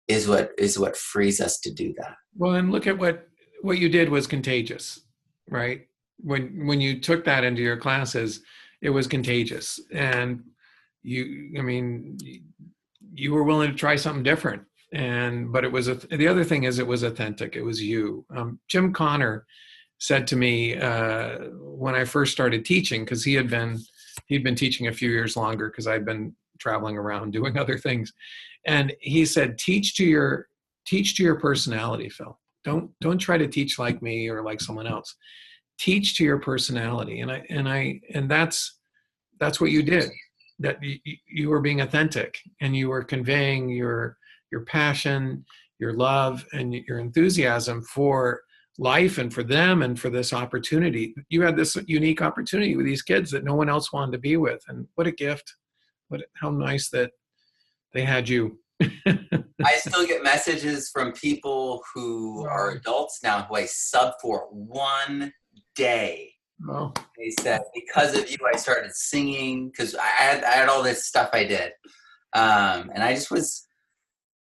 is 0.08 0.28
what 0.28 0.52
is 0.58 0.80
what 0.80 0.96
frees 0.96 1.42
us 1.42 1.60
to 1.62 1.74
do 1.74 1.94
that 1.98 2.16
Well, 2.38 2.54
and 2.54 2.72
look 2.72 2.88
at 2.88 2.98
what 2.98 3.28
what 3.62 3.80
you 3.80 3.90
did 3.90 4.10
was 4.10 4.28
contagious, 4.28 5.02
right? 5.50 5.88
When 6.20 6.66
when 6.68 6.82
you 6.82 7.00
took 7.00 7.26
that 7.26 7.44
into 7.44 7.62
your 7.62 7.78
classes, 7.78 8.42
it 8.82 8.90
was 8.90 9.08
contagious, 9.08 9.80
and 9.92 10.44
you, 11.04 11.54
I 11.58 11.62
mean, 11.62 12.18
you 13.14 13.34
were 13.34 13.44
willing 13.44 13.72
to 13.72 13.76
try 13.76 13.96
something 13.96 14.24
different. 14.24 14.64
And 14.94 15.52
but 15.52 15.66
it 15.66 15.72
was 15.72 15.88
a, 15.88 15.96
the 15.96 16.28
other 16.28 16.44
thing 16.44 16.64
is 16.64 16.80
it 16.80 16.88
was 16.88 17.04
authentic. 17.04 17.56
It 17.56 17.62
was 17.62 17.82
you. 17.82 18.26
Um, 18.36 18.60
Jim 18.68 18.94
Connor 18.94 19.46
said 20.00 20.28
to 20.28 20.36
me 20.36 20.78
uh, 20.78 21.40
when 21.60 21.96
I 21.96 22.06
first 22.06 22.32
started 22.32 22.64
teaching 22.64 23.04
because 23.04 23.24
he 23.24 23.34
had 23.34 23.50
been 23.50 23.80
he'd 24.28 24.44
been 24.44 24.56
teaching 24.56 24.88
a 24.88 24.94
few 24.94 25.10
years 25.10 25.36
longer 25.36 25.70
because 25.70 25.88
I'd 25.88 26.06
been 26.06 26.36
traveling 26.60 26.98
around 26.98 27.32
doing 27.34 27.58
other 27.58 27.78
things, 27.78 28.14
and 28.66 28.94
he 29.02 29.26
said, 29.26 29.58
"Teach 29.58 29.96
to 29.96 30.06
your 30.06 30.48
teach 30.86 31.16
to 31.18 31.24
your 31.24 31.36
personality, 31.36 32.10
Phil. 32.10 32.40
Don't 32.64 32.92
don't 33.02 33.20
try 33.20 33.38
to 33.38 33.48
teach 33.48 33.78
like 33.78 34.02
me 34.02 34.30
or 34.30 34.42
like 34.42 34.62
someone 34.62 34.88
else. 34.88 35.16
Teach 35.80 36.18
to 36.18 36.24
your 36.24 36.40
personality." 36.40 37.22
And 37.22 37.32
I 37.32 37.46
and 37.50 37.68
I 37.68 38.02
and 38.14 38.30
that's 38.30 38.80
that's 39.40 39.62
what 39.62 39.72
you 39.72 39.84
did. 39.84 40.10
That 40.60 40.82
you, 40.82 40.98
you 41.28 41.50
were 41.50 41.62
being 41.62 41.82
authentic 41.82 42.40
and 42.62 42.76
you 42.76 42.90
were 42.90 43.04
conveying 43.04 43.70
your 43.70 44.18
your 44.52 44.62
passion, 44.62 45.46
your 45.80 45.94
love, 45.94 46.46
and 46.54 46.74
your 46.74 47.00
enthusiasm 47.00 47.84
for 47.84 48.42
life 48.80 49.18
and 49.18 49.34
for 49.34 49.44
them 49.44 49.82
and 49.82 50.00
for 50.00 50.10
this 50.10 50.34
opportunity. 50.34 51.16
You 51.30 51.42
had 51.42 51.58
this 51.58 51.76
unique 51.88 52.22
opportunity 52.22 52.76
with 52.76 52.86
these 52.86 53.02
kids 53.02 53.32
that 53.32 53.44
no 53.44 53.56
one 53.56 53.70
else 53.70 53.92
wanted 53.92 54.12
to 54.14 54.20
be 54.20 54.38
with, 54.38 54.64
and 54.68 54.88
what 54.96 55.08
a 55.08 55.12
gift! 55.12 55.56
What 56.10 56.22
how 56.36 56.50
nice 56.52 56.90
that 56.90 57.12
they 57.94 58.04
had 58.04 58.30
you. 58.30 58.60
i 58.82 59.74
still 59.78 60.06
get 60.06 60.22
messages 60.24 60.92
from 60.92 61.12
people 61.14 61.84
who 61.94 62.46
are 62.46 62.72
adults 62.72 63.20
now 63.24 63.42
who 63.42 63.56
i 63.56 63.66
sub 63.66 64.14
for 64.22 64.48
one 64.52 65.34
day 65.78 66.32
oh, 66.70 66.92
they 67.18 67.32
said 67.40 67.62
because 67.74 68.18
of 68.18 68.30
you 68.30 68.38
i 68.52 68.58
started 68.58 68.92
singing 68.94 69.70
because 69.70 69.96
I 69.96 70.06
had, 70.06 70.44
I 70.44 70.52
had 70.52 70.70
all 70.70 70.84
this 70.84 71.06
stuff 71.06 71.30
i 71.34 71.44
did. 71.44 71.72
Um, 72.34 72.92
and 72.94 73.04
i 73.04 73.14
just 73.14 73.32
was 73.32 73.66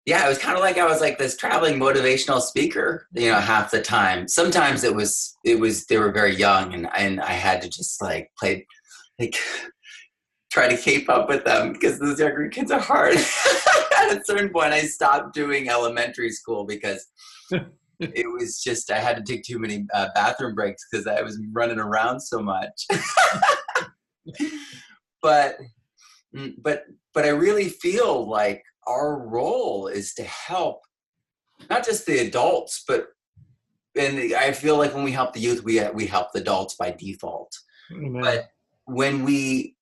yeah 0.06 0.24
it 0.24 0.28
was 0.28 0.38
kind 0.38 0.56
of 0.56 0.62
like 0.62 0.78
i 0.78 0.86
was 0.86 1.00
like 1.00 1.18
this 1.18 1.36
traveling 1.36 1.78
motivational 1.80 2.40
speaker 2.40 3.06
you 3.12 3.30
know 3.30 3.40
half 3.40 3.70
the 3.70 3.80
time. 3.80 4.28
Sometimes 4.28 4.84
it 4.84 4.94
was 4.94 5.36
it 5.44 5.58
was 5.58 5.86
they 5.86 5.98
were 5.98 6.12
very 6.12 6.36
young 6.36 6.74
and 6.74 6.88
and 6.94 7.20
i 7.20 7.32
had 7.32 7.62
to 7.62 7.68
just 7.68 8.00
like 8.02 8.30
play 8.38 8.66
like 9.18 9.34
try 10.52 10.68
to 10.68 10.76
keep 10.76 11.08
up 11.10 11.28
with 11.28 11.44
them 11.44 11.72
because 11.72 11.98
those 11.98 12.20
younger 12.20 12.48
kids 12.48 12.70
are 12.70 12.80
hard. 12.80 13.16
At 13.98 14.18
a 14.18 14.22
certain 14.24 14.50
point 14.50 14.72
i 14.72 14.82
stopped 14.82 15.34
doing 15.34 15.68
elementary 15.68 16.30
school 16.30 16.64
because 16.64 17.06
it 18.00 18.30
was 18.30 18.62
just 18.62 18.90
i 18.90 18.98
had 18.98 19.16
to 19.16 19.22
take 19.22 19.42
too 19.42 19.58
many 19.58 19.86
uh, 19.94 20.08
bathroom 20.14 20.54
breaks 20.54 20.86
because 20.90 21.06
i 21.06 21.22
was 21.22 21.40
running 21.52 21.78
around 21.78 22.20
so 22.20 22.40
much 22.40 22.86
but 25.22 25.56
mm, 26.34 26.54
but 26.62 26.84
but 27.12 27.24
i 27.24 27.28
really 27.28 27.68
feel 27.68 28.28
like 28.28 28.62
our 28.86 29.26
role 29.26 29.86
is 29.86 30.14
to 30.14 30.22
help 30.24 30.80
not 31.70 31.84
just 31.84 32.06
the 32.06 32.18
adults 32.18 32.84
but 32.86 33.08
and 33.96 34.34
i 34.34 34.52
feel 34.52 34.76
like 34.76 34.94
when 34.94 35.04
we 35.04 35.12
help 35.12 35.32
the 35.32 35.40
youth 35.40 35.62
we 35.64 35.80
we 35.94 36.06
help 36.06 36.28
the 36.32 36.40
adults 36.40 36.74
by 36.76 36.90
default 36.98 37.52
amen. 37.92 38.20
but 38.20 38.48
when 38.86 39.24
we 39.24 39.76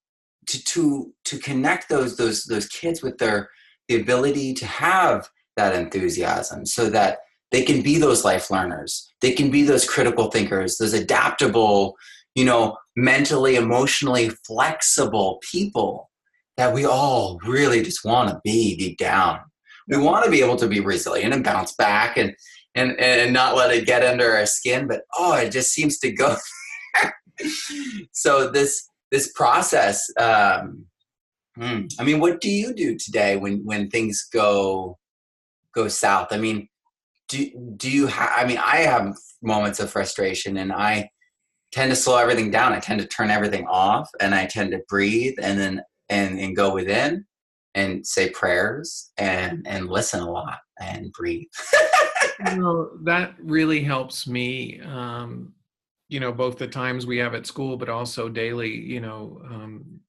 to 0.47 0.63
to 0.65 1.13
to 1.25 1.39
connect 1.39 1.89
those 1.89 2.17
those 2.17 2.45
those 2.45 2.67
kids 2.69 3.03
with 3.03 3.17
their 3.19 3.49
the 3.89 4.01
ability 4.01 4.55
to 4.55 4.67
have 4.67 5.29
that 5.57 5.75
enthusiasm 5.75 6.65
so 6.65 6.89
that 6.89 7.19
they 7.53 7.63
can 7.63 7.83
be 7.83 7.99
those 7.99 8.25
life 8.25 8.51
learners. 8.51 9.13
They 9.21 9.33
can 9.33 9.51
be 9.51 9.63
those 9.63 9.89
critical 9.89 10.31
thinkers 10.31 10.79
those 10.79 10.95
adaptable 10.95 11.97
you 12.35 12.45
know 12.45 12.77
mentally 12.97 13.57
emotionally 13.57 14.31
flexible 14.47 15.39
people 15.51 16.11
that 16.57 16.75
we 16.75 16.85
all 16.85 17.39
really 17.47 17.83
just 17.83 18.05
want 18.05 18.29
to 18.29 18.41
be 18.45 18.77
deep 18.77 18.99
down. 18.99 19.41
We 19.89 19.99
want 19.99 20.25
to 20.25 20.31
be 20.31 20.43
able 20.43 20.57
to 20.57 20.69
be 20.69 20.81
resilient 20.81 21.35
and 21.35 21.45
bounce 21.45 21.75
back 21.75 22.17
and 22.17 22.35
and 22.75 22.99
and 22.99 23.33
not 23.33 23.57
let 23.57 23.73
it 23.73 23.87
get 23.87 24.03
under 24.03 24.35
our 24.35 24.47
skin 24.47 24.89
but 24.89 25.03
oh 25.19 25.37
it 25.37 25.51
just 25.51 25.73
seems 25.73 25.99
to 25.99 26.11
go 26.11 26.37
so 28.13 28.51
this 28.51 28.89
this 29.11 29.31
process 29.35 30.11
um 30.17 30.87
hmm, 31.55 31.83
i 31.99 32.05
mean 32.05 32.19
what 32.19 32.41
do 32.41 32.49
you 32.49 32.73
do 32.73 32.97
today 32.97 33.37
when 33.37 33.63
when 33.65 33.91
things 33.91 34.27
go 34.33 34.97
go 35.73 35.89
south? 35.89 36.29
I 36.31 36.39
mean 36.39 36.69
do 37.33 37.75
do 37.77 37.91
you 37.91 38.07
have 38.07 38.31
i 38.37 38.45
mean 38.45 38.59
i 38.59 38.77
have 38.77 39.17
moments 39.43 39.81
of 39.81 39.91
frustration 39.91 40.59
and 40.59 40.73
i 40.73 41.09
tend 41.73 41.91
to 41.91 41.97
slow 41.97 42.19
everything 42.19 42.51
down. 42.51 42.75
I 42.75 42.81
tend 42.81 43.01
to 43.01 43.07
turn 43.07 43.31
everything 43.31 43.67
off 43.67 44.09
and 44.21 44.35
i 44.35 44.47
tend 44.47 44.73
to 44.73 44.81
breathe 44.89 45.35
and 45.43 45.59
then 45.59 45.83
and 46.09 46.39
and 46.39 46.55
go 46.55 46.75
within 46.75 47.25
and 47.75 48.07
say 48.07 48.29
prayers 48.31 49.11
and 49.17 49.67
and 49.67 49.89
listen 49.89 50.21
a 50.21 50.31
lot 50.31 50.59
and 50.81 51.13
breathe. 51.13 51.49
You 52.51 52.57
know, 52.57 52.91
that 53.05 53.35
really 53.41 53.85
helps 53.85 54.27
me 54.27 54.81
um 54.81 55.53
you 56.09 56.19
know 56.19 56.33
both 56.33 56.59
the 56.59 56.67
times 56.67 57.07
we 57.07 57.19
have 57.19 57.35
at 57.35 57.47
school 57.47 57.77
but 57.77 57.89
also 57.89 58.29
daily 58.29 58.71
you 58.71 59.01
know 59.01 59.41
um 59.49 60.01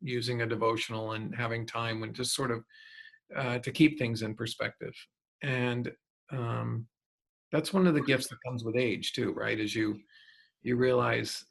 using 0.00 0.42
a 0.42 0.46
devotional 0.46 1.12
and 1.12 1.34
having 1.34 1.66
time 1.66 2.00
when 2.00 2.12
just 2.14 2.34
sort 2.34 2.50
of 2.50 2.64
uh, 3.36 3.58
to 3.58 3.70
keep 3.70 3.98
things 3.98 4.22
in 4.22 4.34
perspective. 4.34 4.94
And 5.42 5.90
um 6.32 6.86
that's 7.50 7.72
one 7.72 7.86
of 7.86 7.94
the 7.94 8.00
gifts 8.00 8.28
that 8.28 8.38
comes 8.46 8.64
with 8.64 8.76
age 8.76 9.12
too 9.12 9.32
right 9.32 9.60
as 9.60 9.74
you 9.74 9.98
you 10.62 10.76
realize 10.76 11.44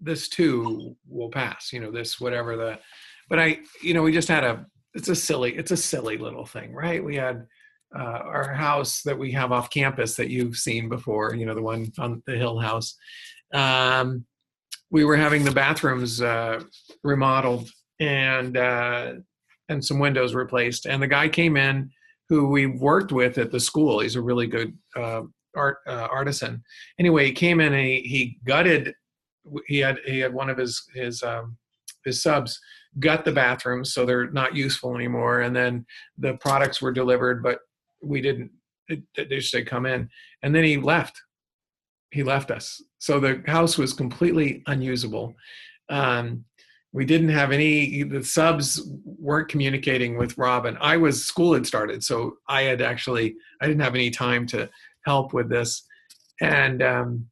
this 0.00 0.28
too 0.28 0.96
will 1.08 1.30
pass 1.30 1.72
you 1.72 1.80
know 1.80 1.90
this 1.90 2.20
whatever 2.20 2.56
the 2.56 2.78
but 3.28 3.38
i 3.38 3.58
you 3.82 3.94
know 3.94 4.02
we 4.02 4.12
just 4.12 4.28
had 4.28 4.44
a 4.44 4.66
it's 4.94 5.08
a 5.08 5.14
silly 5.14 5.54
it's 5.56 5.72
a 5.72 5.76
silly 5.76 6.16
little 6.16 6.46
thing 6.46 6.72
right? 6.72 7.04
We 7.04 7.16
had 7.16 7.46
uh, 7.96 8.02
our 8.02 8.52
house 8.52 9.02
that 9.02 9.18
we 9.18 9.30
have 9.32 9.52
off 9.52 9.70
campus 9.70 10.16
that 10.16 10.30
you've 10.30 10.56
seen 10.56 10.88
before 10.88 11.34
you 11.34 11.46
know 11.46 11.54
the 11.54 11.62
one 11.62 11.92
on 11.98 12.22
the 12.26 12.36
hill 12.36 12.58
house 12.58 12.96
um, 13.52 14.24
we 14.90 15.04
were 15.04 15.16
having 15.16 15.44
the 15.44 15.50
bathrooms 15.50 16.20
uh, 16.22 16.60
remodeled 17.02 17.70
and 18.00 18.56
uh, 18.56 19.12
and 19.68 19.84
some 19.84 19.98
windows 19.98 20.34
replaced 20.34 20.86
and 20.86 21.02
the 21.02 21.06
guy 21.06 21.28
came 21.28 21.56
in 21.56 21.90
who 22.28 22.48
we 22.48 22.66
worked 22.66 23.12
with 23.12 23.38
at 23.38 23.50
the 23.50 23.60
school. 23.60 24.00
He's 24.00 24.16
a 24.16 24.22
really 24.22 24.46
good 24.46 24.76
uh, 24.96 25.22
art 25.56 25.78
uh, 25.86 26.08
artisan. 26.10 26.62
Anyway 26.98 27.26
he 27.26 27.32
came 27.32 27.60
in 27.60 27.72
and 27.72 27.86
he, 27.86 28.00
he 28.00 28.38
gutted 28.44 28.94
he 29.66 29.78
had 29.78 29.98
he 30.06 30.18
had 30.20 30.32
one 30.32 30.48
of 30.50 30.58
his 30.58 30.82
his 30.94 31.22
um, 31.22 31.56
his 32.04 32.22
subs 32.22 32.58
gut 32.98 33.24
the 33.24 33.32
bathrooms 33.32 33.92
so 33.92 34.06
they're 34.06 34.30
not 34.30 34.56
useful 34.56 34.94
anymore. 34.94 35.40
And 35.40 35.54
then 35.54 35.84
the 36.18 36.34
products 36.34 36.80
were 36.80 36.92
delivered 36.92 37.42
but 37.42 37.58
we 38.02 38.20
didn't 38.20 38.50
it, 38.88 39.02
they 39.16 39.24
just 39.24 39.50
said 39.50 39.66
come 39.66 39.86
in. 39.86 40.08
And 40.42 40.54
then 40.54 40.64
he 40.64 40.76
left. 40.76 41.20
He 42.10 42.22
left 42.22 42.50
us. 42.50 42.80
So 42.98 43.18
the 43.18 43.42
house 43.46 43.76
was 43.76 43.92
completely 43.92 44.62
unusable. 44.66 45.34
Um, 45.88 46.44
we 46.94 47.04
didn't 47.04 47.30
have 47.30 47.50
any 47.52 48.02
the 48.04 48.22
subs 48.22 48.88
weren't 49.04 49.48
communicating 49.48 50.16
with 50.16 50.38
robin. 50.38 50.76
I 50.80 50.96
was 50.96 51.24
school 51.24 51.54
had 51.54 51.66
started 51.66 52.02
so 52.02 52.36
i 52.48 52.62
had 52.62 52.80
actually 52.80 53.36
i 53.60 53.66
didn't 53.66 53.82
have 53.82 53.94
any 53.94 54.10
time 54.10 54.46
to 54.48 54.70
help 55.04 55.34
with 55.34 55.48
this. 55.50 55.82
And 56.40 56.82
um, 56.82 57.26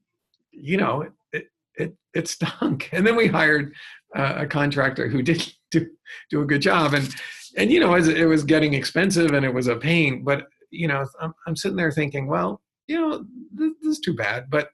you 0.51 0.77
know 0.77 1.07
it, 1.33 1.47
it 1.77 1.97
it 2.15 2.29
stunk. 2.29 2.91
And 2.93 3.07
then 3.07 3.17
we 3.17 3.27
hired 3.27 3.75
uh, 4.15 4.35
a 4.39 4.47
contractor 4.47 5.09
who 5.09 5.23
did 5.23 5.53
do, 5.71 5.87
do 6.31 6.43
a 6.43 6.47
good 6.47 6.63
job. 6.63 6.95
And 6.95 7.15
and 7.57 7.71
you 7.71 7.81
know 7.81 7.95
it 7.95 8.27
was 8.27 8.45
getting 8.45 8.75
expensive 8.75 9.33
and 9.33 9.45
it 9.47 9.55
was 9.55 9.69
a 9.69 9.77
pain 9.77 10.25
but 10.25 10.49
you 10.73 10.89
know, 10.89 11.07
I'm, 11.21 11.35
I'm 11.47 11.55
sitting 11.55 11.77
there 11.77 11.93
thinking, 11.93 12.27
well, 12.27 12.61
you 12.89 13.01
know, 13.01 13.25
this, 13.53 13.73
this 13.83 13.99
is 13.99 14.01
too 14.01 14.15
bad, 14.15 14.51
but 14.51 14.71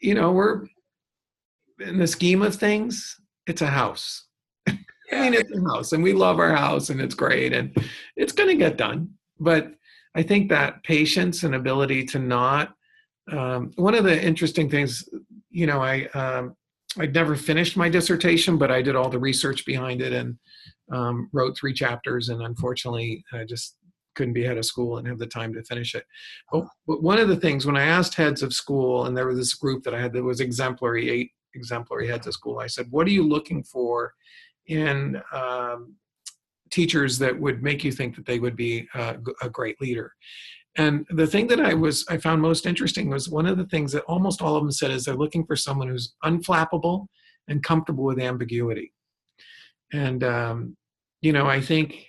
you 0.00 0.14
know, 0.14 0.30
we're 0.30 0.66
in 1.80 1.98
the 1.98 2.06
scheme 2.06 2.42
of 2.42 2.54
things, 2.54 3.18
it's 3.46 3.62
a 3.62 3.66
house. 3.66 4.24
I 4.68 4.74
mean, 5.12 5.34
it's 5.34 5.50
a 5.52 5.60
house, 5.72 5.92
and 5.92 6.02
we 6.02 6.12
love 6.12 6.38
our 6.38 6.54
house, 6.54 6.90
and 6.90 7.00
it's 7.00 7.14
great, 7.14 7.52
and 7.52 7.76
it's 8.16 8.32
going 8.32 8.48
to 8.48 8.56
get 8.56 8.76
done. 8.76 9.10
But 9.38 9.72
I 10.14 10.22
think 10.22 10.48
that 10.48 10.82
patience 10.82 11.42
and 11.42 11.54
ability 11.54 12.04
to 12.06 12.18
not. 12.18 12.74
Um, 13.30 13.72
one 13.76 13.94
of 13.94 14.04
the 14.04 14.22
interesting 14.22 14.70
things, 14.70 15.08
you 15.50 15.66
know, 15.66 15.82
I 15.82 16.06
um, 16.14 16.56
I'd 16.98 17.14
never 17.14 17.36
finished 17.36 17.76
my 17.76 17.88
dissertation, 17.88 18.56
but 18.56 18.70
I 18.70 18.82
did 18.82 18.96
all 18.96 19.10
the 19.10 19.18
research 19.18 19.66
behind 19.66 20.00
it 20.00 20.12
and 20.12 20.38
um, 20.90 21.28
wrote 21.32 21.56
three 21.56 21.74
chapters, 21.74 22.28
and 22.28 22.42
unfortunately, 22.42 23.24
I 23.32 23.44
just 23.44 23.76
couldn't 24.14 24.32
be 24.32 24.44
head 24.44 24.56
of 24.56 24.64
school 24.64 24.96
and 24.96 25.06
have 25.06 25.18
the 25.18 25.26
time 25.26 25.52
to 25.52 25.62
finish 25.62 25.94
it. 25.94 26.04
But, 26.50 26.64
but 26.86 27.02
one 27.02 27.18
of 27.18 27.28
the 27.28 27.36
things 27.36 27.66
when 27.66 27.76
I 27.76 27.84
asked 27.84 28.14
heads 28.14 28.42
of 28.42 28.54
school, 28.54 29.04
and 29.04 29.16
there 29.16 29.26
was 29.26 29.36
this 29.36 29.54
group 29.54 29.84
that 29.84 29.94
I 29.94 30.00
had 30.00 30.12
that 30.14 30.24
was 30.24 30.40
exemplary, 30.40 31.10
eight 31.10 31.30
exemplary 31.56 32.06
heads 32.08 32.26
of 32.26 32.34
school, 32.34 32.60
I 32.60 32.68
said, 32.68 32.86
"What 32.90 33.06
are 33.06 33.10
you 33.10 33.26
looking 33.26 33.62
for 33.64 34.12
in 34.66 35.20
um, 35.32 35.94
teachers 36.70 37.18
that 37.18 37.38
would 37.38 37.62
make 37.62 37.82
you 37.82 37.92
think 37.92 38.14
that 38.16 38.26
they 38.26 38.38
would 38.38 38.56
be 38.56 38.86
a, 38.94 39.16
a 39.42 39.50
great 39.50 39.80
leader?" 39.80 40.12
And 40.78 41.06
the 41.10 41.26
thing 41.26 41.46
that 41.48 41.60
I 41.60 41.74
was 41.74 42.04
I 42.08 42.18
found 42.18 42.42
most 42.42 42.66
interesting 42.66 43.08
was 43.08 43.28
one 43.28 43.46
of 43.46 43.56
the 43.56 43.66
things 43.66 43.92
that 43.92 44.04
almost 44.04 44.42
all 44.42 44.56
of 44.56 44.62
them 44.62 44.72
said 44.72 44.90
is 44.90 45.04
they're 45.04 45.14
looking 45.14 45.46
for 45.46 45.56
someone 45.56 45.88
who's 45.88 46.14
unflappable 46.24 47.06
and 47.48 47.62
comfortable 47.62 48.04
with 48.04 48.18
ambiguity. 48.18 48.92
And 49.92 50.22
um, 50.22 50.76
you 51.22 51.32
know, 51.32 51.46
I 51.46 51.60
think 51.60 52.06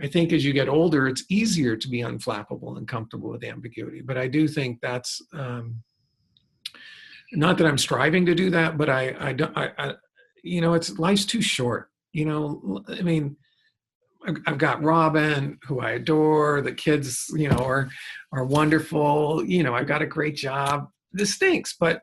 I 0.00 0.08
think 0.08 0.32
as 0.32 0.44
you 0.44 0.52
get 0.52 0.68
older, 0.68 1.06
it's 1.06 1.24
easier 1.30 1.76
to 1.76 1.88
be 1.88 2.00
unflappable 2.00 2.76
and 2.76 2.88
comfortable 2.88 3.30
with 3.30 3.44
ambiguity. 3.44 4.02
But 4.02 4.18
I 4.18 4.26
do 4.26 4.48
think 4.48 4.80
that's 4.80 5.22
um, 5.32 5.82
not 7.32 7.58
that 7.58 7.66
I'm 7.66 7.78
striving 7.78 8.26
to 8.26 8.34
do 8.34 8.50
that, 8.50 8.76
but 8.78 8.88
I, 8.88 9.16
I 9.18 9.32
don't, 9.32 9.56
I, 9.56 9.70
I, 9.78 9.94
you 10.42 10.60
know, 10.60 10.74
it's 10.74 10.98
life's 10.98 11.24
too 11.24 11.42
short. 11.42 11.90
You 12.12 12.26
know, 12.26 12.84
I 12.88 13.02
mean, 13.02 13.36
I've 14.46 14.58
got 14.58 14.82
Robin, 14.82 15.58
who 15.64 15.80
I 15.80 15.92
adore. 15.92 16.62
The 16.62 16.72
kids, 16.72 17.26
you 17.36 17.48
know, 17.48 17.58
are 17.58 17.88
are 18.32 18.44
wonderful. 18.44 19.44
You 19.44 19.62
know, 19.62 19.74
I've 19.74 19.86
got 19.86 20.02
a 20.02 20.06
great 20.06 20.36
job. 20.36 20.88
This 21.12 21.34
stinks, 21.34 21.76
but 21.78 22.00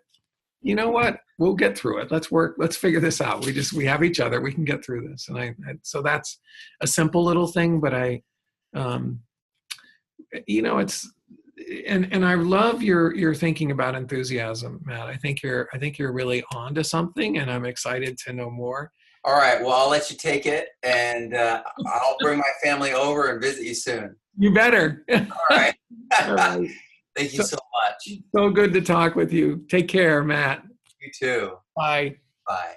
you 0.62 0.76
know 0.76 0.90
what? 0.90 1.20
We'll 1.40 1.56
get 1.56 1.78
through 1.78 2.02
it. 2.02 2.12
Let's 2.12 2.30
work. 2.30 2.56
Let's 2.60 2.78
figure 2.78 3.00
this 3.00 3.22
out. 3.22 3.46
We 3.46 3.54
just 3.54 3.74
we 3.74 3.86
have 3.86 4.04
each 4.04 4.20
other. 4.20 4.42
We 4.42 4.54
can 4.54 4.66
get 4.66 4.86
through 4.86 5.08
this. 5.08 5.28
And 5.28 5.38
I, 5.38 5.56
I 5.68 5.74
so 5.82 6.02
that's 6.02 6.40
a 6.82 6.88
simple 6.88 7.24
little 7.24 7.48
thing, 7.48 7.80
but 7.80 7.94
I, 7.94 8.22
um, 8.76 9.22
you 10.46 10.62
know, 10.62 10.78
it's 10.78 11.10
and 11.88 12.08
and 12.12 12.26
I 12.26 12.36
love 12.36 12.82
your 12.82 13.16
your 13.16 13.34
thinking 13.34 13.72
about 13.72 13.96
enthusiasm, 13.96 14.82
Matt. 14.86 15.08
I 15.08 15.16
think 15.16 15.42
you're 15.42 15.70
I 15.74 15.78
think 15.78 15.98
you're 15.98 16.14
really 16.14 16.44
on 16.54 16.76
to 16.76 16.84
something, 16.84 17.38
and 17.38 17.52
I'm 17.52 17.66
excited 17.66 18.18
to 18.26 18.34
know 18.34 18.50
more. 18.50 18.92
All 19.24 19.36
right. 19.36 19.62
Well, 19.62 19.74
I'll 19.74 19.90
let 19.90 20.10
you 20.10 20.18
take 20.18 20.46
it, 20.46 20.70
and 20.84 21.36
uh, 21.36 21.62
I'll 21.86 22.18
bring 22.20 22.40
my 22.40 22.52
family 22.64 22.94
over 22.94 23.32
and 23.32 23.42
visit 23.42 23.64
you 23.64 23.76
soon. 23.76 24.16
You 24.38 24.54
better. 24.54 25.06
All 25.14 25.26
right. 25.50 25.76
All 26.24 26.36
right. 26.36 26.70
Thank 27.16 27.34
you 27.34 27.44
so, 27.44 27.58
so 27.58 27.58
much. 27.86 28.20
So 28.36 28.50
good 28.50 28.74
to 28.74 28.82
talk 28.82 29.16
with 29.16 29.32
you. 29.32 29.66
Take 29.70 29.88
care, 29.88 30.24
Matt. 30.24 30.64
You 31.00 31.12
too. 31.18 31.58
Bye. 31.76 32.18
Bye. 32.48 32.76